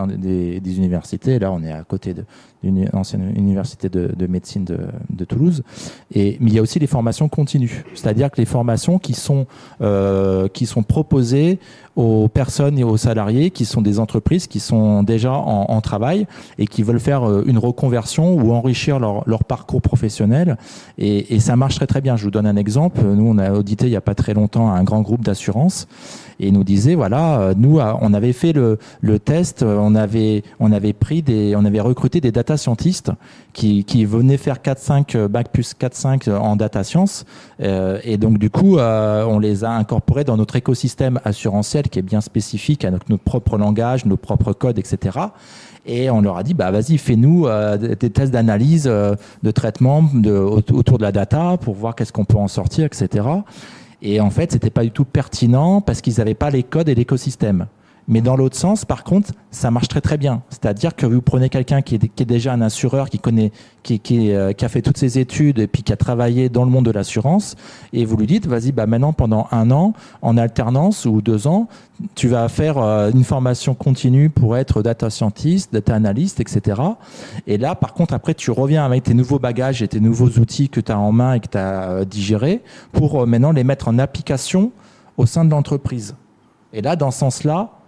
universités. 0.78 1.40
Là, 1.40 1.52
on 1.52 1.64
est 1.64 1.72
à 1.72 1.84
côté 1.84 2.16
d'une 2.64 2.90
ancienne 2.94 3.32
université 3.36 3.90
de, 3.90 4.28
médecine 4.28 4.66
de, 4.66 5.26
Toulouse. 5.26 5.64
Mais 6.16 6.38
il 6.42 6.54
y 6.54 6.58
a 6.58 6.62
aussi 6.62 6.80
les 6.80 6.88
formations 6.88 7.30
continues, 7.30 7.84
c'est-à-dire 7.94 8.32
que 8.32 8.38
les 8.38 8.46
formations 8.46 8.98
qui 8.98 9.14
sont, 9.14 9.46
euh, 9.82 10.48
qui 10.48 10.66
sont 10.66 10.82
proposées 10.82 11.60
aux 11.96 12.28
personnes 12.28 12.80
et 12.80 12.84
aux 12.84 12.98
salariés 12.98 13.52
qui 13.52 13.66
sont 13.66 13.82
des 13.82 14.00
entreprises 14.00 14.48
qui 14.48 14.60
sont 14.60 15.04
déjà 15.04 15.34
en, 15.34 15.82
travail 15.82 16.28
et 16.60 16.68
qui 16.68 16.84
veulent 16.84 17.00
faire 17.00 17.28
euh, 17.28 17.44
une 17.48 17.58
reconversion 17.58 18.36
ou 18.36 18.54
enrichir 18.54 19.00
leur, 19.00 19.28
leur 19.28 19.44
parcours 19.44 19.82
professionnel. 19.82 20.58
Et, 20.98 21.36
et, 21.36 21.40
ça 21.40 21.56
marche 21.56 21.76
très 21.76 21.88
très 21.88 22.02
bien. 22.02 22.16
Je 22.18 22.24
vous 22.26 22.32
donne 22.32 22.46
un 22.46 22.56
exemple. 22.56 23.02
Nous, 23.02 23.28
on 23.28 23.38
a 23.40 23.52
audité 23.52 23.88
il 23.88 23.90
n'y 23.90 23.96
a 23.96 24.02
pas 24.02 24.16
très 24.16 24.34
longtemps 24.34 24.70
un 24.72 24.84
grand 24.84 25.02
groupe 25.02 25.24
d'assurance 25.24 25.88
et 26.42 26.52
nous 26.52 26.64
disait 26.64 26.96
voilà, 26.96 27.40
euh, 27.40 27.54
nous 27.56 27.80
euh, 27.80 27.94
on 28.02 28.14
avait 28.14 28.34
fait 28.34 28.52
le, 28.52 28.80
le 29.00 29.20
test, 29.20 29.64
on 29.64 29.96
avait 29.96 30.44
on 30.60 30.72
avait 30.72 30.94
pris 30.94 31.22
des 31.22 31.56
on 31.56 31.64
avait 31.64 31.80
recruté 31.80 32.20
des 32.20 32.32
data 32.32 32.58
scientists 32.58 33.12
qui, 33.54 33.86
qui 33.86 34.06
venaient 34.06 34.38
faire 34.38 34.58
4-5 34.58 35.28
bac 35.28 35.50
plus 35.52 35.74
4-5 35.80 36.32
en 36.32 36.56
data 36.56 36.84
science 36.84 37.26
et 37.60 38.18
donc 38.18 38.38
du 38.38 38.50
coup 38.50 38.78
on 38.80 39.40
les 39.40 39.64
a 39.64 39.72
incorporés 39.72 40.24
dans 40.24 40.38
notre 40.38 40.56
écosystème 40.56 41.20
assurantiel 41.26 41.90
qui 41.90 42.00
est 42.00 42.04
bien 42.04 42.22
spécifique 42.22 42.86
à 42.86 42.92
notre, 42.92 43.06
notre 43.10 43.24
propre 43.24 43.58
langage, 43.58 44.06
nos 44.06 44.18
propres 44.18 44.54
codes, 44.54 44.80
etc. 44.80 45.20
Et 45.86 46.10
on 46.10 46.22
leur 46.22 46.38
a 46.38 46.44
dit, 46.44 46.54
bah 46.54 46.70
vas-y, 46.70 46.98
fais-nous 46.98 47.48
euh, 47.48 47.78
des 47.78 48.10
tests 48.10 48.32
d'analyse, 48.32 48.86
euh, 48.88 49.16
de 49.42 49.52
traitement 49.52 50.04
de, 50.14 50.32
autour 50.32 50.98
de 50.98 51.04
la 51.04 51.12
data 51.12 51.58
pour 51.60 51.74
voir 51.74 51.96
qu'est-ce 51.96 52.14
qu'on 52.14 52.26
peut 52.26 52.38
en 52.38 52.48
sortir, 52.48 52.86
etc. 52.86 53.26
Et 54.02 54.20
en 54.20 54.30
fait, 54.30 54.52
c'était 54.52 54.70
pas 54.70 54.84
du 54.84 54.92
tout 54.92 55.06
pertinent 55.06 55.82
parce 55.82 56.02
qu'ils 56.02 56.16
n'avaient 56.18 56.34
pas 56.34 56.50
les 56.50 56.64
codes 56.64 56.90
et 56.90 56.96
l'écosystème. 56.96 57.68
Mais 58.08 58.22
dans 58.22 58.36
l'autre 58.36 58.58
sens, 58.58 58.84
par 58.84 59.04
contre, 59.04 59.32
ça 59.52 59.70
marche 59.70 59.88
très 59.88 60.02
très 60.02 60.18
bien. 60.18 60.42
C'est-à-dire 60.50 60.96
que 60.96 61.06
vous 61.06 61.22
prenez 61.22 61.50
quelqu'un 61.50 61.82
qui, 61.82 62.00
qui 62.00 62.24
est, 62.24 62.26
déjà 62.26 62.54
un 62.54 62.62
assureur, 62.62 63.10
qui 63.10 63.20
connaît, 63.20 63.52
qui, 63.84 64.02
euh, 64.32 64.54
qui, 64.54 64.66
a 64.66 64.70
fait 64.70 64.82
toutes 64.82 64.98
ses 64.98 65.20
études 65.20 65.60
et 65.60 65.68
puis 65.68 65.84
qui 65.84 65.94
a 65.94 65.98
travaillé 65.98 66.50
dans 66.50 66.64
le 66.64 66.72
monde 66.72 66.86
de 66.86 66.92
l'assurance, 66.92 67.56
et 67.94 68.06
vous 68.06 68.18
lui 68.18 68.28
dites, 68.28 68.48
vas-y, 68.48 68.72
bah 68.72 68.88
maintenant 68.88 69.14
pendant 69.14 69.48
un 69.52 69.72
an, 69.72 69.94
en 70.22 70.38
alternance 70.38 71.06
ou 71.06 71.22
deux 71.22 71.48
ans, 71.48 71.68
tu 72.16 72.28
vas 72.28 72.48
faire 72.50 72.78
euh, 72.80 73.12
une 73.12 73.24
formation 73.24 73.76
continue 73.76 74.30
pour 74.30 74.58
être 74.58 74.82
data 74.82 75.10
scientist, 75.10 75.72
data 75.72 75.94
analyst, 75.94 76.40
etc. 76.40 76.82
Et 77.46 77.58
là, 77.58 77.76
par 77.76 77.94
contre, 77.94 78.14
après, 78.14 78.34
tu 78.34 78.52
reviens 78.52 78.84
avec 78.86 79.04
tes 79.04 79.14
nouveaux 79.14 79.40
bagages 79.40 79.82
et 79.82 79.88
tes 79.88 80.00
nouveaux 80.00 80.40
outils 80.40 80.70
que 80.70 80.80
tu 80.80 80.92
as 80.92 81.00
en 81.00 81.12
main 81.12 81.34
et 81.34 81.40
que 81.40 81.48
tu 81.48 81.58
as 81.58 81.90
euh, 81.90 82.06
digérés 82.06 82.62
pour 82.92 83.28
maintenant 83.28 83.52
les 83.52 83.64
mettre 83.64 83.88
en 83.88 84.00
application 84.00 84.72
au 85.18 85.26
sein 85.26 85.46
de 85.46 85.52
l'entreprise. 85.52 86.16
Et 86.74 86.82
là, 86.82 86.96
dans 86.96 87.12
ce 87.12 87.20
sens-là, 87.20 87.81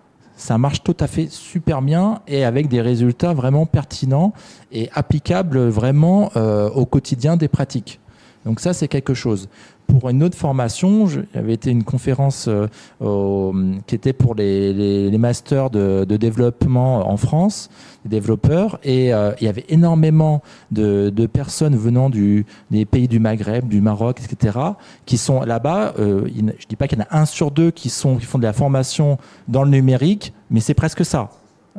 ça 0.43 0.58
marche 0.58 0.84
tout 0.84 0.97
à 0.99 1.08
fait 1.08 1.32
super 1.32 1.82
bien 1.82 2.19
et 2.27 2.43
avec 2.43 2.67
des 2.67 2.82
résultats 2.82 3.34
vraiment 3.34 3.65
pertinents 3.65 4.34
et 4.73 4.89
applicables 4.93 5.69
vraiment 5.69 6.32
euh, 6.36 6.69
au 6.71 6.86
quotidien 6.86 7.38
des 7.38 7.47
pratiques. 7.47 8.01
Donc 8.43 8.60
ça, 8.60 8.73
c'est 8.73 8.89
quelque 8.89 9.13
chose 9.13 9.47
pour 9.88 10.10
une 10.10 10.24
autre 10.24 10.38
formation, 10.38 11.08
j'avais 11.08 11.54
été 11.54 11.69
une 11.69 11.84
conférence 11.84 12.50
euh, 12.50 13.78
qui 13.86 13.96
était 13.96 14.13
pour 14.13 14.36
les, 14.36 14.74
les, 14.74 15.10
les 15.10 15.17
masters 15.17 15.69
de, 15.69 16.04
développement 16.06 17.10
en 17.10 17.17
France, 17.17 17.69
des 18.06 18.10
développeurs, 18.19 18.80
et 18.84 19.13
euh, 19.13 19.34
il 19.39 19.46
y 19.46 19.48
avait 19.48 19.65
énormément 19.69 20.41
de, 20.72 21.10
de, 21.10 21.26
personnes 21.26 21.76
venant 21.76 22.10
du, 22.10 22.46
des 22.72 22.86
pays 22.86 23.08
du 23.08 23.19
Maghreb, 23.19 23.67
du 23.67 23.82
Maroc, 23.82 24.19
etc., 24.24 24.58
qui 25.06 25.17
sont 25.17 25.41
là-bas. 25.41 25.93
Euh, 26.00 26.28
je 26.60 26.67
dis 26.67 26.76
pas 26.76 26.88
qu'il 26.88 26.98
y 26.98 27.02
en 27.02 27.06
a 27.10 27.19
un 27.19 27.26
sur 27.26 27.52
deux 27.52 27.72
qui, 27.72 27.89
sont, 27.89 28.17
qui 28.17 28.26
font 28.26 28.38
de 28.38 28.43
la 28.43 28.54
formation 28.54 29.17
dans 29.48 29.63
le 29.63 29.69
numérique, 29.69 30.34
mais 30.50 30.60
c'est 30.60 30.74
presque 30.74 31.06
ça. 31.06 31.30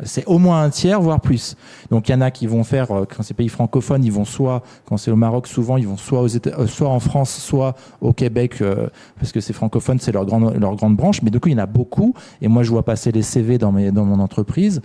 C'est 0.02 0.26
au 0.26 0.38
moins 0.38 0.62
un 0.62 0.70
tiers, 0.70 1.00
voire 1.00 1.20
plus. 1.20 1.56
Donc 1.90 2.08
il 2.08 2.12
y 2.12 2.14
en 2.16 2.20
a 2.20 2.32
qui 2.32 2.48
vont 2.48 2.64
faire, 2.64 2.90
euh, 2.90 3.04
quand 3.04 3.22
c'est 3.22 3.34
pays 3.34 3.48
francophones, 3.48 4.02
ils 4.02 4.10
vont 4.10 4.24
soit, 4.24 4.62
quand 4.86 4.96
c'est 4.96 5.12
au 5.12 5.16
Maroc, 5.16 5.46
souvent 5.46 5.76
ils 5.76 5.86
vont 5.86 5.96
soit, 5.96 6.20
aux 6.20 6.26
États, 6.26 6.58
euh, 6.58 6.66
soit 6.66 6.88
en 6.88 6.98
France, 6.98 7.30
soit 7.30 7.76
au 8.00 8.12
Québec, 8.12 8.56
euh, 8.60 8.88
parce 9.18 9.30
que 9.30 9.40
c'est 9.40 9.52
francophone, 9.52 10.00
c'est 10.00 10.10
leur 10.10 10.26
grande, 10.26 10.52
leur 10.58 10.74
grande 10.74 10.96
branche. 10.96 11.22
Mais 11.22 11.30
du 11.30 11.38
coup, 11.38 11.48
il 11.48 11.52
y 11.52 11.54
en 11.54 11.62
a 11.62 11.66
beaucoup. 11.66 12.12
Et 12.42 12.48
moi, 12.48 12.64
je 12.64 12.70
vois 12.70 12.82
passer 12.82 13.12
les 13.12 13.22
CV 13.22 13.56
dans, 13.56 13.70
mes, 13.70 13.92
dans 13.92 14.04
mon 14.04 14.18
entreprise. 14.20 14.80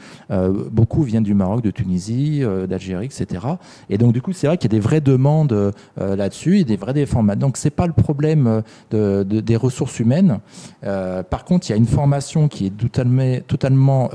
beaucoup 0.71 1.01
viennent 1.01 1.23
du 1.23 1.33
Maroc, 1.33 1.63
de 1.63 1.71
Tunisie, 1.71 2.43
d'Algérie, 2.67 3.05
etc. 3.05 3.45
Et 3.89 3.97
donc 3.97 4.13
du 4.13 4.21
coup, 4.21 4.33
c'est 4.33 4.47
vrai 4.47 4.57
qu'il 4.57 4.71
y 4.71 4.75
a 4.75 4.77
des 4.77 4.83
vraies 4.83 5.01
demandes 5.01 5.73
là-dessus 5.97 6.59
et 6.59 6.63
des 6.63 6.75
vrais 6.75 7.05
formats. 7.05 7.35
Donc 7.35 7.57
c'est 7.57 7.69
pas 7.69 7.87
le 7.87 7.93
problème 7.93 8.61
de, 8.91 9.23
de, 9.23 9.39
des 9.39 9.55
ressources 9.55 9.99
humaines. 9.99 10.39
par 10.81 11.45
contre, 11.45 11.67
il 11.67 11.71
y 11.71 11.73
a 11.73 11.77
une 11.77 11.85
formation 11.85 12.47
qui 12.47 12.67
est 12.67 12.77
totalement, 12.77 13.37
totalement 13.47 14.09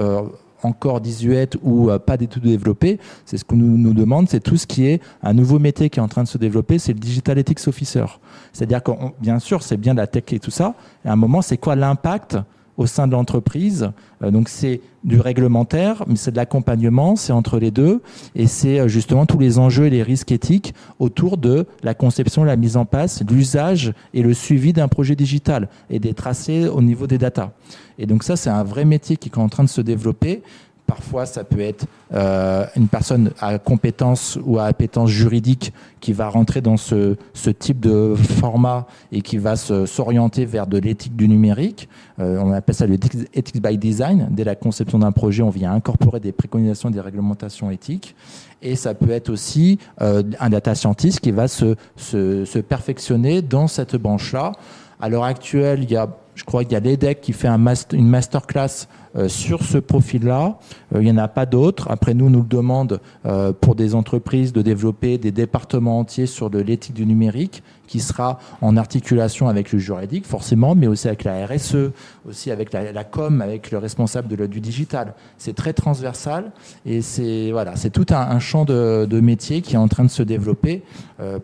encore 0.65 1.01
désuète 1.01 1.57
ou 1.63 1.91
pas 2.07 2.17
du 2.17 2.29
tout 2.29 2.41
développée. 2.41 2.99
C'est 3.25 3.39
ce 3.39 3.45
qu'on 3.45 3.57
nous, 3.57 3.79
nous 3.79 3.95
demande, 3.95 4.29
c'est 4.29 4.41
tout 4.41 4.57
ce 4.57 4.67
qui 4.67 4.87
est 4.87 5.01
un 5.23 5.33
nouveau 5.33 5.59
métier 5.59 5.91
qui 5.91 5.99
est 5.99 6.03
en 6.03 6.09
train 6.09 6.23
de 6.23 6.29
se 6.29 6.39
développer, 6.39 6.79
c'est 6.79 6.93
le 6.93 6.99
Digital 6.99 7.39
Ethics 7.39 7.67
Officer. 7.67 8.05
C'est-à-dire 8.53 8.83
que, 8.83 8.93
bien 9.21 9.39
sûr, 9.39 9.63
c'est 9.63 9.77
bien 9.77 9.95
la 9.95 10.07
tech 10.07 10.25
et 10.33 10.39
tout 10.39 10.51
ça, 10.51 10.75
et 11.05 11.09
à 11.09 11.13
un 11.13 11.17
moment, 11.17 11.43
c'est 11.43 11.57
quoi 11.57 11.77
l'impact 11.77 12.39
au 12.77 12.87
sein 12.87 13.07
de 13.07 13.13
l'entreprise. 13.13 13.91
Euh, 14.23 14.31
donc 14.31 14.49
c'est 14.49 14.81
du 15.05 15.21
réglementaire, 15.21 16.05
mais 16.07 16.17
c'est 16.17 16.31
de 16.31 16.37
l'accompagnement, 16.37 17.17
c'est 17.17 17.33
entre 17.33 17.59
les 17.59 17.71
deux, 17.71 18.03
et 18.35 18.47
c'est 18.47 18.81
euh, 18.81 18.89
justement 18.89 19.27
tous 19.27 19.39
les 19.39 19.59
enjeux 19.59 19.87
et 19.87 19.91
les 19.91 20.03
risques 20.03 20.33
éthiques 20.33 20.75
autour 20.99 21.37
de 21.37 21.67
la 21.83 21.95
conception, 21.95 22.45
la 22.45 22.57
mise 22.57 22.77
en 22.77 22.85
place, 22.85 23.23
l'usage 23.29 23.93
et 24.13 24.23
le 24.23 24.35
suivi 24.35 24.73
d'un 24.73 24.89
projet 24.89 25.17
digital 25.17 25.69
et 25.91 25.99
des 25.99 26.15
tracés 26.15 26.69
au 26.69 26.83
niveau 26.83 27.07
des 27.07 27.19
datas. 27.19 27.53
Et 27.99 28.07
donc 28.07 28.25
ça, 28.25 28.37
c'est 28.37 28.51
un 28.51 28.65
vrai 28.65 28.85
métier 28.85 29.17
qui 29.17 29.29
est 29.29 29.39
en 29.39 29.49
train 29.49 29.65
de 29.65 29.69
se 29.69 29.81
développer. 29.81 30.43
Parfois, 30.87 31.25
ça 31.25 31.45
peut 31.45 31.61
être 31.61 31.87
euh, 32.13 32.67
une 32.77 32.89
personne 32.89 33.31
à 33.41 33.59
compétence 33.59 34.39
ou 34.45 34.59
à 34.59 34.65
appétence 34.65 35.09
juridique 35.09 35.73
qui 36.01 36.13
va 36.13 36.29
rentrer 36.29 36.61
dans 36.61 36.77
ce, 36.77 37.17
ce 37.33 37.49
type 37.49 37.81
de 37.81 38.15
format 38.15 38.87
et 39.11 39.23
qui 39.23 39.39
va 39.39 39.57
s'orienter 39.57 40.45
vers 40.45 40.67
de 40.67 40.77
l'éthique 40.77 41.17
du 41.17 41.27
numérique. 41.27 41.89
Euh, 42.21 42.39
on 42.39 42.53
appelle 42.53 42.75
ça 42.75 42.87
le 42.87 42.95
ethics 42.95 43.63
by 43.63 43.79
design. 43.79 44.29
Dès 44.31 44.45
la 44.45 44.57
conception 44.57 44.99
d'un 44.99 45.13
projet, 45.13 45.43
on 45.43 45.51
vient 45.51 45.73
incorporer 45.73 46.21
des 46.21 46.33
préconisations, 46.33 46.91
des 46.91 47.01
réglementations 47.01 47.71
éthiques. 47.71 48.15
Et 48.61 48.77
ça 48.77 48.93
peut 48.95 49.11
être 49.11 49.31
aussi 49.31 49.79
euh, 50.03 50.23
un 50.39 50.51
data 50.51 50.75
scientist 50.75 51.21
qui 51.21 51.31
va 51.31 51.49
se, 51.49 51.77
se, 51.97 52.45
se 52.45 52.59
perfectionner 52.59 53.41
dans 53.41 53.69
cette 53.69 53.97
branche-là. 53.97 54.53
À 55.01 55.09
l'heure 55.09 55.25
actuelle, 55.25 55.83
il 55.83 55.91
y 55.91 55.97
a, 55.97 56.09
je 56.35 56.45
crois 56.45 56.65
qu'il 56.65 56.73
y 56.73 56.77
a 56.77 56.81
l'EDEC 56.81 57.21
qui 57.21 57.33
fait 57.33 57.49
une 57.49 58.09
masterclass 58.09 58.87
euh, 59.17 59.29
sur 59.29 59.63
ce 59.63 59.79
profil-là. 59.79 60.59
Euh, 60.93 61.01
il 61.01 61.05
n'y 61.05 61.11
en 61.13 61.19
a 61.19 61.29
pas 61.29 61.47
d'autres. 61.47 61.89
Après, 61.89 62.15
nous, 62.15 62.31
nous 62.31 62.41
le 62.41 62.49
demande 62.49 63.01
euh, 63.27 63.53
pour 63.53 63.77
des 63.77 63.95
entreprises 63.95 64.53
de 64.53 64.61
développer 64.61 65.19
des 65.19 65.31
départements 65.31 66.01
entiers 66.01 66.27
sur 66.27 66.51
de 66.51 66.59
l'éthique 66.59 66.95
du 66.95 67.07
numérique 67.07 67.63
qui 67.87 68.01
sera 68.01 68.41
en 68.61 68.77
articulation 68.77 69.47
avec 69.47 69.71
le 69.71 69.79
juridique, 69.79 70.27
forcément, 70.27 70.75
mais 70.75 70.89
aussi 70.89 71.07
avec 71.07 71.23
la 71.23 71.47
RSE, 71.47 71.93
aussi 72.29 72.51
avec 72.51 72.73
la, 72.73 73.05
com, 73.05 73.41
avec 73.41 73.71
le 73.71 73.79
responsable 73.79 74.49
du 74.49 74.61
digital. 74.61 75.15
C'est 75.39 75.55
très 75.55 75.75
transversal 75.75 76.51
et 76.87 77.03
c'est 77.03 77.53
voilà, 77.53 77.75
tout 77.93 78.07
un, 78.09 78.39
champ 78.41 78.65
de, 78.65 79.07
de, 79.09 79.21
métier 79.21 79.61
qui 79.61 79.75
est 79.75 79.79
en 79.79 79.87
train 79.87 80.05
de 80.05 80.11
se 80.11 80.23
développer 80.23 80.83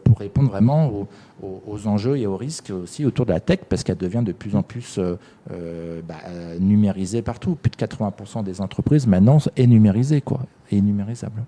pour 0.02 0.18
répondre 0.18 0.48
vraiment 0.48 0.86
aux, 0.86 1.08
aux, 1.42 1.86
enjeux 1.86 2.18
et 2.18 2.26
aux 2.26 2.36
risques 2.36 2.70
aussi 2.70 3.04
autour 3.04 3.26
de 3.26 3.32
la 3.32 3.40
tech 3.40 3.60
parce 3.68 3.82
qu'elle 3.82 3.96
devient 3.96 4.22
de 4.24 4.32
plus 4.32 4.56
en 4.56 4.62
plus 4.62 4.98
euh, 4.98 5.16
euh, 5.50 6.00
bah, 6.06 6.16
numérisée 6.58 7.22
partout. 7.22 7.54
Plus 7.54 7.70
de 7.70 7.76
80% 7.76 8.44
des 8.44 8.60
entreprises 8.60 9.06
maintenant 9.06 9.38
est 9.56 9.66
numérisée, 9.66 10.20
quoi, 10.20 10.40
est 10.70 10.80
numérisable 10.80 11.42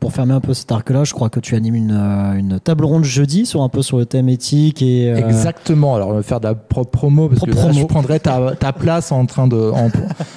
pour 0.00 0.12
fermer 0.12 0.34
un 0.34 0.40
peu 0.40 0.54
cet 0.54 0.70
arc-là, 0.70 1.04
je 1.04 1.12
crois 1.12 1.28
que 1.28 1.40
tu 1.40 1.54
animes 1.54 1.74
une, 1.74 1.92
euh, 1.92 2.38
une, 2.38 2.60
table 2.60 2.84
ronde 2.84 3.04
jeudi 3.04 3.46
sur 3.46 3.62
un 3.62 3.68
peu 3.68 3.82
sur 3.82 3.98
le 3.98 4.06
thème 4.06 4.28
éthique 4.28 4.80
et 4.80 5.10
euh, 5.10 5.16
exactement. 5.16 5.96
Alors 5.96 6.10
on 6.10 6.14
va 6.14 6.22
faire 6.22 6.40
de 6.40 6.46
la 6.46 6.54
propre 6.54 6.90
promo 6.90 7.28
parce 7.28 7.42
que 7.42 7.50
je 7.52 7.84
prendrai 7.84 8.20
ta, 8.20 8.54
ta, 8.54 8.72
place 8.72 9.10
en 9.10 9.26
train 9.26 9.48
de 9.48 9.56
en, 9.56 9.90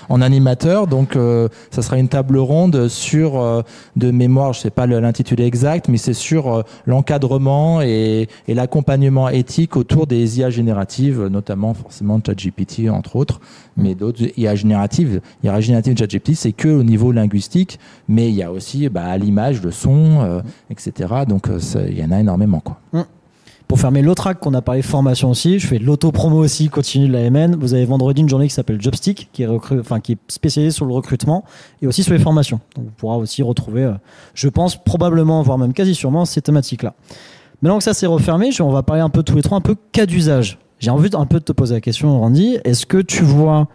en 0.10 0.22
animateur. 0.22 0.88
Donc 0.88 1.16
euh, 1.16 1.48
ça 1.70 1.82
sera 1.82 1.98
une 1.98 2.08
table 2.08 2.38
ronde 2.38 2.88
sur 2.88 3.64
de 3.96 4.12
mémoire, 4.12 4.54
je 4.54 4.60
sais 4.62 4.70
pas 4.70 4.88
l'intitulé 4.88 5.46
exact, 5.46 5.90
mais 5.90 5.98
c'est 5.98 6.14
sur 6.14 6.64
l'encadrement 6.86 7.82
et, 7.82 8.28
et 8.48 8.54
l'accompagnement 8.54 9.30
éthique 9.30 9.78
autour 9.78 10.08
des 10.08 10.40
IA 10.40 10.50
génératives, 10.50 11.28
notamment 11.28 11.74
forcément 11.74 12.20
ChatGPT 12.26 12.90
entre 12.90 13.16
autres 13.16 13.40
mais 13.78 13.96
d'autres 13.96 14.24
IA 14.38 14.56
génératives. 14.56 15.22
IA 15.44 15.60
générative 15.60 15.98
ChatGPT, 15.98 16.34
c'est 16.36 16.52
que 16.52 16.68
au 16.68 16.84
niveau 16.84 17.12
linguistique, 17.12 17.80
mais 18.08 18.30
il 18.30 18.36
y 18.36 18.44
a 18.44 18.52
aussi 18.52 18.90
bah, 18.90 19.18
l'image, 19.18 19.51
le 19.62 19.72
son, 19.72 20.22
euh, 20.22 20.42
etc. 20.70 21.14
Donc 21.28 21.50
euh, 21.50 21.60
il 21.90 22.00
y 22.00 22.04
en 22.04 22.12
a 22.12 22.20
énormément. 22.20 22.60
Quoi. 22.60 22.80
Hum. 22.94 23.06
Pour 23.72 23.80
fermer 23.80 24.02
l'autre 24.02 24.28
acte 24.28 24.44
qu'on 24.44 24.54
a 24.54 24.62
parlé 24.62 24.82
formation 24.82 25.30
aussi, 25.30 25.58
je 25.58 25.66
fais 25.66 25.80
de 25.80 25.86
l'auto-promo 25.86 26.44
aussi, 26.44 26.68
continue 26.68 27.08
de 27.08 27.14
la 27.14 27.30
MN. 27.30 27.56
Vous 27.56 27.74
avez 27.74 27.86
vendredi 27.86 28.20
une 28.20 28.28
journée 28.28 28.50
qui 28.50 28.54
s'appelle 28.54 28.82
Jobstick, 28.82 29.30
qui 29.32 29.44
est, 29.44 29.48
enfin, 29.48 30.02
qui 30.02 30.12
est 30.12 30.18
spécialisée 30.28 30.76
sur 30.76 30.86
le 30.86 30.94
recrutement 30.94 31.46
et 31.82 31.88
aussi 31.88 32.04
sur 32.04 32.12
les 32.12 32.20
formations. 32.20 32.60
Donc 32.76 32.84
vous 32.84 32.92
pourra 32.92 33.18
aussi 33.18 33.42
retrouver, 33.42 33.86
euh, 33.86 33.94
je 34.34 34.50
pense, 34.50 34.76
probablement, 34.76 35.42
voire 35.42 35.58
même 35.58 35.72
quasi 35.72 35.96
sûrement, 35.96 36.26
ces 36.26 36.42
thématiques-là. 36.42 36.96
Maintenant 37.62 37.78
que 37.78 37.86
ça 37.86 37.94
s'est 37.94 38.08
refermé, 38.08 38.50
on 38.60 38.72
va 38.72 38.84
parler 38.84 39.04
un 39.04 39.10
peu 39.10 39.24
tous 39.24 39.38
les 39.38 39.42
trois, 39.42 39.58
un 39.58 39.62
peu 39.62 39.78
cas 39.94 40.06
d'usage. 40.06 40.60
J'ai 40.80 40.90
envie 40.90 41.10
un 41.14 41.26
peu 41.26 41.40
de 41.40 41.46
te 41.46 41.54
poser 41.54 41.76
la 41.76 41.80
question, 41.80 42.20
Randy. 42.20 42.58
Est-ce 42.66 42.86
que 42.86 42.98
tu 42.98 43.24
vois 43.24 43.70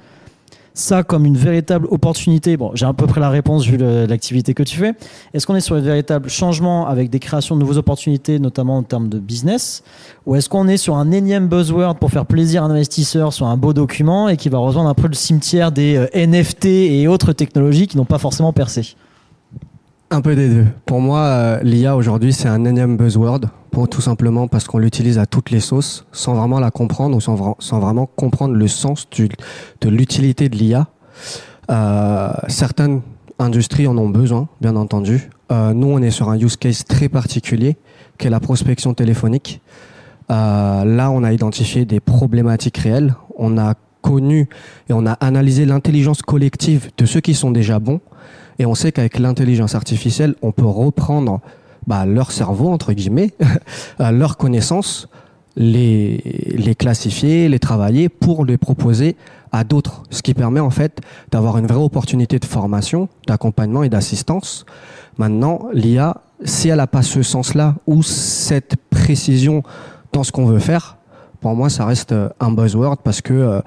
ça 0.76 1.02
comme 1.02 1.24
une 1.24 1.36
véritable 1.36 1.86
opportunité. 1.90 2.56
Bon, 2.56 2.70
j'ai 2.74 2.86
à 2.86 2.92
peu 2.92 3.06
près 3.06 3.20
la 3.20 3.30
réponse 3.30 3.66
vu 3.66 3.76
l'activité 3.78 4.54
que 4.54 4.62
tu 4.62 4.76
fais. 4.76 4.92
Est-ce 5.34 5.46
qu'on 5.46 5.56
est 5.56 5.60
sur 5.60 5.74
un 5.74 5.80
véritable 5.80 6.28
changement 6.28 6.86
avec 6.86 7.10
des 7.10 7.18
créations 7.18 7.56
de 7.56 7.60
nouvelles 7.60 7.78
opportunités, 7.78 8.38
notamment 8.38 8.76
en 8.76 8.82
termes 8.82 9.08
de 9.08 9.18
business? 9.18 9.82
Ou 10.26 10.36
est-ce 10.36 10.48
qu'on 10.48 10.68
est 10.68 10.76
sur 10.76 10.96
un 10.96 11.10
énième 11.10 11.48
buzzword 11.48 11.96
pour 11.96 12.10
faire 12.10 12.26
plaisir 12.26 12.62
à 12.62 12.66
un 12.66 12.70
investisseur 12.70 13.32
sur 13.32 13.46
un 13.46 13.56
beau 13.56 13.72
document 13.72 14.28
et 14.28 14.36
qui 14.36 14.48
va 14.48 14.58
rejoindre 14.58 14.88
un 14.88 14.94
peu 14.94 15.08
le 15.08 15.14
cimetière 15.14 15.72
des 15.72 15.96
euh, 15.96 16.26
NFT 16.26 16.66
et 16.66 17.08
autres 17.08 17.32
technologies 17.32 17.86
qui 17.86 17.96
n'ont 17.96 18.04
pas 18.04 18.18
forcément 18.18 18.52
percé? 18.52 18.96
Un 20.10 20.20
peu 20.20 20.36
des 20.36 20.48
deux. 20.48 20.66
Pour 20.84 21.00
moi, 21.00 21.20
euh, 21.20 21.60
l'IA 21.62 21.96
aujourd'hui, 21.96 22.32
c'est 22.32 22.48
un 22.48 22.64
énième 22.64 22.96
buzzword, 22.96 23.40
pour, 23.70 23.88
tout 23.88 24.00
simplement 24.00 24.48
parce 24.48 24.66
qu'on 24.66 24.78
l'utilise 24.78 25.18
à 25.18 25.26
toutes 25.26 25.50
les 25.50 25.60
sauces, 25.60 26.06
sans 26.12 26.34
vraiment 26.34 26.60
la 26.60 26.70
comprendre 26.70 27.16
ou 27.16 27.20
sans, 27.20 27.78
vraiment 27.80 28.06
comprendre 28.06 28.54
le 28.54 28.68
sens 28.68 29.08
de 29.10 29.88
l'utilité 29.88 30.48
de 30.48 30.56
l'IA. 30.56 30.86
Euh, 31.70 32.30
certaines 32.48 33.02
industries 33.38 33.86
en 33.86 33.98
ont 33.98 34.08
besoin, 34.08 34.48
bien 34.60 34.76
entendu. 34.76 35.28
Euh, 35.52 35.72
nous, 35.74 35.88
on 35.88 36.00
est 36.00 36.10
sur 36.10 36.30
un 36.30 36.38
use 36.38 36.56
case 36.56 36.84
très 36.84 37.08
particulier, 37.08 37.76
qui 38.18 38.28
est 38.28 38.30
la 38.30 38.40
prospection 38.40 38.94
téléphonique. 38.94 39.60
Là, 40.28 41.10
on 41.10 41.22
a 41.22 41.32
identifié 41.32 41.84
des 41.84 42.00
problématiques 42.00 42.78
réelles. 42.78 43.14
On 43.36 43.58
a 43.58 43.74
connu 44.02 44.48
et 44.88 44.92
on 44.92 45.06
a 45.06 45.12
analysé 45.12 45.66
l'intelligence 45.66 46.22
collective 46.22 46.90
de 46.96 47.06
ceux 47.06 47.20
qui 47.20 47.34
sont 47.34 47.50
déjà 47.52 47.78
bons 47.78 48.00
et 48.58 48.66
on 48.66 48.74
sait 48.74 48.92
qu'avec 48.92 49.18
l'intelligence 49.18 49.74
artificielle, 49.74 50.34
on 50.42 50.52
peut 50.52 50.66
reprendre 50.66 51.40
bah, 51.86 52.06
leur 52.06 52.32
cerveau, 52.32 52.68
entre 52.68 52.92
guillemets, 52.92 53.32
leurs 53.98 54.36
connaissances, 54.36 55.08
les, 55.56 56.74
classifier, 56.78 57.48
les 57.48 57.58
travailler 57.58 58.08
pour 58.08 58.44
les 58.44 58.56
proposer 58.56 59.16
à 59.52 59.64
d'autres. 59.64 60.02
Ce 60.10 60.22
qui 60.22 60.34
permet 60.34 60.60
en 60.60 60.70
fait 60.70 61.00
d'avoir 61.30 61.58
une 61.58 61.66
vraie 61.66 61.82
opportunité 61.82 62.38
de 62.38 62.44
formation, 62.44 63.08
d'accompagnement 63.26 63.82
et 63.82 63.88
d'assistance. 63.88 64.66
Maintenant, 65.18 65.68
l'IA, 65.72 66.20
si 66.44 66.68
elle 66.68 66.76
n'a 66.76 66.86
pas 66.86 67.02
ce 67.02 67.22
sens-là 67.22 67.76
ou 67.86 68.02
cette 68.02 68.76
précision 68.90 69.62
dans 70.12 70.24
ce 70.24 70.32
qu'on 70.32 70.46
veut 70.46 70.58
faire, 70.58 70.98
pour 71.40 71.54
moi, 71.54 71.70
ça 71.70 71.86
reste 71.86 72.14
un 72.40 72.50
buzzword 72.50 72.98
parce 73.02 73.20
que 73.20 73.32
euh, 73.32 73.60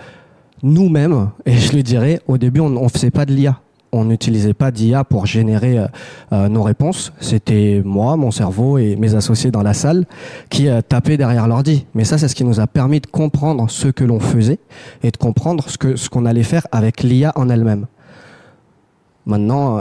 nous-mêmes, 0.62 1.30
et 1.46 1.58
je 1.58 1.76
le 1.76 1.82
dirais, 1.82 2.22
au 2.28 2.38
début, 2.38 2.60
on 2.60 2.70
ne 2.70 2.90
faisait 2.90 3.12
pas 3.12 3.26
de 3.26 3.34
l'IA 3.34 3.60
on 3.92 4.06
n'utilisait 4.06 4.54
pas 4.54 4.72
d'IA 4.72 5.04
pour 5.04 5.26
générer 5.26 5.80
euh, 5.80 5.88
euh, 6.34 6.50
nos 6.50 6.64
réponses. 6.64 7.14
C'était 7.20 7.82
moi, 7.84 8.16
mon 8.16 8.32
cerveau 8.32 8.78
et 8.78 8.96
mes 8.96 9.16
associés 9.16 9.52
dans 9.52 9.64
la 9.64 9.74
salle 9.74 10.06
qui 10.50 10.68
euh, 10.68 10.82
tapaient 10.82 11.18
derrière 11.18 11.48
l'ordi. 11.48 11.86
Mais 11.94 12.04
ça, 12.04 12.18
c'est 12.18 12.28
ce 12.28 12.36
qui 12.36 12.44
nous 12.44 12.60
a 12.60 12.68
permis 12.68 13.00
de 13.00 13.08
comprendre 13.08 13.70
ce 13.70 13.88
que 13.88 14.04
l'on 14.04 14.20
faisait 14.20 14.60
et 15.04 15.12
de 15.12 15.18
comprendre 15.18 15.66
ce 15.70 16.10
qu'on 16.10 16.26
allait 16.26 16.44
faire 16.44 16.68
avec 16.72 17.04
l'IA 17.04 17.34
en 17.36 17.50
elle-même. 17.50 17.86
Maintenant, 19.26 19.80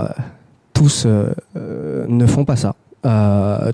tous 0.75 1.07
ne 1.07 2.27
font 2.27 2.45
pas 2.45 2.57
ça. 2.57 2.75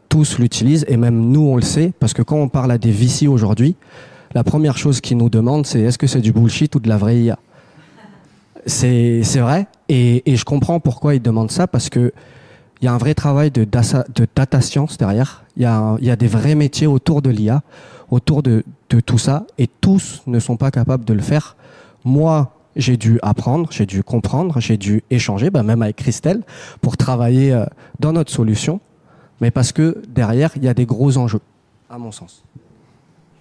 tous 0.08 0.38
l'utilisent 0.38 0.84
et 0.88 0.96
même 0.96 1.18
nous, 1.18 1.40
on 1.40 1.56
le 1.56 1.62
sait 1.62 1.92
parce 1.98 2.12
que 2.12 2.22
quand 2.22 2.36
on 2.36 2.48
parle 2.48 2.70
à 2.70 2.78
des 2.78 2.92
VC 2.92 3.26
aujourd'hui, 3.26 3.74
la 4.34 4.44
première 4.44 4.76
chose 4.76 5.00
qu'ils 5.00 5.16
nous 5.16 5.30
demandent, 5.30 5.66
c'est 5.66 5.80
est-ce 5.80 5.98
que 5.98 6.06
c'est 6.06 6.20
du 6.20 6.32
bullshit 6.32 6.72
ou 6.76 6.80
de 6.80 6.88
la 6.88 6.96
vraie 6.96 7.18
IA 7.18 7.38
c'est 8.66 9.22
vrai. 9.36 9.66
Et, 9.88 10.22
je 10.26 10.44
comprends 10.44 10.80
pourquoi 10.80 11.14
ils 11.14 11.22
demandent 11.22 11.50
ça, 11.50 11.66
parce 11.66 11.88
que 11.88 12.12
il 12.80 12.86
y 12.86 12.88
a 12.88 12.92
un 12.92 12.98
vrai 12.98 13.14
travail 13.14 13.50
de 13.50 13.64
data, 13.64 14.60
science 14.60 14.98
derrière. 14.98 15.44
Il 15.56 15.62
y, 15.62 15.66
a, 15.66 16.16
des 16.16 16.26
vrais 16.26 16.54
métiers 16.54 16.86
autour 16.86 17.22
de 17.22 17.30
l'IA, 17.30 17.62
autour 18.10 18.42
de, 18.42 18.64
de 18.90 19.00
tout 19.00 19.18
ça, 19.18 19.46
et 19.58 19.66
tous 19.66 20.22
ne 20.26 20.38
sont 20.38 20.56
pas 20.56 20.70
capables 20.70 21.04
de 21.04 21.14
le 21.14 21.22
faire. 21.22 21.56
Moi, 22.04 22.52
j'ai 22.76 22.96
dû 22.96 23.18
apprendre, 23.22 23.68
j'ai 23.70 23.86
dû 23.86 24.02
comprendre, 24.02 24.60
j'ai 24.60 24.76
dû 24.76 25.02
échanger, 25.10 25.50
bah 25.50 25.62
même 25.62 25.82
avec 25.82 25.96
Christelle, 25.96 26.42
pour 26.80 26.96
travailler 26.96 27.52
euh, 27.52 27.64
dans 28.00 28.12
notre 28.12 28.32
solution, 28.32 28.80
mais 29.40 29.50
parce 29.50 29.72
que 29.72 30.02
derrière, 30.08 30.50
il 30.56 30.64
y 30.64 30.68
a 30.68 30.74
des 30.74 30.86
gros 30.86 31.16
enjeux, 31.16 31.40
à 31.88 31.98
mon 31.98 32.12
sens. 32.12 32.42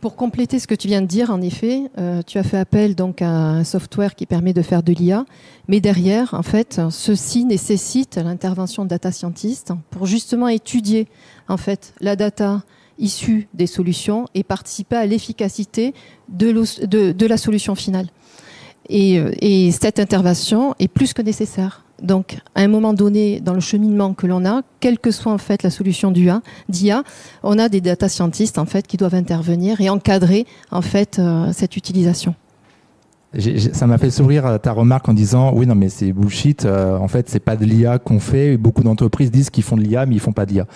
Pour 0.03 0.17
compléter 0.17 0.59
ce 0.59 0.67
que 0.67 0.75
tu 0.75 0.89
viens 0.89 1.01
de 1.01 1.07
dire, 1.07 1.29
en 1.29 1.39
effet, 1.39 1.89
euh, 1.97 2.21
tu 2.27 2.37
as 2.37 2.43
fait 2.43 2.57
appel 2.57 2.93
donc 2.93 3.21
à 3.21 3.29
un 3.29 3.63
software 3.63 4.15
qui 4.15 4.25
permet 4.25 4.51
de 4.51 4.61
faire 4.61 4.83
de 4.83 4.91
l'IA, 4.91 5.23
mais 5.69 5.79
derrière, 5.79 6.33
en 6.33 6.43
fait, 6.43 6.81
ceci 6.89 7.45
nécessite 7.45 8.17
l'intervention 8.17 8.83
de 8.83 8.89
data 8.89 9.13
scientists 9.13 9.71
pour 9.91 10.05
justement 10.05 10.49
étudier 10.49 11.07
en 11.47 11.55
fait 11.55 11.93
la 12.01 12.17
data 12.17 12.63
issue 12.97 13.47
des 13.53 13.65
solutions 13.65 14.25
et 14.35 14.43
participer 14.43 14.97
à 14.97 15.05
l'efficacité 15.05 15.93
de, 16.27 16.51
de, 16.85 17.25
la 17.25 17.37
solution 17.37 17.73
finale. 17.73 18.07
Et, 18.89 19.19
euh, 19.19 19.31
et, 19.39 19.71
cette 19.71 19.99
intervention 19.99 20.75
est 20.79 20.87
plus 20.87 21.13
que 21.13 21.21
nécessaire. 21.21 21.85
Donc, 22.01 22.37
à 22.55 22.61
un 22.61 22.67
moment 22.67 22.93
donné, 22.93 23.39
dans 23.39 23.53
le 23.53 23.61
cheminement 23.61 24.13
que 24.13 24.27
l'on 24.27 24.45
a, 24.45 24.61
quelle 24.79 24.99
que 24.99 25.11
soit 25.11 25.31
en 25.31 25.37
fait 25.37 25.63
la 25.63 25.69
solution 25.69 26.11
d'IA, 26.11 27.03
on 27.43 27.59
a 27.59 27.69
des 27.69 27.81
data 27.81 28.09
scientists 28.09 28.57
en 28.57 28.65
fait 28.65 28.85
qui 28.85 28.97
doivent 28.97 29.15
intervenir 29.15 29.79
et 29.79 29.89
encadrer 29.89 30.45
en 30.71 30.81
fait 30.81 31.19
euh, 31.19 31.51
cette 31.53 31.77
utilisation 31.77 32.35
ça 33.73 33.87
m'a 33.87 33.97
fait 33.97 34.11
sourire 34.11 34.45
euh, 34.45 34.57
ta 34.59 34.71
remarque 34.71 35.09
en 35.09 35.13
disant 35.13 35.53
oui 35.55 35.65
non 35.65 35.73
mais 35.73 35.89
c'est 35.89 36.13
bullshit 36.13 36.65
euh, 36.65 36.97
en 36.97 37.07
fait 37.07 37.29
c'est 37.29 37.39
pas 37.39 37.55
de 37.55 37.65
l'IA 37.65 37.97
qu'on 37.97 38.19
fait. 38.19 38.57
Beaucoup 38.57 38.83
d'entreprises 38.83 39.31
disent 39.31 39.49
qu'ils 39.49 39.63
font 39.63 39.75
de 39.75 39.81
l'IA 39.81 40.05
mais 40.05 40.15
ils 40.15 40.19
font 40.19 40.33
pas 40.33 40.45
d'IA 40.45 40.67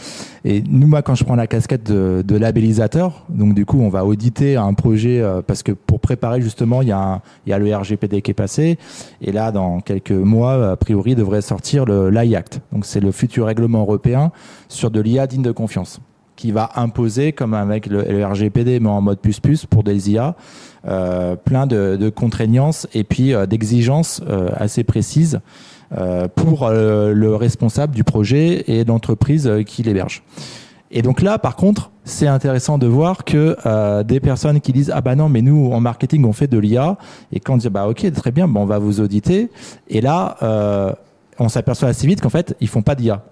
et 0.43 0.63
nous 0.67 0.87
moi 0.87 1.03
quand 1.03 1.13
je 1.13 1.23
prends 1.23 1.35
la 1.35 1.45
casquette 1.45 1.83
de, 1.83 2.23
de 2.25 2.35
labellisateur 2.35 3.25
donc 3.29 3.53
du 3.53 3.65
coup 3.65 3.79
on 3.79 3.89
va 3.89 4.05
auditer 4.05 4.55
un 4.55 4.73
projet 4.73 5.21
euh, 5.21 5.41
parce 5.45 5.61
que 5.61 5.71
pour 5.71 5.99
préparer 5.99 6.41
justement 6.41 6.81
il 6.81 6.87
y 6.87 6.91
a 6.91 7.21
il 7.45 7.51
y 7.51 7.53
a 7.53 7.59
le 7.59 7.75
RGPD 7.75 8.21
qui 8.21 8.31
est 8.31 8.33
passé. 8.33 8.79
Et 9.21 9.31
là 9.31 9.51
dans 9.51 9.79
quelques 9.79 10.11
mois 10.11 10.71
a 10.71 10.75
priori 10.75 11.15
devrait 11.15 11.41
sortir 11.41 11.85
le 11.85 12.09
l'AI 12.09 12.35
Act. 12.35 12.61
Donc 12.71 12.85
c'est 12.85 12.99
le 12.99 13.11
futur 13.11 13.45
règlement 13.45 13.81
européen 13.81 14.31
sur 14.67 14.89
de 14.89 14.99
l'IA 14.99 15.27
digne 15.27 15.43
de 15.43 15.51
confiance 15.51 15.99
qui 16.37 16.53
va 16.53 16.69
imposer 16.75 17.33
comme 17.33 17.53
avec 17.53 17.87
le, 17.87 18.25
RGPD 18.25 18.79
mais 18.79 18.87
en 18.87 19.01
mode 19.01 19.19
plus 19.19 19.41
plus 19.41 19.65
pour 19.65 19.83
des 19.83 20.11
IA 20.11 20.35
euh, 20.87 21.35
plein 21.35 21.67
de, 21.67 21.97
de, 21.99 22.09
contraignances 22.09 22.87
et 22.93 23.03
puis 23.03 23.33
euh, 23.33 23.45
d'exigences 23.45 24.21
euh, 24.29 24.49
assez 24.55 24.85
précises 24.85 25.41
pour 26.35 26.69
le 26.69 27.35
responsable 27.35 27.95
du 27.95 28.03
projet 28.03 28.65
et 28.67 28.83
l'entreprise 28.83 29.49
qui 29.65 29.83
l'héberge. 29.83 30.21
Et 30.91 31.01
donc 31.01 31.21
là, 31.21 31.39
par 31.39 31.55
contre, 31.55 31.91
c'est 32.07 32.27
intéressant 32.27 32.77
de 32.77 32.87
voir 32.87 33.25
que 33.25 33.57
euh, 33.65 34.03
des 34.03 34.19
personnes 34.19 34.61
qui 34.61 34.71
disent 34.71 34.91
ah 34.95 35.01
bah 35.01 35.15
non 35.15 35.27
mais 35.27 35.41
nous 35.41 35.71
en 35.71 35.81
marketing 35.81 36.23
on 36.25 36.33
fait 36.33 36.47
de 36.47 36.57
l'IA 36.57 36.97
et 37.33 37.39
quand 37.39 37.55
on 37.55 37.57
dit 37.57 37.69
bah 37.69 37.87
ok 37.87 38.11
très 38.13 38.31
bien 38.31 38.47
bon 38.47 38.61
on 38.61 38.65
va 38.65 38.79
vous 38.79 39.01
auditer 39.01 39.49
et 39.89 39.99
là 39.99 40.37
euh, 40.41 40.93
on 41.37 41.49
s'aperçoit 41.49 41.89
assez 41.89 42.07
vite 42.07 42.21
qu'en 42.21 42.29
fait 42.29 42.55
ils 42.61 42.69
font 42.69 42.81
pas 42.81 42.95
d'IA 42.95 43.23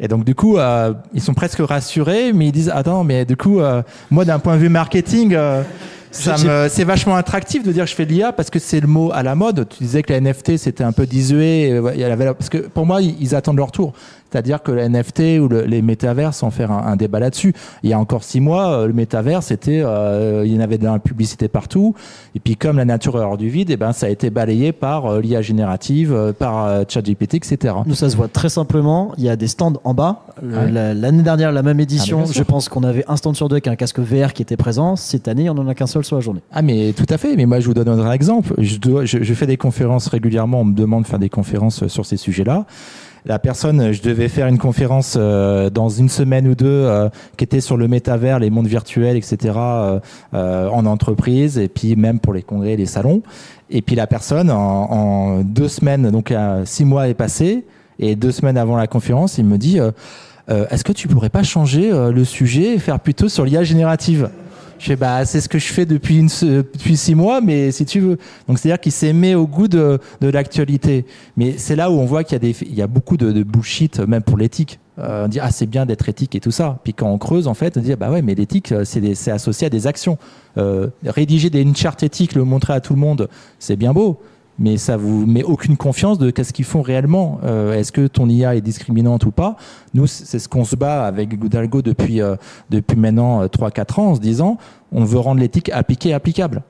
et 0.00 0.08
donc 0.08 0.24
du 0.24 0.34
coup 0.34 0.56
euh, 0.56 0.94
ils 1.12 1.20
sont 1.20 1.34
presque 1.34 1.60
rassurés 1.60 2.32
mais 2.32 2.46
ils 2.46 2.52
disent 2.52 2.72
attends 2.74 3.04
mais 3.04 3.24
du 3.24 3.36
coup 3.36 3.60
moi 4.10 4.24
d'un 4.24 4.38
point 4.38 4.56
de 4.56 4.60
vue 4.60 4.68
marketing 4.68 5.36
c'est 6.10 6.84
vachement 6.84 7.16
attractif 7.16 7.62
de 7.62 7.72
dire 7.72 7.84
que 7.84 7.90
je 7.90 7.94
fais 7.94 8.06
de 8.06 8.12
l'IA 8.12 8.32
parce 8.32 8.50
que 8.50 8.58
c'est 8.58 8.80
le 8.80 8.88
mot 8.88 9.10
à 9.12 9.22
la 9.22 9.34
mode. 9.34 9.68
Tu 9.68 9.84
disais 9.84 10.02
que 10.02 10.12
la 10.12 10.20
NFT 10.20 10.56
c'était 10.56 10.84
un 10.84 10.92
peu 10.92 11.06
désuet, 11.06 11.80
parce 12.36 12.48
que 12.48 12.58
pour 12.58 12.86
moi 12.86 13.00
ils 13.00 13.34
attendent 13.34 13.58
leur 13.58 13.72
tour. 13.72 13.92
C'est-à-dire 14.30 14.62
que 14.62 14.72
le 14.72 14.88
NFT 14.88 15.40
ou 15.40 15.48
le, 15.48 15.62
les 15.62 15.82
métavers, 15.82 16.34
sans 16.34 16.50
faire 16.50 16.70
un, 16.70 16.86
un 16.86 16.96
débat 16.96 17.20
là-dessus, 17.20 17.52
il 17.82 17.90
y 17.90 17.92
a 17.92 17.98
encore 17.98 18.24
six 18.24 18.40
mois, 18.40 18.72
euh, 18.72 18.86
le 18.86 18.92
métavers, 18.92 19.42
c'était, 19.42 19.82
euh, 19.84 20.44
il 20.46 20.54
y 20.54 20.56
en 20.56 20.60
avait 20.60 20.78
de 20.78 20.84
la 20.84 20.98
publicité 20.98 21.48
partout. 21.48 21.94
Et 22.34 22.40
puis 22.40 22.56
comme 22.56 22.76
la 22.76 22.84
nature 22.84 23.16
est 23.16 23.24
hors 23.24 23.36
du 23.36 23.48
vide, 23.48 23.70
et 23.70 23.74
eh 23.74 23.76
ben 23.76 23.92
ça 23.92 24.06
a 24.06 24.08
été 24.08 24.30
balayé 24.30 24.72
par 24.72 25.06
euh, 25.06 25.20
l'IA 25.20 25.42
générative, 25.42 26.34
par 26.38 26.66
euh, 26.66 26.84
ChatGPT, 26.88 27.34
etc. 27.34 27.74
Nous, 27.86 27.94
ça 27.94 28.08
se 28.10 28.16
voit 28.16 28.28
très 28.28 28.48
simplement. 28.48 29.12
Il 29.18 29.24
y 29.24 29.28
a 29.28 29.36
des 29.36 29.48
stands 29.48 29.80
en 29.84 29.94
bas. 29.94 30.24
L'année 30.42 31.22
dernière, 31.22 31.52
la 31.52 31.62
même 31.62 31.80
édition, 31.80 32.24
ah, 32.24 32.30
je 32.32 32.42
pense 32.42 32.68
qu'on 32.68 32.82
avait 32.82 33.04
un 33.08 33.16
stand 33.16 33.36
sur 33.36 33.48
deux 33.48 33.54
avec 33.54 33.68
un 33.68 33.76
casque 33.76 33.98
VR 33.98 34.32
qui 34.32 34.42
était 34.42 34.56
présent. 34.56 34.96
Cette 34.96 35.28
année, 35.28 35.50
on 35.50 35.58
en 35.58 35.68
a 35.68 35.74
qu'un 35.74 35.86
seul 35.86 36.04
sur 36.04 36.16
la 36.16 36.22
journée. 36.22 36.40
Ah 36.52 36.62
mais 36.62 36.92
tout 36.92 37.06
à 37.08 37.18
fait. 37.18 37.36
Mais 37.36 37.46
moi, 37.46 37.60
je 37.60 37.66
vous 37.66 37.74
donne 37.74 37.88
un 37.88 38.12
exemple. 38.12 38.54
Je, 38.58 38.78
dois, 38.78 39.04
je, 39.04 39.22
je 39.22 39.34
fais 39.34 39.46
des 39.46 39.56
conférences 39.56 40.08
régulièrement. 40.08 40.60
On 40.60 40.64
me 40.64 40.74
demande 40.74 41.02
de 41.02 41.08
faire 41.08 41.18
des 41.18 41.28
conférences 41.28 41.86
sur 41.88 42.06
ces 42.06 42.16
sujets-là 42.16 42.66
la 43.26 43.38
personne, 43.38 43.92
je 43.92 44.02
devais 44.02 44.28
faire 44.28 44.46
une 44.46 44.58
conférence 44.58 45.16
euh, 45.18 45.68
dans 45.68 45.88
une 45.88 46.08
semaine 46.08 46.48
ou 46.48 46.54
deux 46.54 46.66
euh, 46.66 47.08
qui 47.36 47.44
était 47.44 47.60
sur 47.60 47.76
le 47.76 47.86
métavers, 47.86 48.38
les 48.38 48.50
mondes 48.50 48.66
virtuels, 48.66 49.16
etc. 49.16 49.54
Euh, 49.56 50.00
en 50.32 50.86
entreprise 50.86 51.58
et 51.58 51.68
puis 51.68 51.96
même 51.96 52.18
pour 52.18 52.32
les 52.32 52.42
congrès, 52.42 52.76
les 52.76 52.86
salons. 52.86 53.22
Et 53.68 53.82
puis 53.82 53.94
la 53.94 54.06
personne, 54.06 54.50
en, 54.50 55.42
deux 55.42 55.68
semaines, 55.68 56.10
donc 56.10 56.34
six 56.64 56.84
mois 56.84 57.08
est 57.08 57.14
passé 57.14 57.64
et 57.98 58.16
deux 58.16 58.32
semaines 58.32 58.56
avant 58.56 58.76
la 58.76 58.86
conférence, 58.86 59.38
il 59.38 59.44
me 59.44 59.58
dit 59.58 59.78
Est-ce 60.48 60.82
que 60.82 60.92
tu 60.92 61.06
pourrais 61.06 61.28
pas 61.28 61.44
changer 61.44 61.90
le 61.92 62.24
sujet 62.24 62.74
et 62.74 62.78
faire 62.80 62.98
plutôt 62.98 63.28
sur 63.28 63.44
l'IA 63.44 63.62
générative? 63.62 64.28
Je 64.80 64.94
bah 64.94 65.24
c'est 65.26 65.40
ce 65.40 65.48
que 65.48 65.58
je 65.58 65.72
fais 65.72 65.84
depuis 65.84 66.26
six 66.96 67.14
mois, 67.14 67.40
mais 67.40 67.70
si 67.70 67.84
tu 67.84 68.00
veux. 68.00 68.18
Donc 68.48 68.58
c'est 68.58 68.70
à 68.70 68.72
dire 68.72 68.80
qu'il 68.80 68.92
s'est 68.92 69.12
mis 69.12 69.34
au 69.34 69.46
goût 69.46 69.68
de, 69.68 70.00
l'actualité. 70.20 71.04
Mais 71.36 71.54
c'est 71.58 71.76
là 71.76 71.90
où 71.90 71.94
on 71.94 72.06
voit 72.06 72.24
qu'il 72.24 72.38
y 72.74 72.82
a 72.82 72.86
beaucoup 72.86 73.16
de, 73.16 73.42
bullshit 73.42 74.00
même 74.00 74.22
pour 74.22 74.38
l'éthique. 74.38 74.78
Euh, 74.98 75.24
on 75.26 75.28
dit 75.28 75.38
ah 75.40 75.50
c'est 75.50 75.66
bien 75.66 75.86
d'être 75.86 76.08
éthique 76.08 76.34
et 76.34 76.40
tout 76.40 76.50
ça. 76.50 76.78
Puis 76.82 76.94
quand 76.94 77.08
on 77.08 77.18
creuse 77.18 77.46
en 77.46 77.54
fait 77.54 77.76
on 77.76 77.80
dit 77.80 77.94
bah 77.94 78.10
ouais 78.10 78.22
mais 78.22 78.34
l'éthique 78.34 78.72
euh, 78.72 78.84
c'est 78.84 79.14
c'est 79.14 79.30
associé 79.30 79.66
à 79.66 79.70
des 79.70 79.86
actions. 79.86 80.18
Euh, 80.58 80.88
rédiger 81.04 81.50
des 81.50 81.60
une 81.60 81.76
charte 81.76 82.02
éthique, 82.02 82.34
le 82.34 82.44
montrer 82.44 82.72
à 82.72 82.80
tout 82.80 82.94
le 82.94 83.00
monde, 83.00 83.28
c'est 83.58 83.76
bien 83.76 83.92
beau 83.92 84.20
mais 84.60 84.76
ça 84.76 84.98
vous 84.98 85.26
met 85.26 85.42
aucune 85.42 85.76
confiance 85.78 86.18
de 86.18 86.30
qu'est-ce 86.30 86.52
qu'ils 86.52 86.66
font 86.66 86.82
réellement. 86.82 87.40
Euh, 87.44 87.72
Est-ce 87.72 87.90
que 87.90 88.06
ton 88.06 88.28
IA 88.28 88.54
est 88.54 88.60
discriminante 88.60 89.24
ou 89.24 89.30
pas? 89.30 89.56
Nous, 89.94 90.06
c'est 90.06 90.38
ce 90.38 90.48
qu'on 90.48 90.64
se 90.64 90.76
bat 90.76 91.06
avec 91.06 91.36
Goodalgo 91.36 91.80
depuis 91.80 92.20
euh, 92.20 92.36
depuis 92.68 92.96
maintenant 92.96 93.44
3-4 93.46 93.46
euh, 93.48 94.02
ans 94.02 94.06
en 94.10 94.14
se 94.14 94.20
disant 94.20 94.58
on 94.92 95.04
veut 95.04 95.18
rendre 95.18 95.40
l'éthique 95.40 95.70
appliquée 95.70 96.10
et 96.10 96.14
applicable. 96.14 96.62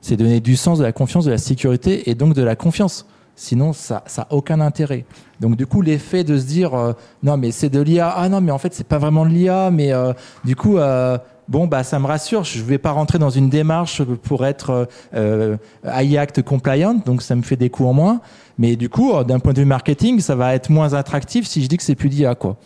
C'est 0.00 0.16
donner 0.16 0.40
du 0.40 0.56
sens, 0.56 0.78
de 0.78 0.84
la 0.84 0.92
confiance, 0.92 1.24
de 1.24 1.30
la 1.30 1.38
sécurité 1.38 2.08
et 2.08 2.14
donc 2.14 2.34
de 2.34 2.42
la 2.42 2.56
confiance. 2.56 3.06
Sinon, 3.34 3.72
ça 3.72 4.04
n'a 4.18 4.26
aucun 4.30 4.60
intérêt. 4.60 5.06
Donc, 5.40 5.56
du 5.56 5.66
coup, 5.66 5.80
l'effet 5.80 6.22
de 6.22 6.38
se 6.38 6.44
dire 6.44 6.74
euh, 6.74 6.92
non, 7.22 7.36
mais 7.36 7.50
c'est 7.50 7.70
de 7.70 7.80
l'IA. 7.80 8.12
Ah 8.14 8.28
non, 8.28 8.40
mais 8.40 8.52
en 8.52 8.58
fait, 8.58 8.74
c'est 8.74 8.86
pas 8.86 8.98
vraiment 8.98 9.24
de 9.24 9.30
l'IA. 9.30 9.70
Mais 9.72 9.92
euh, 9.92 10.12
du 10.44 10.54
coup, 10.54 10.76
euh, 10.76 11.16
bon, 11.52 11.66
bah, 11.66 11.84
ça 11.84 11.98
me 11.98 12.06
rassure. 12.06 12.42
Je 12.42 12.62
vais 12.62 12.78
pas 12.78 12.90
rentrer 12.90 13.18
dans 13.18 13.30
une 13.30 13.48
démarche 13.48 14.02
pour 14.02 14.44
être 14.44 14.88
euh, 15.14 15.56
Act 15.84 16.42
compliant. 16.42 16.94
Donc, 16.94 17.22
ça 17.22 17.36
me 17.36 17.42
fait 17.42 17.56
des 17.56 17.70
coûts 17.70 17.86
en 17.86 17.92
moins. 17.92 18.20
Mais 18.58 18.76
du 18.76 18.88
coup, 18.88 19.12
d'un 19.24 19.38
point 19.38 19.52
de 19.52 19.60
vue 19.60 19.66
marketing, 19.66 20.20
ça 20.20 20.34
va 20.34 20.54
être 20.54 20.70
moins 20.70 20.94
attractif 20.94 21.46
si 21.46 21.62
je 21.62 21.68
dis 21.68 21.76
que 21.76 21.82
c'est 21.82 21.94
plus 21.94 22.08
d'IA, 22.08 22.34
quoi. 22.34 22.56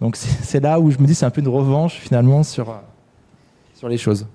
Donc, 0.00 0.16
c'est 0.16 0.60
là 0.60 0.80
où 0.80 0.90
je 0.90 0.98
me 0.98 1.06
dis 1.06 1.14
c'est 1.14 1.26
un 1.26 1.30
peu 1.30 1.40
une 1.40 1.48
revanche 1.48 1.94
finalement 1.94 2.42
sur 2.42 2.74
sur 3.74 3.88
les 3.88 3.98
choses. 3.98 4.26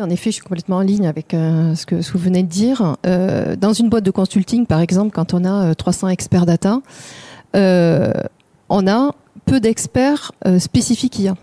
En 0.00 0.10
effet, 0.10 0.30
je 0.30 0.36
suis 0.36 0.42
complètement 0.42 0.76
en 0.76 0.82
ligne 0.82 1.06
avec 1.06 1.34
euh, 1.34 1.74
ce, 1.74 1.86
que, 1.86 1.94
vous 1.94 2.18
venez 2.18 2.42
de 2.42 2.48
dire. 2.48 2.96
Euh, 3.06 3.54
dans 3.54 3.72
une 3.72 3.88
boîte 3.88 4.04
de 4.04 4.10
consulting, 4.10 4.66
par 4.66 4.80
exemple, 4.80 5.12
quand 5.14 5.34
on 5.34 5.44
a 5.44 5.74
300 5.74 6.08
euh, 6.08 6.10
experts 6.10 6.46
data, 6.46 6.80
euh, 7.54 8.12
on 8.68 8.86
a 8.88 9.12
peu 9.46 9.60
d'experts 9.60 10.32
euh, 10.46 10.58
spécifiques 10.58 11.18
IA. 11.18 11.36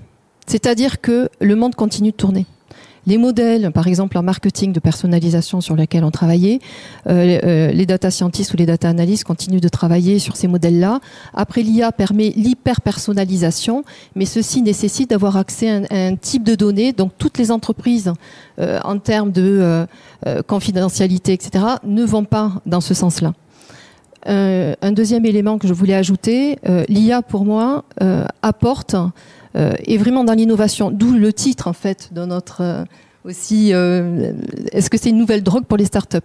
C'est-à-dire 0.51 0.99
que 0.99 1.29
le 1.39 1.55
monde 1.55 1.75
continue 1.75 2.11
de 2.11 2.15
tourner. 2.17 2.45
Les 3.07 3.17
modèles, 3.17 3.71
par 3.71 3.87
exemple 3.87 4.17
en 4.17 4.21
marketing 4.21 4.73
de 4.73 4.81
personnalisation 4.81 5.61
sur 5.61 5.77
lesquels 5.77 6.03
on 6.03 6.11
travaillait, 6.11 6.59
euh, 7.07 7.39
euh, 7.45 7.71
les 7.71 7.85
data 7.85 8.11
scientists 8.11 8.53
ou 8.53 8.57
les 8.57 8.65
data 8.65 8.89
analysts 8.89 9.23
continuent 9.23 9.61
de 9.61 9.69
travailler 9.69 10.19
sur 10.19 10.35
ces 10.35 10.49
modèles-là. 10.49 10.99
Après, 11.33 11.61
l'IA 11.63 11.93
permet 11.93 12.33
l'hyper-personnalisation, 12.35 13.85
mais 14.15 14.25
ceci 14.25 14.61
nécessite 14.61 15.11
d'avoir 15.11 15.37
accès 15.37 15.69
à 15.69 15.81
un, 15.89 16.17
type 16.17 16.43
de 16.43 16.55
données. 16.55 16.91
Donc, 16.91 17.13
toutes 17.17 17.37
les 17.37 17.49
entreprises, 17.49 18.11
euh, 18.59 18.77
en 18.83 18.99
termes 18.99 19.31
de 19.31 19.87
confidentialité, 20.47 21.31
etc., 21.31 21.63
ne 21.85 22.03
vont 22.03 22.25
pas 22.25 22.61
dans 22.65 22.81
ce 22.81 22.93
sens-là. 22.93 23.33
Un 24.25 24.91
deuxième 24.91 25.25
élément 25.25 25.57
que 25.57 25.67
je 25.67 25.73
voulais 25.73 25.95
ajouter, 25.95 26.59
l'IA 26.89 27.21
pour 27.21 27.45
moi 27.45 27.85
apporte 28.43 28.95
euh, 29.55 29.73
est 29.85 29.97
vraiment 29.97 30.23
dans 30.23 30.33
l'innovation, 30.33 30.91
d'où 30.91 31.13
le 31.13 31.33
titre 31.33 31.67
en 31.67 31.73
fait 31.73 32.09
de 32.13 32.25
notre 32.25 32.61
euh, 32.61 32.83
aussi. 33.23 33.73
Euh, 33.73 34.33
est-ce 34.71 34.89
que 34.89 34.97
c'est 34.97 35.09
une 35.09 35.17
nouvelle 35.17 35.43
drogue 35.43 35.65
pour 35.65 35.77
les 35.77 35.85
startups? 35.85 36.17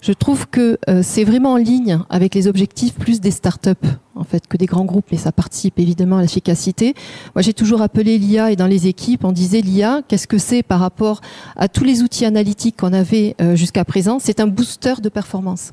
Je 0.00 0.12
trouve 0.12 0.46
que 0.48 0.76
euh, 0.90 1.00
c'est 1.02 1.24
vraiment 1.24 1.52
en 1.52 1.56
ligne 1.56 1.98
avec 2.10 2.34
les 2.34 2.46
objectifs 2.46 2.92
plus 2.92 3.22
des 3.22 3.30
startups 3.30 3.70
en 4.14 4.22
fait 4.22 4.46
que 4.46 4.58
des 4.58 4.66
grands 4.66 4.84
groupes, 4.84 5.06
mais 5.10 5.16
ça 5.16 5.32
participe 5.32 5.78
évidemment 5.78 6.18
à 6.18 6.22
l'efficacité. 6.22 6.94
Moi, 7.34 7.40
j'ai 7.40 7.54
toujours 7.54 7.80
appelé 7.80 8.18
l'IA 8.18 8.50
et 8.50 8.56
dans 8.56 8.66
les 8.66 8.86
équipes, 8.86 9.24
on 9.24 9.32
disait 9.32 9.62
l'IA, 9.62 10.02
qu'est-ce 10.06 10.26
que 10.26 10.36
c'est 10.36 10.62
par 10.62 10.80
rapport 10.80 11.22
à 11.56 11.68
tous 11.68 11.84
les 11.84 12.02
outils 12.02 12.26
analytiques 12.26 12.76
qu'on 12.76 12.92
avait 12.92 13.34
euh, 13.40 13.56
jusqu'à 13.56 13.86
présent? 13.86 14.18
C'est 14.18 14.40
un 14.40 14.46
booster 14.46 14.94
de 15.02 15.08
performance. 15.08 15.72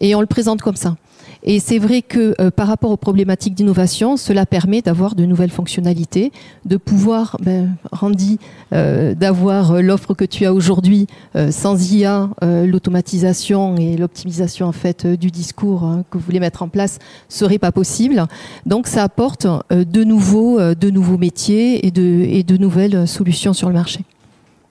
Et 0.00 0.14
on 0.14 0.20
le 0.20 0.28
présente 0.28 0.62
comme 0.62 0.76
ça. 0.76 0.96
Et 1.42 1.58
c'est 1.58 1.78
vrai 1.78 2.02
que 2.02 2.34
euh, 2.40 2.50
par 2.50 2.66
rapport 2.66 2.90
aux 2.90 2.96
problématiques 2.96 3.54
d'innovation, 3.54 4.16
cela 4.16 4.44
permet 4.44 4.82
d'avoir 4.82 5.14
de 5.14 5.24
nouvelles 5.24 5.50
fonctionnalités, 5.50 6.32
de 6.66 6.76
pouvoir, 6.76 7.36
ben, 7.42 7.76
Randy, 7.92 8.38
euh, 8.72 9.14
d'avoir 9.14 9.72
euh, 9.72 9.80
l'offre 9.80 10.14
que 10.14 10.24
tu 10.24 10.44
as 10.44 10.52
aujourd'hui 10.52 11.06
sans 11.50 11.92
IA, 11.92 12.28
l'automatisation 12.42 13.76
et 13.76 13.96
l'optimisation 13.96 14.66
en 14.66 14.72
fait 14.72 15.06
du 15.06 15.30
discours 15.30 15.84
hein, 15.84 16.04
que 16.10 16.18
vous 16.18 16.24
voulez 16.24 16.40
mettre 16.40 16.62
en 16.62 16.68
place 16.68 16.98
serait 17.28 17.58
pas 17.58 17.72
possible. 17.72 18.26
Donc 18.66 18.86
ça 18.86 19.04
apporte 19.04 19.46
de 19.70 20.04
nouveaux, 20.04 20.58
de 20.74 20.90
nouveaux 20.90 21.18
métiers 21.18 21.86
et 21.86 21.90
de, 21.90 22.02
et 22.02 22.42
de 22.42 22.56
nouvelles 22.56 23.06
solutions 23.06 23.52
sur 23.52 23.68
le 23.68 23.74
marché. 23.74 24.00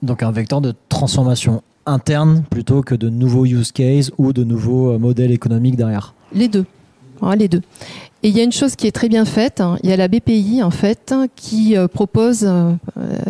Donc 0.02 0.22
un 0.22 0.30
vecteur 0.30 0.60
de 0.60 0.74
transformation 0.88 1.62
interne 1.86 2.44
plutôt 2.50 2.82
que 2.82 2.94
de 2.94 3.08
nouveaux 3.08 3.46
use 3.46 3.72
cases 3.72 4.10
ou 4.18 4.32
de 4.32 4.44
nouveaux 4.44 4.98
modèles 4.98 5.32
économiques 5.32 5.76
derrière. 5.76 6.14
Les 6.32 6.48
deux. 6.48 6.64
les 7.36 7.48
deux. 7.48 7.62
Et 8.22 8.28
il 8.28 8.36
y 8.36 8.40
a 8.40 8.44
une 8.44 8.52
chose 8.52 8.76
qui 8.76 8.86
est 8.86 8.92
très 8.92 9.08
bien 9.08 9.24
faite. 9.24 9.62
hein. 9.62 9.78
Il 9.82 9.88
y 9.88 9.92
a 9.94 9.96
la 9.96 10.06
BPI 10.06 10.62
en 10.62 10.70
fait 10.70 11.14
qui 11.36 11.74
euh, 11.74 11.88
propose 11.88 12.44
euh, 12.46 12.72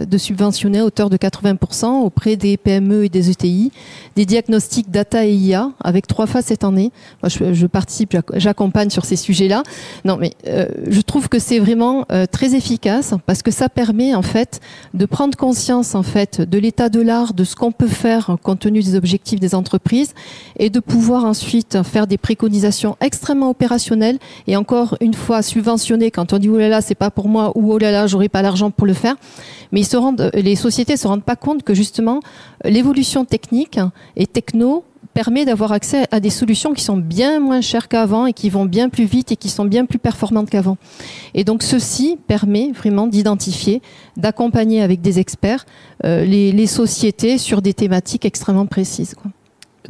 de 0.04 0.18
subventionner 0.18 0.80
à 0.80 0.84
hauteur 0.84 1.10
de 1.10 1.16
80% 1.16 1.86
auprès 2.02 2.34
des 2.34 2.56
PME 2.56 3.04
et 3.04 3.08
des 3.08 3.30
ETI 3.30 3.70
des 4.16 4.26
diagnostics 4.26 4.90
data 4.90 5.24
et 5.24 5.32
IA 5.32 5.70
avec 5.82 6.08
trois 6.08 6.26
phases 6.26 6.46
cette 6.46 6.64
année. 6.64 6.90
Moi, 7.22 7.30
je, 7.30 7.66
participe, 7.66 8.10
j'ac- 8.12 8.36
j'accompagne 8.36 8.90
sur 8.90 9.04
ces 9.04 9.14
sujets-là. 9.14 9.62
Non, 10.04 10.16
mais 10.16 10.32
euh, 10.48 10.66
je 10.88 11.00
trouve 11.02 11.28
que 11.28 11.38
c'est 11.38 11.60
vraiment 11.60 12.04
très 12.32 12.56
efficace 12.56 13.14
parce 13.26 13.42
que 13.42 13.52
ça 13.52 13.68
permet 13.68 14.14
en 14.16 14.22
fait 14.22 14.58
de 14.94 15.06
prendre 15.06 15.36
conscience 15.38 15.94
en 15.94 16.02
fait 16.02 16.40
de 16.40 16.58
l'état 16.58 16.88
de 16.88 17.00
l'art, 17.00 17.32
de 17.32 17.44
ce 17.44 17.54
qu'on 17.54 17.70
peut 17.70 17.86
faire 17.86 18.36
compte 18.42 18.58
tenu 18.60 18.82
des 18.82 18.96
objectifs 18.96 19.38
des 19.38 19.54
entreprises 19.54 20.14
et 20.58 20.68
de 20.68 20.80
pouvoir 20.80 21.24
ensuite 21.24 21.82
faire 21.84 22.08
des 22.08 22.18
préconisations 22.18 22.96
extrêmement 23.00 23.50
opérationnelles 23.50 24.18
et 24.48 24.56
encore 24.56 24.79
une 25.00 25.14
fois 25.14 25.42
subventionnées 25.42 26.10
quand 26.10 26.32
on 26.32 26.38
dit 26.38 26.48
oh 26.48 26.58
là 26.58 26.68
là 26.68 26.80
c'est 26.80 26.94
pas 26.94 27.10
pour 27.10 27.28
moi 27.28 27.52
ou 27.54 27.72
oh 27.72 27.78
là 27.78 27.90
là 27.90 28.06
j'aurai 28.06 28.28
pas 28.28 28.42
l'argent 28.42 28.70
pour 28.70 28.86
le 28.86 28.94
faire 28.94 29.16
mais 29.72 29.82
rendent 29.94 30.30
les 30.34 30.56
sociétés 30.56 30.96
se 30.96 31.06
rendent 31.06 31.24
pas 31.24 31.36
compte 31.36 31.62
que 31.62 31.74
justement 31.74 32.20
l'évolution 32.64 33.24
technique 33.24 33.78
et 34.16 34.26
techno 34.26 34.84
permet 35.14 35.44
d'avoir 35.44 35.72
accès 35.72 36.06
à 36.10 36.20
des 36.20 36.30
solutions 36.30 36.72
qui 36.72 36.84
sont 36.84 36.96
bien 36.96 37.40
moins 37.40 37.60
chères 37.60 37.88
qu'avant 37.88 38.26
et 38.26 38.32
qui 38.32 38.50
vont 38.50 38.64
bien 38.64 38.88
plus 38.88 39.04
vite 39.04 39.32
et 39.32 39.36
qui 39.36 39.48
sont 39.48 39.64
bien 39.64 39.84
plus 39.84 39.98
performantes 39.98 40.50
qu'avant. 40.50 40.76
Et 41.34 41.44
donc 41.44 41.62
ceci 41.62 42.18
permet 42.26 42.70
vraiment 42.72 43.06
d'identifier, 43.06 43.82
d'accompagner 44.16 44.82
avec 44.82 45.00
des 45.00 45.18
experts 45.18 45.66
euh, 46.04 46.24
les, 46.24 46.66
sociétés 46.66 47.38
sur 47.38 47.62
des 47.62 47.74
thématiques 47.74 48.24
extrêmement 48.24 48.66
précises. 48.66 49.16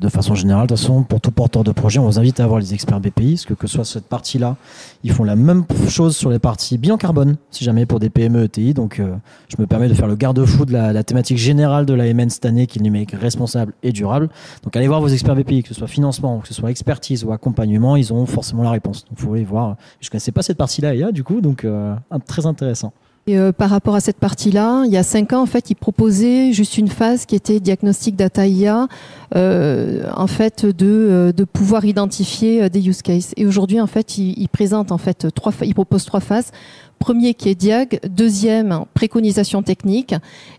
De 0.01 0.09
façon 0.09 0.35
générale, 0.35 0.67
de 0.67 0.75
toute 0.75 0.79
façon, 0.79 1.03
pour 1.03 1.21
tout 1.21 1.31
porteur 1.31 1.63
de 1.63 1.73
projet, 1.73 1.99
on 1.99 2.07
vous 2.07 2.19
invite 2.19 2.41
à 2.41 2.45
avoir 2.45 2.59
les 2.59 2.73
experts 2.73 3.01
BPI, 3.01 3.33
parce 3.35 3.45
que 3.45 3.55
que 3.55 3.67
ce 3.67 3.75
soit 3.75 3.85
cette 3.85 4.07
partie-là, 4.07 4.57
ils 5.05 5.13
font 5.13 5.25
la 5.25 5.37
même 5.37 5.65
chose 5.89 6.17
sur 6.17 6.31
les 6.31 6.39
parties 6.39 6.79
bilan 6.79 6.97
carbone, 6.97 7.37
si 7.51 7.65
jamais 7.65 7.85
pour 7.85 8.01
des 8.01 8.09
PME 8.09 8.45
ETI. 8.45 8.73
Donc, 8.73 8.99
euh, 8.99 9.15
je 9.49 9.57
me 9.61 9.67
permets 9.67 9.89
de 9.89 9.95
faire 9.95 10.07
le 10.07 10.17
garde-fou 10.17 10.65
de 10.65 10.73
la, 10.73 11.05
thématique 11.05 11.37
générale 11.37 11.85
de 11.85 11.93
l'AMN 11.93 12.31
cette 12.31 12.47
année, 12.47 12.67
qui 12.67 12.79
est 12.79 12.81
le 12.81 12.85
numérique 12.85 13.13
responsable 13.13 13.75
et 13.83 13.93
durable. 13.93 14.31
Donc, 14.65 14.75
allez 14.75 14.89
voir 14.89 15.01
vos 15.01 15.09
experts 15.09 15.37
BPI, 15.37 15.63
que 15.63 15.69
ce 15.69 15.75
soit 15.75 15.89
financement, 15.89 16.41
que 16.41 16.49
ce 16.49 16.55
soit 16.55 16.71
expertise 16.71 17.25
ou 17.25 17.33
accompagnement, 17.33 17.97
ils 17.97 18.11
auront 18.11 18.27
forcément 18.27 18.63
la 18.63 18.71
réponse. 18.71 19.05
Donc, 19.05 19.19
vous 19.19 19.35
allez 19.35 19.45
voir. 19.45 19.77
Je 20.01 20.07
ne 20.07 20.11
connaissais 20.11 20.33
pas 20.33 20.43
cette 20.43 20.57
partie-là, 20.57 21.13
du 21.13 21.25
coup, 21.25 21.43
donc 21.43 21.65
euh, 21.65 21.95
très 22.27 22.47
intéressant. 22.47 22.93
Et 23.31 23.39
euh, 23.39 23.53
par 23.53 23.71
rapport 23.71 23.95
à 23.95 24.01
cette 24.01 24.19
partie-là, 24.19 24.83
il 24.87 24.91
y 24.91 24.97
a 24.97 25.05
cinq 25.05 25.33
ans, 25.33 25.41
en 25.41 25.47
fait, 25.47 25.71
ils 25.71 25.77
proposaient 25.77 26.53
juste 26.53 26.79
une 26.79 26.89
phase 26.89 27.27
qui 27.27 27.37
était 27.37 27.61
diagnostic 27.61 28.17
data 28.17 28.45
IA, 28.45 28.89
euh, 29.37 30.03
en 30.17 30.27
fait, 30.27 30.67
de, 30.67 31.33
euh, 31.39 31.47
pouvoir 31.53 31.85
identifier 31.85 32.69
des 32.69 32.89
use 32.89 33.03
cases. 33.03 33.33
Et 33.37 33.47
aujourd'hui, 33.47 33.81
en 33.81 33.87
fait, 33.87 34.19
ils, 34.19 34.35
ils 34.37 34.75
en 34.75 34.99
fait 34.99 35.29
trois, 35.33 35.53
trois 35.53 36.21
phases. 36.21 36.51
Premier 36.99 37.35
qui 37.35 37.49
est 37.49 37.55
diag, 37.55 38.01
deuxième 38.11 38.85
préconisation 38.95 39.63
technique, 39.63 40.15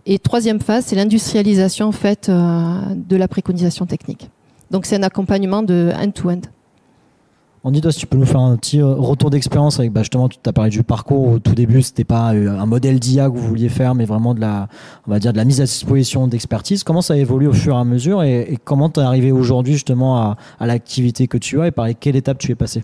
et 0.06 0.18
troisième 0.18 0.62
phase 0.62 0.86
c'est 0.88 0.96
l'industrialisation 0.96 1.88
en 1.88 1.92
fait 1.92 2.32
de 2.32 3.16
la 3.16 3.28
préconisation 3.28 3.86
technique. 3.86 4.32
Donc 4.72 4.88
c'est 4.88 4.96
un 4.96 5.04
accompagnement 5.04 5.62
de 5.62 5.92
end-to-end. 5.96 6.42
Andy, 7.64 7.80
toi, 7.80 7.92
si 7.92 8.00
tu 8.00 8.08
peux 8.08 8.18
nous 8.18 8.26
faire 8.26 8.40
un 8.40 8.58
petit 8.58 8.82
euh, 8.82 8.96
retour 8.96 9.30
d'expérience 9.30 9.80
avec, 9.80 9.92
bah, 9.92 10.02
justement, 10.02 10.28
tu 10.28 10.38
as 10.44 10.52
parlé 10.52 10.72
du 10.72 10.82
parcours. 10.82 11.28
Au 11.28 11.40
tout 11.40 11.54
début, 11.54 11.84
c'était 11.84 12.04
pas 12.04 12.34
euh, 12.34 12.58
un 12.58 12.66
modèle 12.66 13.00
d'IA 13.00 13.30
que 13.30 13.36
vous 13.36 13.48
vouliez 13.48 13.70
faire, 13.70 13.94
mais 13.94 14.06
vraiment 14.06 14.34
de 14.34 14.40
la, 14.42 14.68
mise 15.46 15.62
à 15.62 15.66
disposition 15.66 16.28
d'expertise. 16.28 16.84
Comment 16.84 17.04
ça 17.04 17.16
évolue 17.16 17.46
au 17.46 17.54
fur 17.54 17.76
et 17.76 17.80
à 17.80 17.84
mesure 17.84 18.24
et, 18.24 18.42
et 18.54 18.58
comment 18.58 18.90
tu 18.90 19.00
es 19.00 19.04
arrivé 19.04 19.32
aujourd'hui, 19.32 19.74
justement, 19.74 20.18
à, 20.18 20.38
à 20.60 20.66
l'activité 20.66 21.28
que 21.28 21.38
tu 21.38 21.62
as 21.62 21.68
et 21.68 21.72
par 21.72 21.88
quelle 22.00 22.16
étape 22.16 22.40
tu 22.40 22.52
es 22.52 22.56
passé? 22.56 22.84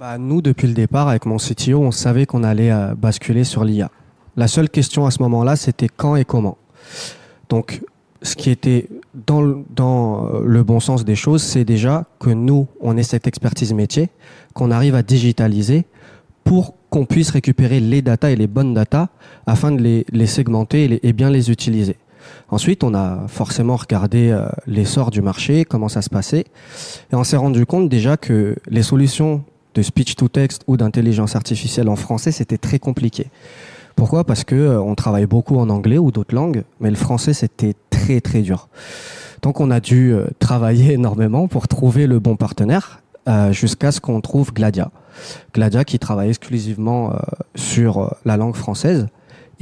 Bah, 0.00 0.16
nous, 0.16 0.40
depuis 0.40 0.66
le 0.66 0.72
départ, 0.72 1.08
avec 1.08 1.26
mon 1.26 1.36
CTO, 1.36 1.78
on 1.78 1.90
savait 1.90 2.24
qu'on 2.24 2.42
allait 2.42 2.72
euh, 2.72 2.94
basculer 2.94 3.44
sur 3.44 3.64
l'IA. 3.64 3.90
La 4.34 4.48
seule 4.48 4.70
question 4.70 5.04
à 5.04 5.10
ce 5.10 5.22
moment-là, 5.22 5.56
c'était 5.56 5.88
quand 5.94 6.16
et 6.16 6.24
comment. 6.24 6.56
Donc, 7.50 7.82
ce 8.22 8.36
qui 8.36 8.50
était 8.50 8.88
dans, 9.14 9.42
euh, 9.42 10.42
le 10.44 10.62
bon 10.62 10.80
sens 10.80 11.04
des 11.04 11.16
choses, 11.16 11.42
c'est 11.42 11.64
déjà 11.64 12.04
que 12.18 12.30
nous, 12.30 12.68
on 12.80 12.96
ait 12.96 13.02
cette 13.02 13.26
expertise 13.26 13.72
métier, 13.72 14.10
qu'on 14.54 14.70
arrive 14.70 14.94
à 14.94 15.02
digitaliser 15.02 15.86
pour 16.44 16.74
qu'on 16.90 17.06
puisse 17.06 17.30
récupérer 17.30 17.80
les 17.80 18.02
datas 18.02 18.30
et 18.30 18.36
les 18.36 18.46
bonnes 18.46 18.74
datas 18.74 19.08
afin 19.46 19.70
de 19.72 20.04
les, 20.10 20.26
segmenter 20.26 21.00
et 21.06 21.12
bien 21.12 21.30
les 21.30 21.50
utiliser. 21.50 21.96
Ensuite, 22.50 22.84
on 22.84 22.94
a 22.94 23.26
forcément 23.28 23.76
regardé 23.76 24.30
euh, 24.30 24.48
l'essor 24.66 25.10
du 25.10 25.22
marché, 25.22 25.64
comment 25.64 25.88
ça 25.88 26.02
se 26.02 26.10
passait, 26.10 26.44
et 27.12 27.14
on 27.14 27.24
s'est 27.24 27.36
rendu 27.36 27.64
compte 27.64 27.88
déjà 27.88 28.16
que 28.16 28.56
les 28.68 28.82
solutions 28.82 29.44
de 29.74 29.82
speech 29.82 30.16
to 30.16 30.28
text 30.28 30.62
ou 30.66 30.76
d'intelligence 30.76 31.36
artificielle 31.36 31.88
en 31.88 31.96
français, 31.96 32.32
c'était 32.32 32.58
très 32.58 32.78
compliqué. 32.78 33.28
Pourquoi? 33.96 34.24
Parce 34.24 34.44
que 34.44 34.54
euh, 34.54 34.80
on 34.80 34.94
travaille 34.94 35.26
beaucoup 35.26 35.58
en 35.58 35.68
anglais 35.68 35.98
ou 35.98 36.10
d'autres 36.10 36.34
langues, 36.34 36.64
mais 36.80 36.90
le 36.90 36.96
français 36.96 37.34
c'était 37.34 37.74
très 38.10 38.20
très 38.20 38.42
dur. 38.42 38.68
Donc 39.42 39.60
on 39.60 39.70
a 39.70 39.80
dû 39.80 40.12
euh, 40.12 40.26
travailler 40.38 40.92
énormément 40.98 41.46
pour 41.46 41.68
trouver 41.68 42.06
le 42.06 42.18
bon 42.18 42.36
partenaire 42.36 43.02
euh, 43.28 43.52
jusqu'à 43.52 43.92
ce 43.92 44.00
qu'on 44.00 44.20
trouve 44.20 44.52
Gladia. 44.52 44.90
Gladia 45.54 45.84
qui 45.84 45.98
travaille 45.98 46.30
exclusivement 46.30 47.12
euh, 47.12 47.16
sur 47.54 48.16
la 48.24 48.36
langue 48.36 48.56
française 48.56 49.06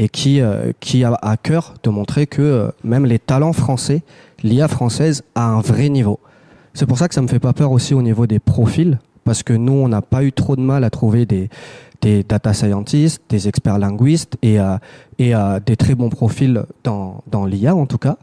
et 0.01 0.09
qui, 0.09 0.41
qui 0.79 1.03
a 1.03 1.19
à 1.23 1.37
cœur 1.37 1.75
de 1.83 1.91
montrer 1.91 2.29
que 2.29 2.71
même 2.85 3.05
les 3.05 3.19
talents 3.19 3.53
français, 3.53 4.05
l'IA 4.45 4.69
française 4.69 5.25
a 5.35 5.43
un 5.43 5.61
vrai 5.61 5.89
niveau. 5.89 6.21
C'est 6.73 6.87
pour 6.87 6.99
ça 6.99 7.09
que 7.09 7.17
ça 7.17 7.21
me 7.21 7.27
fait 7.27 7.41
pas 7.41 7.53
peur 7.53 7.73
aussi 7.73 7.95
au 7.95 8.03
niveau 8.03 8.29
des 8.29 8.39
profils, 8.39 9.01
parce 9.25 9.43
que 9.43 9.53
nous, 9.53 9.73
on 9.73 9.89
n'a 9.89 10.01
pas 10.01 10.23
eu 10.23 10.31
trop 10.31 10.55
de 10.55 10.61
mal 10.61 10.85
à 10.85 10.91
trouver 10.91 11.27
des, 11.27 11.51
des 12.01 12.23
data 12.23 12.53
scientists, 12.53 13.23
des 13.29 13.49
experts 13.49 13.79
linguistes 13.79 14.37
et, 14.43 14.61
euh, 14.61 14.77
et 15.19 15.35
euh, 15.35 15.61
des 15.65 15.77
très 15.77 15.95
bons 15.95 16.11
profils 16.11 16.65
dans, 16.85 17.23
dans 17.31 17.45
l'IA 17.45 17.75
en 17.75 17.87
tout 17.87 17.99
cas, 17.99 18.17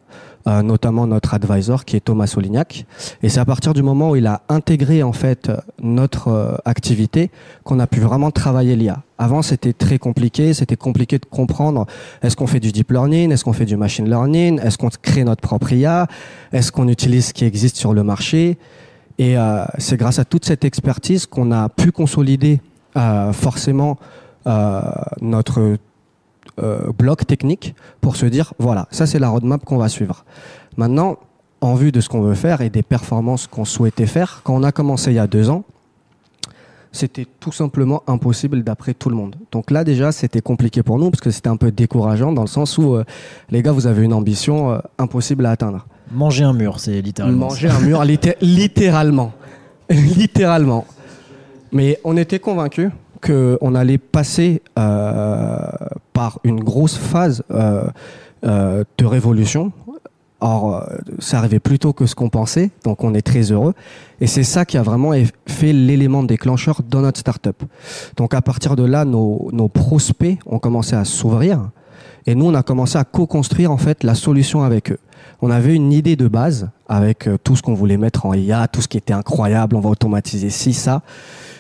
euh, 0.48 0.62
notamment 0.62 1.08
notre 1.08 1.34
advisor 1.34 1.86
qui 1.86 1.96
est 1.96 2.02
Thomas 2.02 2.28
Solignac. 2.28 2.86
Et 3.24 3.30
c'est 3.30 3.40
à 3.40 3.46
partir 3.46 3.74
du 3.74 3.82
moment 3.82 4.12
où 4.12 4.16
il 4.16 4.28
a 4.28 4.44
intégré 4.48 5.02
en 5.02 5.12
fait 5.12 5.52
notre 5.82 6.28
euh, 6.28 6.56
activité 6.66 7.32
qu'on 7.64 7.80
a 7.80 7.88
pu 7.88 8.00
vraiment 8.00 8.30
travailler 8.30 8.76
l'IA. 8.76 9.02
Avant, 9.18 9.42
c'était 9.42 9.74
très 9.74 9.98
compliqué, 9.98 10.54
c'était 10.54 10.76
compliqué 10.76 11.18
de 11.18 11.26
comprendre 11.26 11.88
est-ce 12.22 12.36
qu'on 12.36 12.46
fait 12.46 12.60
du 12.60 12.72
deep 12.72 12.92
learning, 12.92 13.32
est-ce 13.32 13.44
qu'on 13.44 13.54
fait 13.54 13.66
du 13.66 13.76
machine 13.76 14.08
learning, 14.08 14.60
est-ce 14.62 14.78
qu'on 14.78 14.90
crée 14.90 15.24
notre 15.24 15.42
propre 15.42 15.74
IA, 15.74 16.08
est-ce 16.54 16.72
qu'on 16.72 16.90
utilise 16.90 17.28
ce 17.28 17.34
qui 17.34 17.46
existe 17.46 17.78
sur 17.78 17.94
le 17.94 18.04
marché. 18.04 18.58
Et 19.18 19.38
euh, 19.38 19.66
c'est 19.78 19.98
grâce 19.98 20.20
à 20.20 20.26
toute 20.26 20.46
cette 20.46 20.66
expertise 20.66 21.26
qu'on 21.26 21.52
a 21.52 21.70
pu 21.70 21.92
consolider 21.92 22.60
forcément 23.34 23.98
euh, 24.48 24.82
notre 25.22 25.78
euh, 26.62 26.92
bloc 26.98 27.26
technique 27.28 27.76
pour 28.02 28.16
se 28.16 28.26
dire 28.26 28.54
voilà, 28.60 28.88
ça 28.92 29.06
c'est 29.08 29.20
la 29.20 29.30
roadmap 29.30 29.64
qu'on 29.66 29.78
va 29.78 29.90
suivre. 29.90 30.24
Maintenant, 30.78 31.18
en 31.62 31.74
vue 31.76 31.92
de 31.92 32.00
ce 32.02 32.10
qu'on 32.10 32.22
veut 32.22 32.36
faire 32.36 32.62
et 32.62 32.70
des 32.70 32.84
performances 32.84 33.48
qu'on 33.48 33.66
souhaitait 33.66 34.06
faire, 34.06 34.42
quand 34.44 34.54
on 34.56 34.64
a 34.64 34.72
commencé 34.72 35.12
il 35.12 35.16
y 35.16 35.20
a 35.20 35.28
deux 35.28 35.50
ans, 35.50 35.64
c'était 36.92 37.26
tout 37.42 37.52
simplement 37.52 38.04
impossible 38.08 38.64
d'après 38.64 38.94
tout 38.94 39.10
le 39.10 39.16
monde. 39.18 39.36
Donc 39.52 39.70
là 39.72 39.84
déjà, 39.84 40.12
c'était 40.14 40.40
compliqué 40.42 40.82
pour 40.84 40.98
nous 40.98 41.10
parce 41.12 41.20
que 41.22 41.32
c'était 41.32 41.50
un 41.50 41.58
peu 41.58 41.72
décourageant 41.72 42.32
dans 42.32 42.44
le 42.44 42.48
sens 42.48 42.78
où 42.78 42.96
euh, 42.96 43.04
les 43.50 43.62
gars, 43.62 43.74
vous 43.74 43.88
avez 43.88 44.04
une 44.04 44.14
ambition 44.14 44.72
euh, 44.72 44.78
impossible 44.98 45.46
à 45.46 45.52
atteindre. 45.52 45.86
Manger 46.12 46.44
un 46.46 46.54
mur, 46.54 46.80
c'est 46.80 47.02
littéralement. 47.02 47.48
Manger 47.48 47.68
un 47.70 47.80
mur, 47.82 48.02
litté- 48.06 48.38
littéralement. 48.42 49.34
littéralement. 49.90 50.86
Mais 51.76 52.00
on 52.06 52.16
était 52.16 52.40
convaincus 52.40 52.90
qu'on 53.22 53.76
allait 53.76 53.98
passer 53.98 54.62
euh, 54.80 55.60
par 56.14 56.40
une 56.46 56.64
grosse 56.64 56.96
phase 56.96 57.44
euh, 57.52 57.84
euh, 58.46 58.86
de 58.98 59.06
révolution. 59.06 59.74
Or, 60.40 60.88
ça 61.20 61.40
arrivait 61.40 61.60
plus 61.60 61.78
tôt 61.78 61.92
que 61.92 62.06
ce 62.06 62.16
qu'on 62.16 62.30
pensait, 62.30 62.70
donc 62.86 63.04
on 63.04 63.14
est 63.14 63.22
très 63.22 63.52
heureux. 63.52 63.74
Et 64.22 64.28
c'est 64.28 64.44
ça 64.44 64.64
qui 64.64 64.78
a 64.78 64.84
vraiment 64.84 65.12
fait 65.48 65.74
l'élément 65.74 66.24
déclencheur 66.24 66.82
dans 66.90 67.02
notre 67.02 67.20
startup. 67.20 67.62
Donc 68.16 68.34
à 68.34 68.42
partir 68.42 68.78
de 68.78 68.84
là, 68.84 69.04
nos, 69.04 69.50
nos 69.52 69.68
prospects 69.68 70.38
ont 70.46 70.60
commencé 70.60 70.96
à 70.96 71.04
s'ouvrir. 71.04 71.72
Et 72.26 72.36
nous, 72.36 72.46
on 72.46 72.54
a 72.54 72.64
commencé 72.64 72.98
à 72.98 73.04
co-construire 73.04 73.70
en 73.70 73.78
fait 73.78 74.04
la 74.04 74.16
solution 74.16 74.64
avec 74.64 74.94
eux. 74.94 75.00
On 75.42 75.52
avait 75.52 75.76
une 75.76 75.92
idée 75.92 76.16
de 76.16 76.30
base 76.30 76.70
avec 76.88 77.28
tout 77.44 77.58
ce 77.58 77.62
qu'on 77.62 77.74
voulait 77.74 77.98
mettre 77.98 78.26
en 78.26 78.34
IA, 78.34 78.70
tout 78.70 78.82
ce 78.82 78.88
qui 78.88 78.98
était 78.98 79.14
incroyable, 79.14 79.76
on 79.76 79.82
va 79.82 79.90
automatiser 79.90 80.50
ci, 80.50 80.74
ça. 80.74 81.02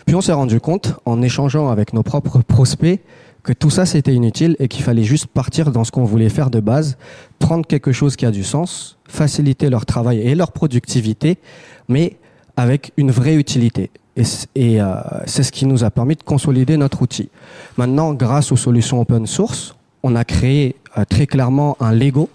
Puis 0.05 0.15
on 0.15 0.21
s'est 0.21 0.33
rendu 0.33 0.59
compte, 0.59 0.93
en 1.05 1.21
échangeant 1.21 1.69
avec 1.69 1.93
nos 1.93 2.03
propres 2.03 2.39
prospects, 2.39 3.01
que 3.43 3.53
tout 3.53 3.69
ça 3.69 3.85
c'était 3.85 4.13
inutile 4.13 4.55
et 4.59 4.67
qu'il 4.67 4.83
fallait 4.83 5.03
juste 5.03 5.27
partir 5.27 5.71
dans 5.71 5.83
ce 5.83 5.91
qu'on 5.91 6.03
voulait 6.03 6.29
faire 6.29 6.49
de 6.49 6.59
base, 6.59 6.97
prendre 7.39 7.65
quelque 7.65 7.91
chose 7.91 8.15
qui 8.15 8.25
a 8.25 8.31
du 8.31 8.43
sens, 8.43 8.97
faciliter 9.07 9.69
leur 9.69 9.85
travail 9.85 10.19
et 10.19 10.35
leur 10.35 10.51
productivité, 10.51 11.37
mais 11.87 12.17
avec 12.57 12.91
une 12.97 13.11
vraie 13.11 13.35
utilité. 13.35 13.91
Et, 14.15 14.81
euh, 14.81 14.95
c'est 15.25 15.43
ce 15.43 15.51
qui 15.51 15.65
nous 15.65 15.83
a 15.83 15.91
permis 15.91 16.15
de 16.15 16.23
consolider 16.23 16.77
notre 16.77 17.01
outil. 17.01 17.29
Maintenant, 17.77 18.13
grâce 18.13 18.51
aux 18.51 18.55
solutions 18.55 19.01
open 19.01 19.27
source, 19.27 19.75
on 20.03 20.15
a 20.15 20.23
créé 20.23 20.75
euh, 20.97 21.03
très 21.03 21.27
clairement 21.27 21.75
un 21.79 21.91
Lego 21.91 22.29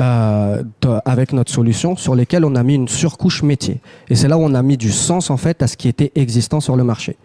euh, 0.00 0.62
avec 1.04 1.32
notre 1.32 1.52
solution 1.52 1.96
sur 1.96 2.14
lesquels 2.14 2.44
on 2.44 2.54
a 2.54 2.62
mis 2.62 2.74
une 2.74 2.88
surcouche 2.88 3.42
métier. 3.42 3.80
Et 4.08 4.14
c'est 4.14 4.28
là 4.28 4.38
où 4.38 4.42
on 4.42 4.54
a 4.54 4.62
mis 4.62 4.76
du 4.76 4.90
sens 4.90 5.30
en 5.30 5.36
fait 5.36 5.62
à 5.62 5.66
ce 5.66 5.76
qui 5.76 5.88
était 5.88 6.10
existant 6.14 6.60
sur 6.60 6.76
le 6.76 6.84
marché. 6.84 7.16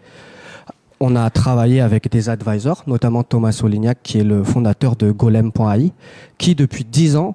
on 1.00 1.16
a 1.16 1.28
travaillé 1.30 1.80
avec 1.80 2.10
des 2.10 2.28
advisors, 2.28 2.82
notamment 2.86 3.22
Thomas 3.22 3.52
Solignac, 3.52 3.98
qui 4.02 4.18
est 4.18 4.24
le 4.24 4.44
fondateur 4.44 4.96
de 4.96 5.10
Golem.ai, 5.10 5.92
qui 6.38 6.54
depuis 6.54 6.84
10 6.84 7.16
ans 7.16 7.34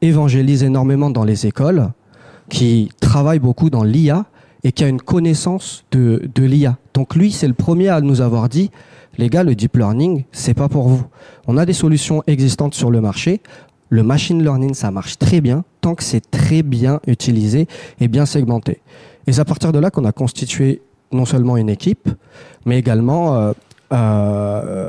évangélise 0.00 0.62
énormément 0.62 1.10
dans 1.10 1.24
les 1.24 1.46
écoles, 1.46 1.88
qui 2.48 2.90
travaille 3.00 3.38
beaucoup 3.38 3.70
dans 3.70 3.84
l'IA 3.84 4.26
et 4.64 4.72
qui 4.72 4.84
a 4.84 4.88
une 4.88 5.00
connaissance 5.00 5.84
de, 5.90 6.28
de 6.34 6.44
l'IA. 6.44 6.76
Donc 6.94 7.14
lui, 7.14 7.32
c'est 7.32 7.48
le 7.48 7.54
premier 7.54 7.88
à 7.88 8.00
nous 8.00 8.20
avoir 8.20 8.48
dit, 8.48 8.70
les 9.18 9.28
gars, 9.28 9.42
le 9.42 9.54
deep 9.54 9.76
learning, 9.76 10.24
c'est 10.32 10.54
pas 10.54 10.68
pour 10.68 10.88
vous. 10.88 11.04
On 11.46 11.56
a 11.58 11.66
des 11.66 11.72
solutions 11.72 12.22
existantes 12.26 12.74
sur 12.74 12.90
le 12.90 13.00
marché. 13.00 13.42
Le 13.92 14.02
machine 14.02 14.42
learning, 14.42 14.72
ça 14.72 14.90
marche 14.90 15.18
très 15.18 15.42
bien 15.42 15.64
tant 15.82 15.94
que 15.94 16.02
c'est 16.02 16.30
très 16.30 16.62
bien 16.62 17.00
utilisé 17.06 17.68
et 18.00 18.08
bien 18.08 18.24
segmenté. 18.24 18.80
Et 19.26 19.32
c'est 19.32 19.42
à 19.42 19.44
partir 19.44 19.70
de 19.70 19.78
là 19.78 19.90
qu'on 19.90 20.06
a 20.06 20.12
constitué 20.12 20.80
non 21.12 21.26
seulement 21.26 21.58
une 21.58 21.68
équipe, 21.68 22.08
mais 22.64 22.78
également 22.78 23.36
euh, 23.36 23.52
euh, 23.92 24.88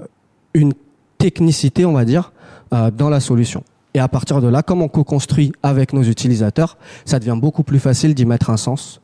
une 0.54 0.72
technicité, 1.18 1.84
on 1.84 1.92
va 1.92 2.06
dire, 2.06 2.32
euh, 2.74 2.92
dans 2.92 3.10
la 3.10 3.20
solution. 3.20 3.66
Et 3.94 4.00
à 4.00 4.08
partir 4.08 4.40
de 4.40 4.48
là, 4.48 4.64
comme 4.64 4.82
on 4.82 4.88
co-construit 4.88 5.52
avec 5.64 5.92
nos 5.92 6.04
utilisateurs, 6.04 6.78
ça 7.04 7.20
devient 7.20 7.38
beaucoup 7.38 7.64
plus 7.64 7.80
facile 7.80 8.16
d'y 8.16 8.26
mettre 8.26 8.52
un 8.52 8.58
sens. 8.58 9.02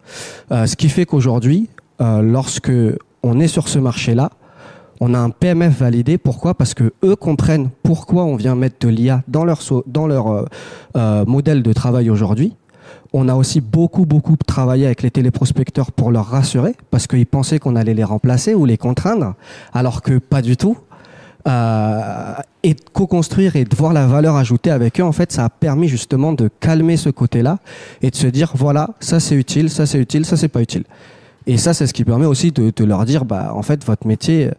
Ce 0.49 0.77
qui 0.77 0.87
fait 0.87 1.05
qu'aujourd'hui, 1.05 1.69
lorsque 1.99 2.71
on 3.21 3.39
est 3.39 3.49
sur 3.49 3.67
ce 3.67 3.77
marché-là, 3.77 4.31
on 4.99 5.13
a 5.13 5.19
un 5.19 5.29
PMF 5.29 5.79
validé. 5.79 6.17
Pourquoi? 6.17 6.53
Parce 6.53 6.73
que 6.73 6.93
eux 7.03 7.15
comprennent 7.15 7.69
pourquoi 7.83 8.25
on 8.25 8.35
vient 8.35 8.55
mettre 8.55 8.85
de 8.85 8.89
l'IA 8.89 9.23
dans 9.27 9.45
leur, 9.45 9.61
dans 9.87 10.07
leur 10.07 10.27
euh, 10.27 10.45
euh, 10.97 11.25
modèle 11.25 11.63
de 11.63 11.73
travail 11.73 12.09
aujourd'hui. 12.09 12.55
On 13.13 13.27
a 13.27 13.35
aussi 13.35 13.61
beaucoup, 13.61 14.05
beaucoup 14.05 14.35
travaillé 14.45 14.85
avec 14.85 15.01
les 15.01 15.09
téléprospecteurs 15.09 15.91
pour 15.91 16.11
leur 16.11 16.25
rassurer, 16.25 16.75
parce 16.91 17.07
qu'ils 17.07 17.25
pensaient 17.25 17.59
qu'on 17.59 17.75
allait 17.75 17.93
les 17.93 18.03
remplacer 18.03 18.53
ou 18.53 18.65
les 18.65 18.77
contraindre, 18.77 19.33
alors 19.73 20.01
que 20.01 20.19
pas 20.19 20.41
du 20.41 20.57
tout. 20.57 20.77
Euh, 21.47 22.33
et 22.63 22.75
co-construire 22.93 23.55
et 23.55 23.63
de 23.63 23.75
voir 23.75 23.93
la 23.93 24.05
valeur 24.05 24.35
ajoutée 24.35 24.69
avec 24.69 24.99
eux, 24.99 25.03
en 25.03 25.13
fait, 25.13 25.31
ça 25.31 25.45
a 25.45 25.49
permis 25.49 25.87
justement 25.87 26.33
de 26.33 26.49
calmer 26.59 26.97
ce 26.97 27.09
côté-là 27.09 27.59
et 28.01 28.11
de 28.11 28.15
se 28.15 28.27
dire, 28.27 28.51
voilà, 28.55 28.89
ça 28.99 29.19
c'est 29.19 29.35
utile, 29.35 29.69
ça 29.69 29.85
c'est 29.85 29.99
utile, 29.99 30.25
ça 30.25 30.35
c'est 30.35 30.49
pas 30.49 30.61
utile. 30.61 30.83
Et 31.47 31.57
ça, 31.57 31.73
c'est 31.73 31.87
ce 31.87 31.93
qui 31.93 32.03
permet 32.03 32.25
aussi 32.25 32.51
de, 32.51 32.71
de 32.75 32.83
leur 32.83 33.05
dire, 33.05 33.25
bah, 33.25 33.53
en 33.55 33.63
fait, 33.63 33.83
votre 33.83 34.05
métier, 34.05 34.51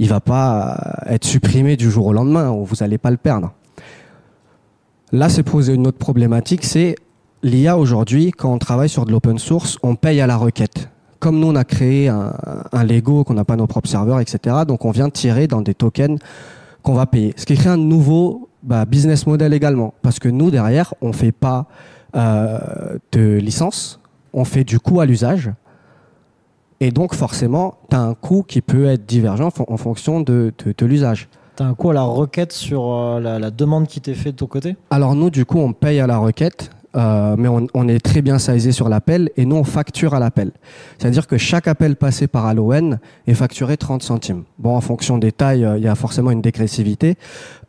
il 0.00 0.08
va 0.08 0.20
pas 0.20 1.02
être 1.06 1.26
supprimé 1.26 1.76
du 1.76 1.90
jour 1.90 2.06
au 2.06 2.12
lendemain, 2.14 2.50
ou 2.50 2.64
vous 2.64 2.76
n'allez 2.80 2.96
pas 2.96 3.10
le 3.10 3.18
perdre. 3.18 3.52
Là, 5.12 5.28
c'est 5.28 5.42
poser 5.42 5.74
une 5.74 5.86
autre 5.86 5.98
problématique, 5.98 6.64
c'est 6.64 6.94
l'IA 7.42 7.76
aujourd'hui, 7.76 8.32
quand 8.32 8.50
on 8.50 8.56
travaille 8.56 8.88
sur 8.88 9.04
de 9.04 9.12
l'open 9.12 9.38
source, 9.38 9.76
on 9.82 9.96
paye 9.96 10.22
à 10.22 10.26
la 10.26 10.38
requête. 10.38 10.88
Comme 11.18 11.38
nous, 11.38 11.48
on 11.48 11.54
a 11.54 11.64
créé 11.64 12.08
un, 12.08 12.84
Lego, 12.84 13.24
qu'on 13.24 13.34
n'a 13.34 13.44
pas 13.44 13.56
nos 13.56 13.66
propres 13.66 13.90
serveurs, 13.90 14.20
etc. 14.20 14.56
Donc, 14.66 14.86
on 14.86 14.90
vient 14.90 15.10
tirer 15.10 15.46
dans 15.46 15.60
des 15.60 15.74
tokens 15.74 16.18
qu'on 16.82 16.94
va 16.94 17.04
payer. 17.04 17.34
Ce 17.36 17.44
qui 17.44 17.54
crée 17.54 17.68
un 17.68 17.76
nouveau 17.76 18.48
bah, 18.62 18.86
business 18.86 19.26
model 19.26 19.52
également. 19.52 19.92
Parce 20.00 20.18
que 20.18 20.30
nous, 20.30 20.50
derrière, 20.50 20.94
on 21.02 21.12
fait 21.12 21.32
pas 21.32 21.66
euh, 22.16 22.96
de 23.12 23.36
licence, 23.36 24.00
on 24.32 24.46
fait 24.46 24.64
du 24.64 24.80
coût 24.80 25.00
à 25.00 25.04
l'usage. 25.04 25.50
Et 26.80 26.90
donc, 26.90 27.14
forcément, 27.14 27.74
tu 27.90 27.96
as 27.96 28.00
un 28.00 28.14
coût 28.14 28.42
qui 28.42 28.62
peut 28.62 28.86
être 28.86 29.04
divergent 29.04 29.46
en 29.46 29.50
fon- 29.50 29.66
en 29.68 29.76
fonction 29.76 30.20
de, 30.20 30.52
de, 30.64 30.74
de 30.76 30.86
l'usage. 30.86 31.28
T'as 31.56 31.66
un 31.66 31.74
coup 31.74 31.90
à 31.90 31.92
la 31.94 32.02
requête 32.04 32.52
sur 32.52 32.90
euh, 32.90 33.20
la, 33.20 33.38
la 33.38 33.50
demande 33.50 33.86
qui 33.86 34.00
t'est 34.00 34.14
faite 34.14 34.32
de 34.32 34.38
ton 34.38 34.46
côté? 34.46 34.76
Alors 34.90 35.14
nous, 35.14 35.28
du 35.28 35.44
coup, 35.44 35.58
on 35.58 35.74
paye 35.74 36.00
à 36.00 36.06
la 36.06 36.16
requête, 36.16 36.70
euh, 36.96 37.36
mais 37.38 37.48
on, 37.48 37.66
on 37.74 37.88
est 37.88 38.00
très 38.00 38.22
bien 38.22 38.38
sizé 38.38 38.72
sur 38.72 38.88
l'appel, 38.88 39.30
et 39.36 39.44
nous, 39.44 39.56
on 39.56 39.64
facture 39.64 40.14
à 40.14 40.20
l'appel. 40.20 40.52
C'est-à-dire 40.98 41.26
que 41.26 41.38
chaque 41.38 41.68
appel 41.68 41.96
passé 41.96 42.26
par 42.26 42.46
Allowen 42.46 42.98
est 43.26 43.34
facturé 43.34 43.76
30 43.76 44.02
centimes. 44.02 44.44
Bon, 44.58 44.76
en 44.76 44.80
fonction 44.80 45.18
des 45.18 45.32
tailles, 45.32 45.64
euh, 45.64 45.78
il 45.78 45.84
y 45.84 45.88
a 45.88 45.94
forcément 45.94 46.30
une 46.30 46.40
dégressivité, 46.40 47.16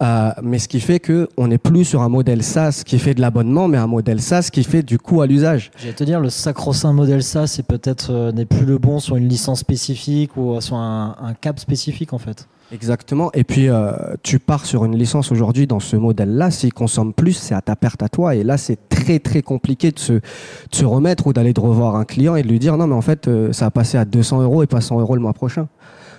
euh, 0.01 0.31
mais 0.41 0.59
ce 0.59 0.67
qui 0.67 0.79
fait 0.79 0.99
que 0.99 1.29
on 1.37 1.47
n'est 1.47 1.57
plus 1.57 1.85
sur 1.85 2.01
un 2.01 2.09
modèle 2.09 2.43
SaaS 2.43 2.83
qui 2.85 2.99
fait 2.99 3.13
de 3.13 3.21
l'abonnement, 3.21 3.67
mais 3.67 3.77
un 3.77 3.87
modèle 3.87 4.21
SaaS 4.21 4.49
qui 4.51 4.63
fait 4.63 4.83
du 4.83 4.97
coût 4.97 5.21
à 5.21 5.27
l'usage. 5.27 5.71
J'allais 5.77 5.93
te 5.93 6.03
dire, 6.03 6.19
le 6.19 6.29
sacro-saint 6.29 6.93
modèle 6.93 7.23
ça, 7.23 7.47
c'est 7.47 7.63
peut-être 7.63 8.31
n'est 8.31 8.45
plus 8.45 8.65
le 8.65 8.77
bon 8.77 8.99
sur 8.99 9.15
une 9.15 9.27
licence 9.27 9.59
spécifique 9.59 10.35
ou 10.37 10.59
sur 10.61 10.75
un, 10.75 11.15
un 11.21 11.33
cap 11.33 11.59
spécifique 11.59 12.13
en 12.13 12.17
fait. 12.17 12.47
Exactement. 12.71 13.31
Et 13.33 13.43
puis, 13.43 13.67
euh, 13.67 13.91
tu 14.23 14.39
pars 14.39 14.65
sur 14.65 14.85
une 14.85 14.97
licence 14.97 15.31
aujourd'hui 15.31 15.67
dans 15.67 15.81
ce 15.81 15.97
modèle-là. 15.97 16.51
S'il 16.51 16.73
consomme 16.73 17.13
plus, 17.13 17.33
c'est 17.33 17.53
à 17.53 17.61
ta 17.61 17.75
perte 17.75 18.01
à 18.01 18.07
toi. 18.07 18.35
Et 18.35 18.43
là, 18.43 18.57
c'est 18.57 18.77
très, 18.87 19.10
très 19.19 19.41
compliqué 19.41 19.91
de 19.91 19.99
se, 19.99 20.85
remettre 20.85 21.27
ou 21.27 21.33
d'aller 21.33 21.53
de 21.53 21.59
revoir 21.59 21.95
un 21.95 22.05
client 22.05 22.35
et 22.35 22.43
de 22.43 22.47
lui 22.47 22.59
dire 22.59 22.77
non, 22.77 22.87
mais 22.87 22.95
en 22.95 23.01
fait, 23.01 23.27
euh, 23.27 23.53
ça 23.53 23.65
va 23.65 23.71
passer 23.71 23.97
à 23.97 24.05
200 24.05 24.41
euros 24.41 24.63
et 24.63 24.67
pas 24.67 24.81
100 24.81 24.99
euros 24.99 25.15
le 25.15 25.21
mois 25.21 25.33
prochain. 25.33 25.67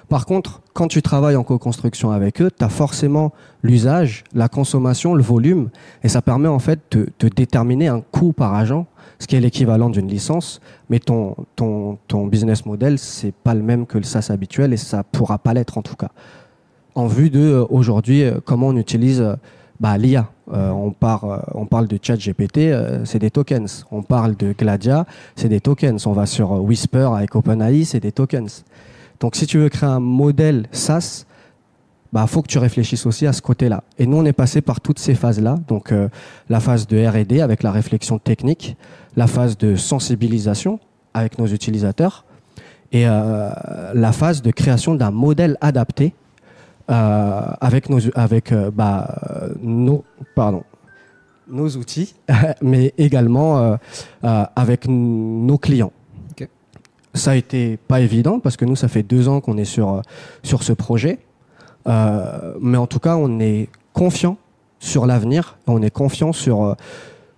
Par 0.08 0.26
contre, 0.26 0.60
quand 0.74 0.88
tu 0.88 1.00
travailles 1.00 1.36
en 1.36 1.42
co-construction 1.42 2.10
avec 2.10 2.42
eux, 2.42 2.50
tu 2.50 2.64
as 2.64 2.68
forcément 2.68 3.32
l'usage, 3.62 4.24
la 4.34 4.48
consommation, 4.48 5.14
le 5.14 5.22
volume, 5.22 5.70
et 6.02 6.08
ça 6.08 6.20
permet 6.20 6.48
en 6.48 6.58
fait 6.58 6.80
de, 6.90 7.28
déterminer 7.28 7.88
un 7.88 8.00
coût 8.00 8.32
par 8.32 8.54
agent, 8.54 8.86
ce 9.18 9.26
qui 9.26 9.36
est 9.36 9.40
l'équivalent 9.40 9.88
d'une 9.88 10.08
licence, 10.08 10.60
mais 10.90 10.98
ton, 10.98 11.36
business 12.26 12.66
model, 12.66 12.98
c'est 12.98 13.32
pas 13.32 13.54
le 13.54 13.62
même 13.62 13.86
que 13.86 13.96
le 13.96 14.04
SaaS 14.04 14.28
habituel, 14.30 14.72
et 14.72 14.76
ça 14.76 15.02
pourra 15.02 15.38
pas 15.38 15.54
l'être 15.54 15.78
en 15.78 15.82
tout 15.82 15.96
cas 15.96 16.10
en 16.94 17.06
vue 17.06 17.30
de 17.30 17.40
euh, 17.40 17.64
aujourd'hui 17.70 18.22
euh, 18.22 18.38
comment 18.44 18.68
on 18.68 18.76
utilise 18.76 19.24
bah, 19.80 19.98
l'IA. 19.98 20.28
Euh, 20.52 20.70
on, 20.70 20.94
euh, 21.02 21.38
on 21.54 21.66
parle 21.66 21.88
de 21.88 21.98
ChatGPT, 22.00 22.58
euh, 22.58 23.04
c'est 23.04 23.18
des 23.18 23.30
tokens. 23.30 23.84
On 23.90 24.02
parle 24.02 24.36
de 24.36 24.52
Gladia, 24.52 25.06
c'est 25.36 25.48
des 25.48 25.60
tokens. 25.60 26.06
On 26.06 26.12
va 26.12 26.26
sur 26.26 26.52
euh, 26.52 26.58
Whisper 26.58 27.08
avec 27.14 27.34
OpenAI, 27.34 27.84
c'est 27.84 28.00
des 28.00 28.12
tokens. 28.12 28.64
Donc 29.20 29.36
si 29.36 29.46
tu 29.46 29.58
veux 29.58 29.68
créer 29.68 29.88
un 29.88 30.00
modèle 30.00 30.66
SaaS, 30.72 31.24
bah 32.12 32.26
faut 32.26 32.42
que 32.42 32.48
tu 32.48 32.58
réfléchisses 32.58 33.06
aussi 33.06 33.26
à 33.26 33.32
ce 33.32 33.40
côté-là. 33.40 33.84
Et 33.98 34.06
nous 34.06 34.18
on 34.18 34.24
est 34.24 34.32
passé 34.32 34.60
par 34.60 34.80
toutes 34.80 34.98
ces 34.98 35.14
phases-là, 35.14 35.56
donc 35.66 35.94
la 36.50 36.60
phase 36.60 36.86
de 36.86 36.98
R&D 37.06 37.40
avec 37.40 37.62
la 37.62 37.70
réflexion 37.70 38.18
technique, 38.18 38.76
la 39.16 39.26
phase 39.26 39.56
de 39.56 39.76
sensibilisation 39.76 40.78
avec 41.14 41.38
nos 41.38 41.46
utilisateurs 41.46 42.26
et 42.90 43.04
la 43.04 44.12
phase 44.12 44.42
de 44.42 44.50
création 44.50 44.94
d'un 44.94 45.10
modèle 45.10 45.56
adapté 45.62 46.12
avec 46.92 47.88
nos 47.88 48.00
avec 48.14 48.52
euh, 48.52 48.70
bah, 48.70 49.18
euh, 49.30 49.54
nos 49.62 50.04
pardon 50.34 50.62
nos 51.48 51.76
outils, 51.76 52.14
mais 52.62 52.94
également 52.98 53.58
euh, 53.58 53.76
euh, 54.24 54.44
avec 54.56 54.86
nos 54.88 55.58
clients. 55.58 55.92
Ok. 56.30 56.48
Ça 57.14 57.32
a 57.32 57.34
été 57.34 57.76
pas 57.76 58.00
évident 58.00 58.40
parce 58.40 58.56
que 58.56 58.64
nous 58.64 58.76
ça 58.76 58.88
fait 58.88 59.02
deux 59.02 59.28
ans 59.28 59.40
qu'on 59.40 59.58
est 59.58 59.64
sur 59.64 59.94
euh, 59.94 60.00
sur 60.42 60.62
ce 60.62 60.72
projet, 60.72 61.18
Euh, 61.88 62.54
mais 62.60 62.78
en 62.78 62.86
tout 62.86 63.00
cas 63.00 63.16
on 63.16 63.40
est 63.40 63.68
confiant 63.92 64.36
sur 64.78 65.04
l'avenir, 65.04 65.58
on 65.66 65.82
est 65.82 65.90
confiant 65.90 66.32
sur 66.32 66.62
euh, 66.62 66.74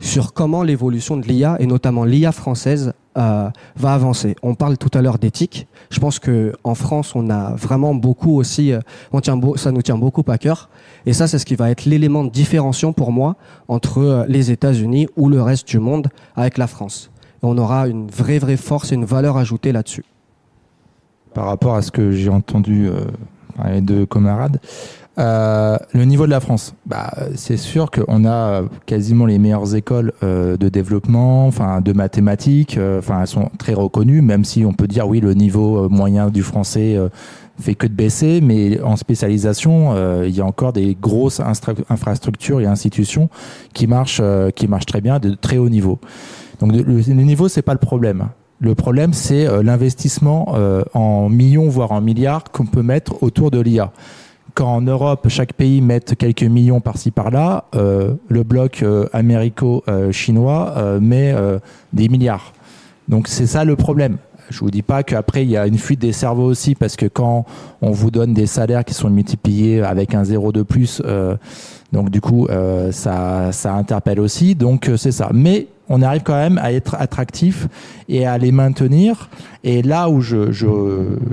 sur 0.01 0.35
comment 0.35 0.63
l'évolution 0.63 1.17
de 1.17 1.27
l'IA 1.27 1.57
et 1.61 1.67
notamment 1.67 2.05
l'IA 2.05 2.31
française 2.31 2.93
euh, 3.17 3.49
va 3.77 3.95
avancer. 3.95 4.35
On 4.43 4.55
parle 4.55 4.77
tout 4.77 4.91
à 4.95 5.03
l'heure 5.03 5.19
d'éthique. 5.19 5.67
Je 5.91 6.01
pense 6.01 6.19
que 6.19 6.53
en 6.65 6.75
France, 6.75 7.15
on 7.15 7.31
a 7.31 7.55
vraiment 7.55 7.95
beaucoup 7.95 8.37
aussi, 8.37 8.73
euh, 8.73 8.81
on 9.13 9.21
tient 9.21 9.41
ça 9.57 9.73
nous 9.73 9.83
tient 9.83 9.97
beaucoup 9.97 10.25
à 10.29 10.39
cœur. 10.39 10.69
Et 11.07 11.13
ça, 11.13 11.29
c'est 11.29 11.39
ce 11.39 11.47
qui 11.47 11.55
va 11.55 11.71
être 11.71 11.85
l'élément 11.85 12.25
de 12.25 12.31
différenciation 12.31 12.93
pour 12.93 13.13
moi 13.13 13.37
entre 13.69 13.99
euh, 13.99 14.25
les 14.29 14.51
États-Unis 14.51 15.09
ou 15.17 15.29
le 15.29 15.41
reste 15.43 15.69
du 15.69 15.79
monde 15.79 16.09
avec 16.35 16.59
la 16.59 16.67
France. 16.67 17.11
On 17.43 17.57
aura 17.59 17.89
une 17.89 18.09
vraie, 18.09 18.39
vraie 18.39 18.57
force 18.57 18.91
et 18.93 18.95
une 18.95 19.05
valeur 19.05 19.37
ajoutée 19.37 19.71
là-dessus. 19.71 20.05
par 21.35 21.47
rapport 21.47 21.75
à 21.75 21.83
ce 21.83 21.91
que 21.91 22.13
j'ai 22.13 22.31
entendu 22.31 22.89
par 23.57 23.71
les 23.71 23.81
deux 23.81 24.07
camarades. 24.07 24.61
Euh, 25.17 25.77
le 25.93 26.05
niveau 26.05 26.27
de 26.27 26.31
la 26.31 26.41
France, 26.41 26.75
bah, 26.87 27.13
c'est 27.37 27.57
sûr 27.57 27.91
qu'on 27.93 28.25
a 28.25 28.63
quasiment 28.85 29.27
les 29.27 29.39
meilleures 29.39 29.77
écoles 29.77 30.13
euh, 30.25 30.57
de 30.57 30.69
développement, 30.69 31.47
enfin 31.47 31.81
de 31.81 31.93
mathématiques. 31.93 32.77
euh, 32.79 32.99
Enfin, 32.99 33.21
elles 33.21 33.29
sont 33.29 33.49
très 33.59 33.75
reconnues, 33.75 34.23
même 34.23 34.45
si 34.45 34.65
on 34.65 34.73
peut 34.73 34.89
dire 34.89 35.07
oui, 35.07 35.21
le 35.21 35.35
niveau 35.35 35.85
euh, 35.85 35.89
moyen 35.89 36.31
du 36.31 36.43
français 36.43 36.99
fait 37.61 37.77
que 37.77 37.87
de 37.87 37.93
baisser, 37.93 38.41
mais 38.41 38.81
en 38.83 38.97
spécialisation, 38.97 39.93
euh, 39.93 40.25
il 40.27 40.35
y 40.35 40.41
a 40.41 40.45
encore 40.45 40.73
des 40.73 40.97
grosses 41.01 41.41
infrastructures 41.89 42.61
et 42.61 42.67
institutions 42.67 43.29
qui 43.73 43.87
marchent, 43.87 44.21
euh, 44.21 44.51
qui 44.51 44.67
marchent 44.67 44.87
très 44.87 45.01
bien, 45.01 45.21
de 45.21 45.35
très 45.35 45.59
haut 45.59 45.69
niveau. 45.69 46.01
Donc 46.59 46.73
le, 46.73 46.83
le 46.83 47.23
niveau, 47.23 47.47
c'est 47.47 47.63
pas 47.63 47.75
le 47.75 47.79
problème. 47.79 48.31
Le 48.61 48.75
problème, 48.75 49.13
c'est 49.13 49.47
l'investissement 49.63 50.55
en 50.95 51.29
millions, 51.29 51.69
voire 51.69 51.93
en 51.93 52.01
milliards 52.01 52.45
qu'on 52.45 52.65
peut 52.65 52.83
mettre 52.83 53.23
autour 53.23 53.51
de 53.51 53.61
l'IA. 53.61 53.93
Quand 54.55 54.77
en 54.77 54.83
Europe, 54.83 55.27
chaque 55.29 55.53
pays 55.55 55.81
met 55.81 56.01
quelques 56.01 56.45
millions 56.45 56.81
par-ci 56.81 57.11
par-là, 57.11 57.65
euh, 57.75 58.15
le 58.29 58.45
bloc 58.45 58.83
euh, 58.85 59.07
américo-chinois 59.13 60.75
euh, 60.77 61.01
met 61.01 61.33
euh, 61.33 61.59
des 61.93 62.09
milliards. 62.09 62.53
Donc 63.09 63.27
c'est 63.27 63.47
ça 63.47 63.65
le 63.65 63.75
problème. 63.75 64.19
Je 64.51 64.61
vous 64.61 64.71
dis 64.71 64.83
pas 64.83 65.03
qu'après 65.03 65.43
il 65.43 65.51
y 65.51 65.57
a 65.57 65.67
une 65.67 65.79
fuite 65.79 66.01
des 66.01 66.13
cerveaux 66.13 66.45
aussi 66.45 66.77
parce 66.77 66.95
que 66.95 67.07
quand 67.07 67.47
on 67.83 67.91
vous 67.91 68.13
donne 68.13 68.33
des 68.33 68.47
salaires 68.47 68.85
qui 68.85 68.95
sont 68.95 69.11
multipliés 69.11 69.83
avec 69.83 70.15
un 70.15 70.23
zéro 70.23 70.53
de 70.53 70.63
plus, 70.63 71.03
euh, 71.05 71.35
donc 71.93 72.11
du 72.11 72.21
coup 72.21 72.47
euh, 72.47 72.93
ça 72.93 73.51
ça 73.53 73.75
interpelle 73.75 74.21
aussi. 74.21 74.55
Donc 74.55 74.89
euh, 74.89 74.97
c'est 74.97 75.13
ça. 75.13 75.31
Mais 75.33 75.67
on 75.89 76.03
arrive 76.03 76.23
quand 76.23 76.35
même 76.35 76.59
à 76.59 76.73
être 76.73 76.95
attractif 76.99 77.69
et 78.09 78.27
à 78.27 78.39
les 78.39 78.53
maintenir. 78.53 79.29
Et 79.63 79.83
là 79.83 80.09
où 80.09 80.21
je, 80.21 80.53
je, 80.53 80.67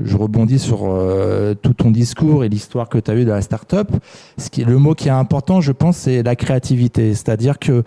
je 0.04 0.18
rebondis 0.18 0.60
sur 0.60 0.84
euh, 0.84 1.54
tout 1.54 1.74
ton 1.74 1.91
discours 1.91 2.43
et 2.43 2.49
l'histoire 2.49 2.89
que 2.89 2.97
tu 2.97 3.12
as 3.12 3.16
eue 3.16 3.26
de 3.26 3.32
la 3.32 3.41
start-up, 3.41 3.89
ce 4.38 4.49
qui, 4.49 4.64
le 4.64 4.78
mot 4.78 4.93
qui 4.95 5.08
est 5.08 5.12
important, 5.12 5.62
je 5.62 5.72
pense, 5.72 5.97
c'est 5.97 6.24
la 6.24 6.36
créativité. 6.36 7.14
C'est-à-dire 7.14 7.60
que 7.60 7.84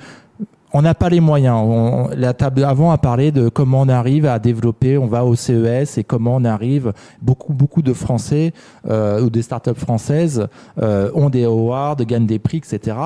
on 0.75 0.83
n'a 0.83 0.95
pas 0.95 1.09
les 1.09 1.21
moyens. 1.21 1.57
On, 1.57 2.11
la 2.15 2.35
table 2.35 2.65
avant 2.65 2.91
a 2.91 2.99
parlé 2.99 3.31
de 3.31 3.49
comment 3.49 3.83
on 3.83 3.89
arrive 3.89 4.27
à 4.27 4.41
développer, 4.41 4.99
on 4.99 5.07
va 5.07 5.25
au 5.25 5.37
CES 5.37 5.99
et 5.99 6.05
comment 6.05 6.35
on 6.35 6.45
arrive. 6.45 6.93
Beaucoup, 7.23 7.55
beaucoup 7.55 7.81
de 7.81 7.93
Français 7.93 8.53
euh, 8.89 9.23
ou 9.23 9.31
des 9.31 9.43
startups 9.43 9.77
françaises 9.77 10.49
euh, 10.83 11.11
ont 11.15 11.31
des 11.31 11.45
awards, 11.45 11.97
gagnent 11.97 12.27
des 12.27 12.41
prix, 12.41 12.59
etc. 12.59 12.97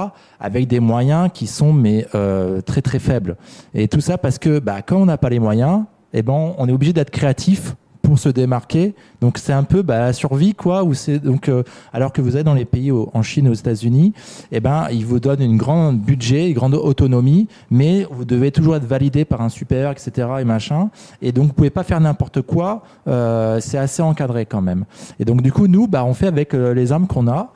Avec 0.41 0.67
des 0.67 0.81
moyens 0.81 1.29
qui 1.33 1.47
sont 1.47 1.75
mais 1.75 2.07
euh, 2.15 2.63
très 2.63 2.81
très 2.81 2.99
faibles. 2.99 3.37
Et 3.75 3.87
tout 3.87 4.01
ça 4.01 4.17
parce 4.17 4.39
que 4.39 4.59
bah, 4.59 4.81
quand 4.81 4.97
on 4.97 5.07
n'a 5.07 5.19
pas 5.19 5.29
les 5.29 5.39
moyens, 5.39 5.85
eh 6.15 6.23
ben 6.23 6.55
on 6.57 6.67
est 6.69 6.73
obligé 6.73 6.95
d'être 6.95 7.11
créatif 7.11 7.77
pour 8.09 8.19
se 8.19 8.31
démarquer. 8.31 8.95
Donc 9.21 9.37
c'est 9.37 9.53
un 9.53 9.65
peu 9.65 9.83
bah, 9.83 9.99
la 9.99 10.13
survie 10.15 10.55
quoi. 10.55 10.83
Où 10.83 10.95
donc 11.23 11.51
euh, 11.51 11.63
alors 11.93 12.11
que 12.11 12.23
vous 12.23 12.39
êtes 12.39 12.47
dans 12.47 12.55
les 12.55 12.65
pays 12.65 12.91
en 12.91 13.23
Chine, 13.23 13.49
aux 13.49 13.55
États-Unis, 13.55 14.15
eh 14.51 14.61
ben 14.61 14.87
ils 14.91 15.05
vous 15.05 15.21
donnent 15.21 15.43
une 15.43 15.59
grande 15.59 16.01
budget, 16.01 16.49
une 16.49 16.55
grande 16.55 16.75
autonomie, 16.75 17.49
mais 17.71 18.07
vous 18.11 18.25
devez 18.25 18.51
toujours 18.51 18.77
être 18.77 18.87
validé 18.87 19.27
par 19.27 19.43
un 19.43 19.51
supérieur, 19.51 19.93
etc. 19.93 20.27
et 20.41 20.45
machin. 20.45 20.89
Et 21.21 21.33
donc 21.33 21.49
vous 21.49 21.53
pouvez 21.53 21.69
pas 21.69 21.83
faire 21.83 22.01
n'importe 22.01 22.41
quoi. 22.41 22.83
Euh, 23.09 23.61
c'est 23.61 23.77
assez 23.77 24.01
encadré 24.01 24.47
quand 24.47 24.63
même. 24.63 24.87
Et 25.21 25.27
donc 25.27 25.43
du 25.43 25.53
coup 25.53 25.67
nous, 25.67 25.87
bah 25.87 26.03
on 26.07 26.15
fait 26.15 26.29
avec 26.29 26.55
euh, 26.55 26.73
les 26.73 26.93
armes 26.93 27.07
qu'on 27.07 27.29
a. 27.29 27.53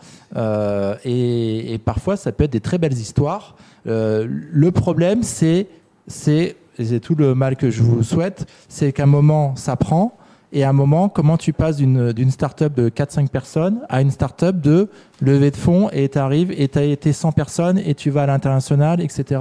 Et, 1.06 1.80
parfois 1.82 2.16
ça 2.16 2.30
peut 2.30 2.44
être 2.44 2.52
des 2.52 2.60
très 2.60 2.76
belles 2.76 2.92
histoires. 2.92 3.56
Le 3.86 4.70
problème 4.70 5.22
c'est 5.22 5.66
c'est 6.06 6.56
c'est 6.78 7.00
tout 7.00 7.14
le 7.14 7.34
mal 7.34 7.56
que 7.56 7.70
je 7.70 7.82
vous 7.82 8.02
souhaite, 8.02 8.46
c'est 8.68 8.92
qu'à 8.92 9.04
un 9.04 9.06
moment 9.06 9.56
ça 9.56 9.76
prend 9.76 10.14
et 10.52 10.64
à 10.64 10.68
un 10.68 10.74
moment, 10.74 11.08
comment 11.08 11.38
tu 11.38 11.52
passes 11.52 11.76
d'une, 11.76 12.30
start-up 12.30 12.74
de 12.74 12.90
4-5 12.90 13.28
personnes 13.28 13.80
à 13.88 14.02
une 14.02 14.10
start-up 14.10 14.60
de 14.60 14.88
levée 15.20 15.50
de 15.50 15.56
fonds 15.56 15.88
et 15.90 16.08
tu 16.10 16.18
arrives 16.18 16.52
et 16.52 16.68
tu 16.68 16.78
as 16.78 16.84
été 16.84 17.12
100 17.12 17.32
personnes 17.32 17.78
et 17.78 17.94
tu 17.94 18.10
vas 18.10 18.24
à 18.24 18.26
l'international, 18.26 19.00
etc. 19.00 19.40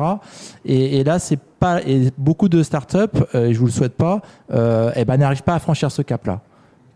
Et, 0.63 0.99
et 0.99 1.03
là, 1.03 1.19
c'est 1.19 1.39
pas, 1.59 1.81
et 1.85 2.11
beaucoup 2.17 2.49
de 2.49 2.63
start-up, 2.63 3.17
euh, 3.35 3.47
et 3.47 3.53
je 3.53 3.59
vous 3.59 3.65
le 3.65 3.71
souhaite 3.71 3.95
pas, 3.95 4.21
euh, 4.53 4.91
eh 4.95 5.05
ben, 5.05 5.17
n'arrivent 5.17 5.43
pas 5.43 5.55
à 5.55 5.59
franchir 5.59 5.91
ce 5.91 6.01
cap-là. 6.01 6.41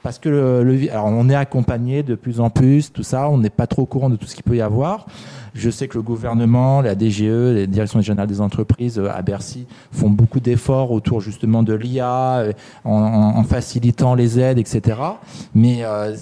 Parce 0.05 0.19
que 0.19 0.29
le, 0.29 0.63
le, 0.63 0.91
alors 0.91 1.07
on 1.07 1.29
est 1.29 1.35
accompagné 1.35 2.03
de 2.03 2.13
plus 2.13 2.39
en 2.39 2.51
plus, 2.51 2.93
tout 2.93 3.01
ça, 3.01 3.27
on 3.27 3.39
n'est 3.39 3.49
pas 3.49 3.65
trop 3.65 3.81
au 3.81 3.85
courant 3.87 4.11
de 4.11 4.15
tout 4.17 4.27
ce 4.27 4.35
qu'il 4.35 4.43
peut 4.43 4.55
y 4.55 4.61
avoir. 4.61 5.07
Je 5.55 5.67
sais 5.71 5.87
que 5.87 5.97
le 5.97 6.03
gouvernement, 6.03 6.81
la 6.81 6.93
DGE, 6.93 7.23
les 7.23 7.65
directions 7.65 8.01
générales 8.01 8.27
des 8.27 8.39
entreprises 8.39 8.99
euh, 8.99 9.09
à 9.11 9.23
Bercy 9.23 9.65
font 9.91 10.11
beaucoup 10.11 10.39
d'efforts 10.39 10.91
autour 10.91 11.21
justement 11.21 11.63
de 11.63 11.73
l'IA, 11.73 12.37
euh, 12.37 12.53
en, 12.83 13.41
facilitant 13.45 14.13
les 14.13 14.39
aides, 14.39 14.59
etc. 14.59 14.99
Mais 15.55 15.79
euh, 15.83 16.15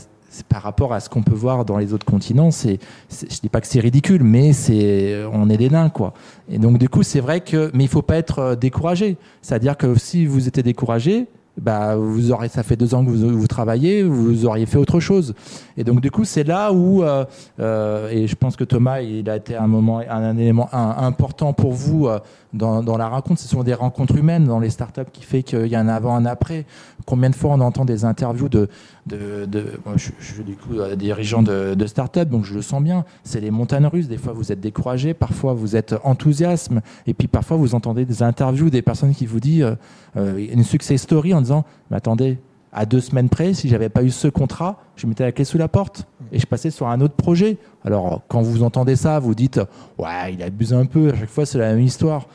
par 0.48 0.62
rapport 0.62 0.94
à 0.94 1.02
ce 1.02 1.10
qu'on 1.10 1.22
peut 1.22 1.36
voir 1.36 1.66
dans 1.66 1.78
les 1.78 1.92
autres 1.92 2.06
continents, 2.06 2.52
c'est, 2.52 2.80
je 3.12 3.40
dis 3.42 3.50
pas 3.50 3.60
que 3.60 3.68
c'est 3.68 3.82
ridicule, 3.82 4.24
mais 4.24 4.54
c'est, 4.54 5.26
on 5.34 5.50
est 5.50 5.58
des 5.58 5.70
nains, 5.70 5.90
quoi. 5.90 6.14
Et 6.50 6.58
donc 6.58 6.78
du 6.78 6.88
coup, 6.88 7.04
c'est 7.04 7.20
vrai 7.20 7.42
que, 7.42 7.70
mais 7.74 7.84
il 7.84 7.90
faut 7.90 8.02
pas 8.02 8.16
être 8.16 8.56
découragé. 8.56 9.18
C'est-à-dire 9.42 9.76
que 9.76 9.94
si 10.00 10.26
vous 10.26 10.48
étiez 10.48 10.64
découragé, 10.64 11.28
bah, 11.62 11.96
vous 11.96 12.32
aurez, 12.32 12.50
ça 12.50 12.64
fait 12.64 12.76
deux 12.76 12.96
ans 12.96 13.06
que 13.06 13.12
vous, 13.12 13.48
travaillez, 13.48 14.02
vous 14.04 14.46
auriez 14.46 14.66
fait 14.66 14.78
autre 14.78 15.00
chose. 15.00 15.36
Et 15.78 15.84
donc, 15.84 16.02
du 16.02 16.10
coup, 16.10 16.26
c'est 16.26 16.44
là 16.44 16.74
où, 16.74 17.04
euh, 17.04 17.26
euh, 17.60 18.10
et 18.10 18.28
je 18.28 18.36
pense 18.36 18.56
que 18.56 18.64
Thomas, 18.64 19.02
il 19.02 19.30
a 19.30 19.38
été 19.38 19.56
un 19.56 19.68
moment, 19.68 20.00
un, 20.00 20.38
élément 20.38 20.70
important 20.74 21.54
pour 21.54 21.74
vous 21.74 22.08
euh, 22.08 22.20
dans, 22.54 22.98
la 22.98 23.08
rencontre. 23.08 23.40
Ce 23.40 23.48
sont 23.48 23.64
des 23.64 23.74
rencontres 23.76 24.16
humaines 24.16 24.46
dans 24.46 24.60
les 24.60 24.72
startups 24.72 25.02
qui 25.12 25.24
fait 25.24 25.44
qu'il 25.44 25.68
y 25.68 25.76
a 25.76 25.80
un 25.80 25.88
avant, 25.88 26.16
un 26.16 26.26
après. 26.26 26.66
Combien 27.06 27.30
de 27.30 27.36
fois 27.36 27.52
on 27.52 27.60
entend 27.60 27.86
des 27.86 28.06
interviews 28.06 28.50
de, 28.50 28.70
de, 29.08 29.46
de 29.46 29.66
je, 29.96 30.12
je, 30.20 30.42
du 30.42 30.56
coup 30.56 30.76
dirigeant 30.96 31.44
de, 31.44 31.74
de 31.76 31.86
start-up, 31.86 32.30
donc 32.30 32.46
je 32.46 32.54
le 32.54 32.62
sens 32.62 32.82
bien. 32.82 33.04
C'est 33.24 33.42
les 33.42 33.52
montagnes 33.52 33.88
russes. 33.88 34.08
Des 34.08 34.18
fois, 34.18 34.34
vous 34.34 34.52
êtes 34.52 34.62
découragé, 34.62 35.14
parfois 35.14 35.54
vous 35.54 35.76
êtes 35.76 35.96
enthousiasme, 36.04 36.82
et 37.06 37.14
puis 37.14 37.28
parfois 37.28 37.58
vous 37.58 37.76
entendez 37.76 38.06
des 38.06 38.24
interviews 38.24 38.70
des 38.70 38.82
personnes 38.82 39.14
qui 39.14 39.26
vous 39.26 39.40
disent 39.40 39.76
une 40.16 40.64
success 40.64 41.02
story 41.02 41.34
disant, 41.44 41.66
mais 41.90 41.98
attendez, 41.98 42.40
à 42.74 42.86
deux 42.86 43.00
semaines 43.00 43.30
près, 43.30 43.54
si 43.54 43.70
j'avais 43.70 43.90
pas 43.90 44.04
eu 44.04 44.10
ce 44.10 44.28
contrat, 44.28 44.78
je 44.96 45.06
mettais 45.06 45.24
la 45.24 45.32
clé 45.32 45.46
sous 45.46 45.58
la 45.58 45.68
porte 45.68 46.08
et 46.32 46.40
je 46.40 46.46
passais 46.46 46.72
sur 46.72 46.88
un 46.88 47.00
autre 47.02 47.14
projet. 47.14 47.58
Alors, 47.86 48.22
quand 48.28 48.42
vous 48.42 48.64
entendez 48.64 48.96
ça, 48.96 49.20
vous 49.20 49.36
dites, 49.36 49.62
ouais, 50.00 50.34
il 50.34 50.42
abuse 50.42 50.74
un 50.74 50.86
peu. 50.86 51.12
À 51.12 51.16
chaque 51.16 51.30
fois, 51.30 51.46
c'est 51.46 51.60
la 51.60 51.76
même 51.76 51.84
histoire. 51.84 52.28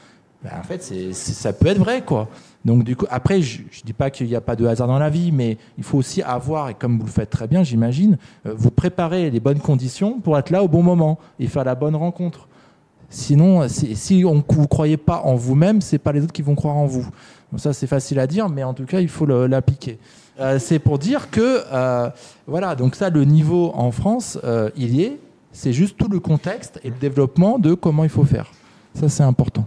Ben, 0.45 0.53
en 0.59 0.63
fait, 0.63 0.83
ça 1.13 1.53
peut 1.53 1.67
être 1.67 1.79
vrai, 1.79 2.03
quoi. 2.03 2.29
Donc, 2.65 2.85
du 2.85 2.95
coup, 2.95 3.07
après, 3.11 3.43
je, 3.43 3.63
je 3.71 3.83
dis 3.83 3.93
pas 3.93 4.11
qu'il 4.11 4.29
n'y 4.29 4.37
a 4.37 4.41
pas 4.41 4.55
de 4.55 4.67
hasard 4.67 4.87
dans 4.87 4.99
la 4.99 5.11
vie, 5.11 5.33
mais 5.33 5.59
il 5.77 5.85
faut 5.85 5.99
aussi 5.99 6.23
avoir, 6.23 6.69
et 6.69 6.75
comme 6.75 6.99
vous 6.99 7.07
le 7.07 7.11
faites 7.11 7.31
très 7.31 7.49
bien, 7.49 7.65
j'imagine, 7.65 8.19
euh, 8.47 8.55
vous 8.57 8.71
préparer 8.71 9.31
les 9.31 9.41
bonnes 9.41 9.61
conditions 9.61 10.21
pour 10.21 10.39
être 10.39 10.51
là 10.51 10.63
au 10.63 10.69
bon 10.69 10.83
moment 10.83 11.19
et 11.41 11.49
faire 11.49 11.65
la 11.65 11.75
bonne 11.75 11.97
rencontre. 11.97 12.49
Sinon, 13.11 13.67
si, 13.69 14.25
on, 14.27 14.45
vous 14.47 14.69
croyez 14.69 14.99
pas 14.99 15.23
en 15.25 15.35
vous-même, 15.35 15.81
c'est 15.81 15.99
pas 15.99 16.13
les 16.13 16.23
autres 16.23 16.33
qui 16.33 16.43
vont 16.43 16.55
croire 16.55 16.77
en 16.77 16.87
vous. 16.87 17.09
Ça, 17.57 17.73
c'est 17.73 17.87
facile 17.87 18.19
à 18.19 18.27
dire, 18.27 18.49
mais 18.49 18.63
en 18.63 18.75
tout 18.75 18.85
cas, 18.85 19.01
il 19.01 19.09
faut 19.09 19.27
l'appliquer. 19.27 19.99
Euh, 20.39 20.59
c'est 20.59 20.79
pour 20.79 20.99
dire 20.99 21.31
que, 21.31 21.63
euh, 21.73 22.11
voilà, 22.47 22.75
donc 22.75 22.95
ça, 22.95 23.11
le 23.11 23.25
niveau 23.25 23.73
en 23.75 23.91
France, 23.91 24.39
euh, 24.45 24.71
il 24.77 24.95
y 24.95 25.03
est. 25.03 25.19
C'est 25.53 25.73
juste 25.73 25.97
tout 25.97 26.09
le 26.09 26.21
contexte 26.21 26.79
et 26.85 26.91
le 26.91 26.97
développement 26.97 27.59
de 27.59 27.75
comment 27.75 28.05
il 28.05 28.11
faut 28.11 28.25
faire. 28.25 28.53
Ça, 28.95 29.09
c'est 29.09 29.23
important. 29.23 29.67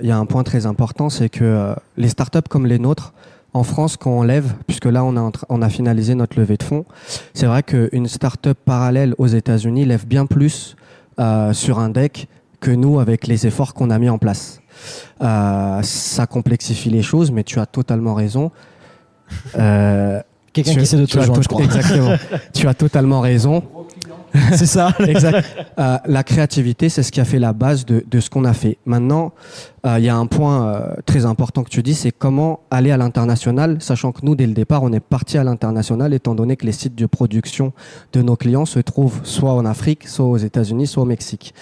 Il 0.00 0.06
y 0.06 0.10
a 0.10 0.18
un 0.18 0.26
point 0.26 0.42
très 0.42 0.66
important, 0.66 1.08
c'est 1.08 1.30
que 1.30 1.74
les 1.96 2.08
startups 2.08 2.48
comme 2.50 2.66
les 2.66 2.78
nôtres, 2.78 3.14
en 3.54 3.62
France, 3.62 3.96
quand 3.96 4.10
on 4.10 4.22
lève, 4.22 4.52
puisque 4.66 4.84
là 4.84 5.02
on 5.04 5.16
a, 5.16 5.30
on 5.48 5.62
a 5.62 5.68
finalisé 5.70 6.14
notre 6.14 6.38
levée 6.38 6.58
de 6.58 6.62
fonds, 6.62 6.84
c'est 7.32 7.46
vrai 7.46 7.62
qu'une 7.62 8.06
startup 8.06 8.58
parallèle 8.62 9.14
aux 9.16 9.28
États-Unis 9.28 9.86
lève 9.86 10.06
bien 10.06 10.26
plus 10.26 10.76
sur 11.52 11.78
un 11.78 11.88
deck 11.88 12.28
que 12.60 12.70
nous 12.70 13.00
avec 13.00 13.26
les 13.26 13.46
efforts 13.46 13.72
qu'on 13.72 13.88
a 13.88 13.98
mis 13.98 14.10
en 14.10 14.18
place. 14.18 14.60
Euh, 15.22 15.80
ça 15.82 16.26
complexifie 16.26 16.90
les 16.90 17.02
choses, 17.02 17.30
mais 17.30 17.44
tu 17.44 17.58
as 17.58 17.66
totalement 17.66 18.14
raison. 18.14 18.50
Euh, 19.56 20.20
Quelqu'un 20.52 20.72
qui 20.72 20.80
essaie 20.80 20.96
de 20.96 21.04
te 21.04 21.12
joindre, 21.12 21.42
je 21.42 21.48
crois. 21.48 21.64
Exactement. 21.64 22.16
tu 22.54 22.66
as 22.66 22.74
totalement 22.74 23.20
raison. 23.20 23.62
c'est 24.52 24.66
ça. 24.66 24.94
exact. 25.06 25.46
Euh, 25.78 25.98
la 26.06 26.22
créativité, 26.22 26.88
c'est 26.88 27.02
ce 27.02 27.12
qui 27.12 27.20
a 27.20 27.26
fait 27.26 27.38
la 27.38 27.52
base 27.52 27.84
de, 27.84 28.04
de 28.08 28.20
ce 28.20 28.30
qu'on 28.30 28.44
a 28.44 28.54
fait. 28.54 28.78
Maintenant, 28.86 29.32
il 29.84 29.90
euh, 29.90 29.98
y 29.98 30.08
a 30.08 30.16
un 30.16 30.26
point 30.26 30.66
euh, 30.66 30.94
très 31.04 31.26
important 31.26 31.62
que 31.62 31.68
tu 31.68 31.82
dis, 31.82 31.94
c'est 31.94 32.10
comment 32.10 32.60
aller 32.70 32.90
à 32.90 32.96
l'international, 32.96 33.78
sachant 33.80 34.12
que 34.12 34.20
nous, 34.24 34.34
dès 34.34 34.46
le 34.46 34.54
départ, 34.54 34.82
on 34.82 34.92
est 34.92 35.00
parti 35.00 35.36
à 35.36 35.44
l'international, 35.44 36.14
étant 36.14 36.34
donné 36.34 36.56
que 36.56 36.64
les 36.64 36.72
sites 36.72 36.94
de 36.94 37.06
production 37.06 37.72
de 38.14 38.22
nos 38.22 38.36
clients 38.36 38.64
se 38.64 38.78
trouvent 38.78 39.20
soit 39.24 39.52
en 39.52 39.66
Afrique, 39.66 40.08
soit 40.08 40.26
aux 40.26 40.38
États-Unis, 40.38 40.86
soit 40.86 41.02
au 41.02 41.06
Mexique. 41.06 41.54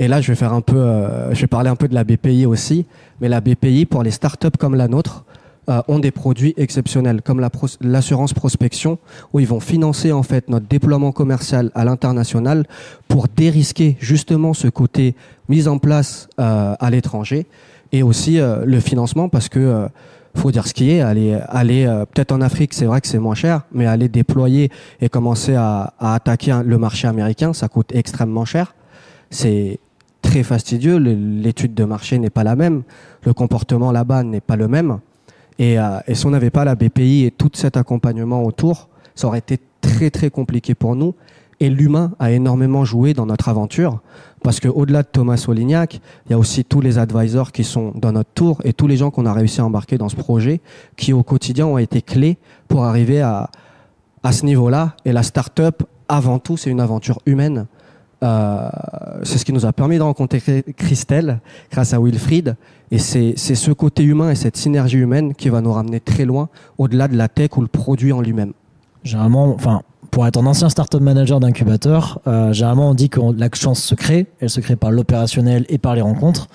Et 0.00 0.08
là, 0.08 0.22
je 0.22 0.28
vais 0.28 0.34
faire 0.34 0.54
un 0.54 0.62
peu, 0.62 0.78
euh, 0.78 1.34
je 1.34 1.42
vais 1.42 1.46
parler 1.46 1.68
un 1.68 1.76
peu 1.76 1.86
de 1.86 1.94
la 1.94 2.04
BPI 2.04 2.46
aussi, 2.46 2.86
mais 3.20 3.28
la 3.28 3.42
BPI 3.42 3.84
pour 3.84 4.02
les 4.02 4.10
startups 4.10 4.56
comme 4.58 4.74
la 4.74 4.88
nôtre, 4.88 5.26
euh, 5.68 5.82
ont 5.88 5.98
des 5.98 6.10
produits 6.10 6.54
exceptionnels, 6.56 7.20
comme 7.20 7.46
l'assurance 7.82 8.30
la 8.30 8.34
prospection, 8.34 8.98
où 9.34 9.40
ils 9.40 9.46
vont 9.46 9.60
financer 9.60 10.10
en 10.10 10.22
fait 10.22 10.48
notre 10.48 10.66
déploiement 10.66 11.12
commercial 11.12 11.70
à 11.74 11.84
l'international 11.84 12.64
pour 13.08 13.28
dérisquer 13.28 13.98
justement 14.00 14.54
ce 14.54 14.68
côté 14.68 15.14
mise 15.50 15.68
en 15.68 15.76
place 15.76 16.30
euh, 16.40 16.74
à 16.80 16.90
l'étranger 16.90 17.46
et 17.92 18.02
aussi 18.02 18.38
le 18.38 18.80
financement 18.80 19.28
parce 19.28 19.48
que 19.48 19.88
faut 20.36 20.52
dire 20.52 20.66
ce 20.68 20.72
qui 20.72 20.92
est, 20.92 21.00
aller, 21.00 21.36
aller 21.48 21.84
peut-être 22.14 22.30
en 22.30 22.40
Afrique, 22.40 22.72
c'est 22.72 22.84
vrai 22.84 23.00
que 23.00 23.08
c'est 23.08 23.18
moins 23.18 23.34
cher, 23.34 23.62
mais 23.72 23.84
aller 23.84 24.08
déployer 24.08 24.70
et 25.00 25.08
commencer 25.08 25.56
à, 25.56 25.92
à 25.98 26.14
attaquer 26.14 26.60
le 26.64 26.78
marché 26.78 27.08
américain, 27.08 27.52
ça 27.52 27.66
coûte 27.68 27.90
extrêmement 27.92 28.44
cher. 28.44 28.76
C'est 29.28 29.80
très 30.22 30.42
fastidieux, 30.42 30.96
l'étude 30.96 31.74
de 31.74 31.84
marché 31.84 32.18
n'est 32.18 32.30
pas 32.30 32.44
la 32.44 32.56
même, 32.56 32.82
le 33.24 33.32
comportement 33.32 33.92
là-bas 33.92 34.22
n'est 34.22 34.40
pas 34.40 34.56
le 34.56 34.68
même. 34.68 34.98
Et, 35.58 35.78
euh, 35.78 35.98
si 36.12 36.26
on 36.26 36.30
n'avait 36.30 36.50
pas 36.50 36.64
la 36.64 36.74
BPI 36.74 37.24
et 37.24 37.30
tout 37.30 37.50
cet 37.54 37.76
accompagnement 37.76 38.44
autour, 38.44 38.88
ça 39.14 39.26
aurait 39.26 39.38
été 39.38 39.58
très 39.80 40.10
très 40.10 40.30
compliqué 40.30 40.74
pour 40.74 40.96
nous. 40.96 41.14
Et 41.62 41.68
l'humain 41.68 42.12
a 42.18 42.30
énormément 42.30 42.86
joué 42.86 43.12
dans 43.12 43.26
notre 43.26 43.50
aventure, 43.50 44.00
parce 44.42 44.60
que 44.60 44.68
au-delà 44.68 45.02
de 45.02 45.08
Thomas 45.12 45.36
Solignac, 45.36 46.00
il 46.24 46.32
y 46.32 46.34
a 46.34 46.38
aussi 46.38 46.64
tous 46.64 46.80
les 46.80 46.96
advisors 46.96 47.52
qui 47.52 47.64
sont 47.64 47.92
dans 47.94 48.12
notre 48.12 48.30
tour 48.30 48.62
et 48.64 48.72
tous 48.72 48.86
les 48.86 48.96
gens 48.96 49.10
qu'on 49.10 49.26
a 49.26 49.32
réussi 49.34 49.60
à 49.60 49.66
embarquer 49.66 49.98
dans 49.98 50.08
ce 50.08 50.16
projet, 50.16 50.62
qui 50.96 51.12
au 51.12 51.22
quotidien 51.22 51.66
ont 51.66 51.76
été 51.76 52.00
clés 52.00 52.38
pour 52.66 52.84
arriver 52.84 53.20
à, 53.20 53.50
à 54.22 54.32
ce 54.32 54.46
niveau-là. 54.46 54.96
Et 55.04 55.12
la 55.12 55.22
start-up, 55.22 55.82
avant 56.08 56.38
tout, 56.38 56.56
c'est 56.56 56.70
une 56.70 56.80
aventure 56.80 57.20
humaine. 57.26 57.66
Euh, 58.22 58.68
c'est 59.22 59.38
ce 59.38 59.44
qui 59.44 59.52
nous 59.52 59.66
a 59.66 59.72
permis 59.72 59.96
de 59.96 60.02
rencontrer 60.02 60.64
Christelle 60.76 61.40
grâce 61.70 61.94
à 61.94 62.00
Wilfried. 62.00 62.56
Et 62.90 62.98
c'est 62.98 63.36
ce 63.36 63.70
côté 63.70 64.02
humain 64.02 64.30
et 64.30 64.34
cette 64.34 64.56
synergie 64.56 64.98
humaine 64.98 65.34
qui 65.34 65.48
va 65.48 65.60
nous 65.60 65.72
ramener 65.72 66.00
très 66.00 66.24
loin, 66.24 66.48
au-delà 66.78 67.08
de 67.08 67.16
la 67.16 67.28
tech 67.28 67.56
ou 67.56 67.60
le 67.60 67.68
produit 67.68 68.12
en 68.12 68.20
lui-même. 68.20 68.52
Généralement, 69.04 69.54
enfin, 69.54 69.82
pour 70.10 70.26
être 70.26 70.38
un 70.38 70.46
ancien 70.46 70.68
startup 70.68 71.00
manager 71.00 71.38
d'incubateur, 71.38 72.20
euh, 72.26 72.52
généralement 72.52 72.90
on 72.90 72.94
dit 72.94 73.08
que 73.08 73.20
la 73.38 73.48
chance 73.54 73.80
se 73.80 73.94
crée. 73.94 74.26
Elle 74.40 74.50
se 74.50 74.60
crée 74.60 74.76
par 74.76 74.90
l'opérationnel 74.90 75.64
et 75.68 75.78
par 75.78 75.94
les 75.94 76.00
rencontres. 76.00 76.48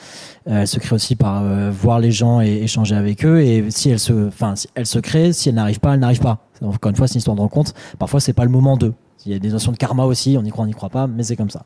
Euh, 0.47 0.61
elle 0.61 0.67
se 0.67 0.79
crée 0.79 0.93
aussi 0.93 1.15
par 1.15 1.43
voir 1.71 1.99
les 1.99 2.11
gens 2.11 2.41
et 2.41 2.63
échanger 2.63 2.95
avec 2.95 3.25
eux. 3.25 3.39
Et 3.41 3.65
si 3.69 3.89
elle 3.89 3.99
se, 3.99 4.27
enfin, 4.27 4.55
si 4.55 4.67
elle 4.75 4.85
se 4.85 4.99
crée, 4.99 5.31
si 5.31 5.49
elle 5.49 5.55
n'arrive 5.55 5.79
pas, 5.79 5.93
elle 5.93 6.01
n'arrive 6.01 6.19
pas. 6.19 6.39
Encore 6.61 6.89
une 6.89 6.95
fois, 6.95 7.07
c'est 7.07 7.15
une 7.15 7.19
histoire 7.19 7.35
de 7.35 7.41
rencontre. 7.41 7.73
Parfois, 7.97 8.19
c'est 8.19 8.33
pas 8.33 8.43
le 8.43 8.51
moment 8.51 8.77
d'eux. 8.77 8.93
Il 9.25 9.31
y 9.31 9.35
a 9.35 9.39
des 9.39 9.49
notions 9.49 9.71
de 9.71 9.77
karma 9.77 10.05
aussi. 10.05 10.37
On 10.39 10.43
y 10.43 10.49
croit, 10.49 10.63
on 10.63 10.67
n'y 10.67 10.73
croit 10.73 10.89
pas, 10.89 11.07
mais 11.07 11.23
c'est 11.23 11.35
comme 11.35 11.49
ça. 11.49 11.63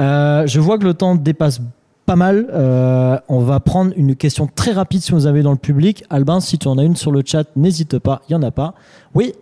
Euh, 0.00 0.46
je 0.46 0.60
vois 0.60 0.78
que 0.78 0.84
le 0.84 0.94
temps 0.94 1.16
dépasse 1.16 1.60
pas 2.06 2.16
mal. 2.16 2.46
Euh, 2.52 3.18
on 3.28 3.40
va 3.40 3.58
prendre 3.60 3.92
une 3.96 4.14
question 4.14 4.48
très 4.54 4.72
rapide 4.72 5.00
si 5.00 5.12
vous 5.12 5.26
avez 5.26 5.42
dans 5.42 5.50
le 5.50 5.58
public. 5.58 6.04
Albin, 6.10 6.40
si 6.40 6.58
tu 6.58 6.68
en 6.68 6.78
as 6.78 6.84
une 6.84 6.96
sur 6.96 7.10
le 7.10 7.22
chat, 7.24 7.44
n'hésite 7.56 7.98
pas. 7.98 8.22
Il 8.28 8.32
y 8.32 8.34
en 8.36 8.42
a 8.42 8.52
pas. 8.52 8.74
Oui. 9.14 9.34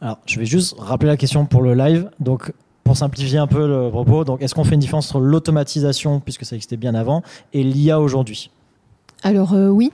Alors, 0.00 0.18
je 0.26 0.38
vais 0.38 0.46
juste 0.46 0.76
rappeler 0.78 1.08
la 1.08 1.16
question 1.16 1.46
pour 1.46 1.62
le 1.62 1.74
live. 1.74 2.10
Donc, 2.20 2.52
pour 2.84 2.96
simplifier 2.96 3.38
un 3.38 3.48
peu 3.48 3.66
le 3.66 3.90
propos, 3.90 4.24
donc 4.24 4.40
est-ce 4.40 4.54
qu'on 4.54 4.64
fait 4.64 4.74
une 4.74 4.80
différence 4.80 5.10
entre 5.10 5.20
l'automatisation, 5.20 6.20
puisque 6.20 6.44
ça 6.44 6.54
existait 6.54 6.76
bien 6.78 6.94
avant, 6.94 7.22
et 7.52 7.62
l'IA 7.62 8.00
aujourd'hui? 8.00 8.50
Alors 9.22 9.52
euh, 9.52 9.68
oui. 9.68 9.92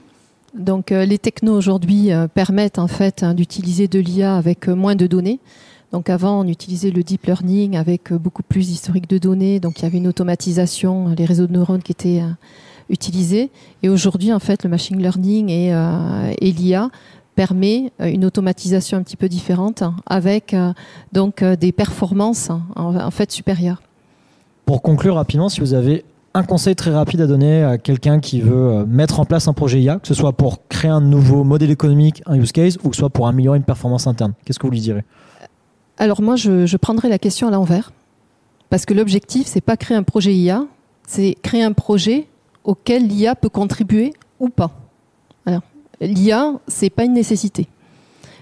Donc 0.53 0.91
les 0.91 1.17
technos 1.17 1.53
aujourd'hui 1.53 2.11
permettent 2.33 2.79
en 2.79 2.87
fait 2.87 3.23
hein, 3.23 3.33
d'utiliser 3.33 3.89
de 3.89 3.99
l'IA 3.99 4.37
avec 4.37 4.69
moins 4.69 4.95
de 4.95 5.05
données. 5.05 5.41
Donc 5.95 6.09
avant, 6.09 6.41
on 6.41 6.47
utilisait 6.49 6.91
le 6.91 7.03
deep 7.03 7.25
learning 7.25 7.77
avec 7.77 8.11
euh, 8.11 8.17
beaucoup 8.17 8.43
plus 8.43 8.67
d'historique 8.67 9.09
de 9.09 9.17
données. 9.17 9.61
Donc 9.61 9.79
il 9.79 9.83
y 9.83 9.85
avait 9.85 9.97
une 9.97 10.09
automatisation, 10.09 11.15
les 11.17 11.23
réseaux 11.23 11.47
de 11.47 11.53
neurones 11.53 11.81
qui 11.81 11.93
étaient 11.93 12.19
euh, 12.19 12.27
utilisés. 12.89 13.49
Et 13.81 13.87
aujourd'hui, 13.87 14.33
en 14.33 14.39
fait, 14.39 14.65
le 14.65 14.69
machine 14.69 15.01
learning 15.01 15.47
et, 15.47 15.73
euh, 15.73 16.33
l'IA 16.41 16.89
permet 17.35 17.93
une 18.01 18.25
automatisation 18.25 18.97
un 18.97 19.03
petit 19.03 19.15
peu 19.15 19.29
différente 19.29 19.83
avec 20.05 20.53
donc 21.13 21.43
des 21.43 21.71
performances 21.73 22.49
en, 22.75 23.11
fait 23.11 23.31
supérieures. 23.31 23.81
Pour 24.65 24.81
conclure 24.81 25.15
rapidement, 25.15 25.49
si 25.49 25.59
vous 25.59 25.73
avez 25.73 26.05
un 26.33 26.43
conseil 26.43 26.75
très 26.75 26.91
rapide 26.91 27.19
à 27.21 27.27
donner 27.27 27.63
à 27.63 27.77
quelqu'un 27.77 28.19
qui 28.19 28.39
veut 28.39 28.85
mettre 28.85 29.19
en 29.19 29.25
place 29.25 29.49
un 29.49 29.53
projet 29.53 29.81
IA, 29.81 29.99
que 29.99 30.07
ce 30.07 30.13
soit 30.13 30.31
pour 30.31 30.67
créer 30.69 30.91
un 30.91 31.01
nouveau 31.01 31.43
modèle 31.43 31.71
économique, 31.71 32.21
un 32.25 32.35
use 32.35 32.53
case, 32.53 32.77
ou 32.83 32.89
que 32.89 32.95
ce 32.95 32.99
soit 33.01 33.09
pour 33.09 33.27
améliorer 33.27 33.57
une 33.57 33.63
performance 33.63 34.07
interne, 34.07 34.33
qu'est-ce 34.45 34.59
que 34.59 34.67
vous 34.67 34.71
lui 34.71 34.79
direz? 34.79 35.03
Alors 35.97 36.21
moi, 36.21 36.35
je, 36.35 36.77
prendrais 36.77 37.09
la 37.09 37.19
question 37.19 37.47
à 37.47 37.51
l'envers, 37.51 37.93
parce 38.69 38.85
que 38.85 38.93
l'objectif, 38.93 39.47
c'est 39.47 39.61
pas 39.61 39.77
créer 39.77 39.95
un 39.95 40.03
projet 40.03 40.33
IA, 40.33 40.65
c'est 41.07 41.35
créer 41.41 41.63
un 41.63 41.71
projet 41.71 42.27
auquel 42.63 43.07
l'IA 43.07 43.35
peut 43.35 43.49
contribuer 43.49 44.13
ou 44.39 44.49
pas. 44.49 44.71
L'IA, 46.01 46.55
c'est 46.67 46.89
pas 46.89 47.05
une 47.05 47.13
nécessité. 47.13 47.69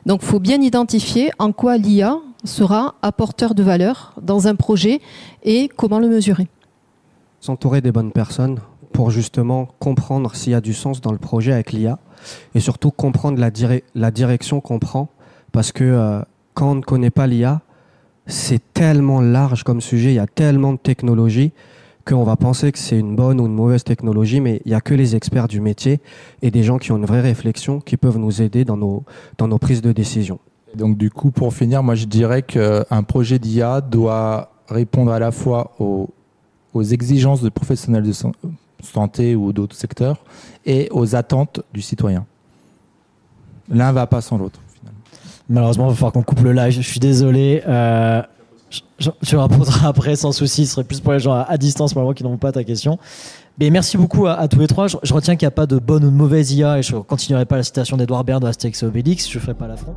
Donc, 0.07 0.21
il 0.23 0.27
faut 0.27 0.39
bien 0.39 0.59
identifier 0.59 1.29
en 1.37 1.51
quoi 1.51 1.77
l'IA 1.77 2.17
sera 2.43 2.95
apporteur 3.03 3.53
de 3.53 3.61
valeur 3.61 4.15
dans 4.19 4.47
un 4.47 4.55
projet 4.55 5.01
et 5.43 5.69
comment 5.69 5.99
le 5.99 6.09
mesurer. 6.09 6.47
S'entourer 7.39 7.81
des 7.81 7.91
bonnes 7.91 8.11
personnes 8.11 8.59
pour 8.91 9.11
justement 9.11 9.67
comprendre 9.79 10.35
s'il 10.35 10.53
y 10.53 10.55
a 10.55 10.61
du 10.61 10.73
sens 10.73 10.99
dans 10.99 11.11
le 11.11 11.19
projet 11.19 11.53
avec 11.53 11.71
l'IA 11.71 11.99
et 12.55 12.59
surtout 12.59 12.89
comprendre 12.89 13.39
la 13.39 14.11
direction 14.11 14.61
qu'on 14.61 14.79
prend 14.79 15.09
parce 15.51 15.71
que 15.71 15.83
euh, 15.83 16.21
quand 16.53 16.71
on 16.71 16.75
ne 16.75 16.81
connaît 16.81 17.09
pas 17.09 17.27
l'IA, 17.27 17.61
c'est 18.27 18.61
tellement 18.73 19.21
large 19.21 19.63
comme 19.63 19.81
sujet, 19.81 20.11
il 20.11 20.15
y 20.15 20.19
a 20.19 20.27
tellement 20.27 20.73
de 20.73 20.77
technologies 20.77 21.51
qu'on 22.05 22.23
va 22.23 22.35
penser 22.35 22.71
que 22.71 22.79
c'est 22.79 22.99
une 22.99 23.15
bonne 23.15 23.39
ou 23.39 23.45
une 23.45 23.53
mauvaise 23.53 23.83
technologie, 23.83 24.41
mais 24.41 24.61
il 24.65 24.69
n'y 24.69 24.75
a 24.75 24.81
que 24.81 24.93
les 24.93 25.15
experts 25.15 25.47
du 25.47 25.61
métier 25.61 26.01
et 26.41 26.51
des 26.51 26.63
gens 26.63 26.77
qui 26.77 26.91
ont 26.91 26.97
une 26.97 27.05
vraie 27.05 27.21
réflexion 27.21 27.79
qui 27.79 27.97
peuvent 27.97 28.17
nous 28.17 28.41
aider 28.41 28.65
dans 28.65 28.77
nos, 28.77 29.57
prises 29.59 29.81
de 29.81 29.91
décision. 29.91 30.39
Donc 30.75 30.97
du 30.97 31.09
coup, 31.09 31.31
pour 31.31 31.53
finir, 31.53 31.83
moi 31.83 31.95
je 31.95 32.05
dirais 32.05 32.41
qu'un 32.41 33.03
projet 33.03 33.39
d'IA 33.39 33.79
doit 33.81 34.51
répondre 34.67 35.11
à 35.11 35.19
la 35.19 35.31
fois 35.31 35.71
aux, 35.79 36.09
exigences 36.91 37.41
de 37.41 37.49
professionnels 37.49 38.03
de 38.03 38.11
san- 38.11 38.33
santé 38.81 39.35
ou 39.35 39.53
d'autres 39.53 39.75
secteurs 39.75 40.23
et 40.65 40.89
aux 40.91 41.15
attentes 41.15 41.61
du 41.73 41.81
citoyen. 41.81 42.25
L'un 43.69 43.91
va 43.91 44.07
pas 44.07 44.21
sans 44.21 44.37
l'autre. 44.37 44.59
Malheureusement, 45.53 45.85
il 45.85 45.89
va 45.89 45.95
falloir 45.95 46.11
qu'on 46.13 46.23
coupe 46.23 46.41
le 46.41 46.51
live. 46.51 46.71
Je 46.73 46.81
suis 46.81 46.99
désolé. 46.99 47.61
Euh, 47.67 48.21
je 48.99 49.35
répondrai 49.35 49.71
après 49.85 50.15
sans 50.15 50.31
souci. 50.31 50.65
Ce 50.65 50.73
serait 50.73 50.83
plus 50.83 50.99
pour 50.99 51.13
les 51.13 51.19
gens 51.19 51.33
à, 51.33 51.41
à 51.41 51.57
distance, 51.57 51.93
pour 51.93 52.13
qui 52.15 52.23
n'ont 52.23 52.37
pas 52.37 52.51
ta 52.51 52.63
question. 52.63 52.97
Mais 53.59 53.69
merci 53.69 53.97
beaucoup 53.97 54.25
à, 54.25 54.47
tous 54.47 54.59
les 54.59 54.67
trois. 54.67 54.87
Je, 54.87 55.13
retiens 55.13 55.35
qu'il 55.35 55.45
n'y 55.45 55.49
a 55.49 55.51
pas 55.51 55.67
de 55.67 55.77
bonne 55.77 56.03
ou 56.05 56.09
de 56.09 56.15
mauvaise 56.15 56.51
IA 56.53 56.79
et 56.79 56.81
je 56.81 56.95
continuerai 56.95 57.45
pas 57.45 57.57
la 57.57 57.63
citation 57.63 57.97
d'Edouard 57.97 58.23
Baird 58.23 58.41
de 58.41 58.47
Astérix 58.47 58.81
et 58.81 58.85
Obélix. 58.87 59.29
Je 59.29 59.37
ferai 59.37 59.53
pas 59.53 59.67
l'affront. 59.67 59.93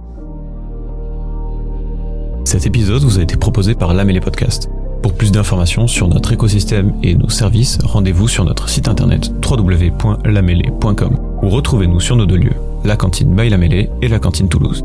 Cet 2.45 2.67
épisode 2.67 3.03
vous 3.03 3.19
a 3.19 3.23
été 3.23 3.37
proposé 3.37 3.75
par 3.75 3.95
Lamélé 3.95 4.21
Podcast. 4.21 4.69
Pour 5.03 5.15
plus 5.15 5.33
d'informations 5.33 5.87
sur 5.87 6.09
notre 6.09 6.33
écosystème 6.33 6.93
et 7.03 7.15
nos 7.15 7.31
services, 7.31 7.79
rendez-vous 7.83 8.29
sur 8.29 8.45
notre 8.45 8.69
site 8.69 8.89
internet 8.89 9.33
www.lamélé.com 9.43 11.19
ou 11.43 11.49
retrouvez-nous 11.49 12.01
sur 12.01 12.17
nos 12.17 12.27
deux 12.27 12.37
lieux, 12.37 12.57
la 12.85 12.97
cantine 12.97 13.35
by 13.35 13.49
et 14.03 14.09
la 14.09 14.19
cantine 14.19 14.49
Toulouse. 14.49 14.85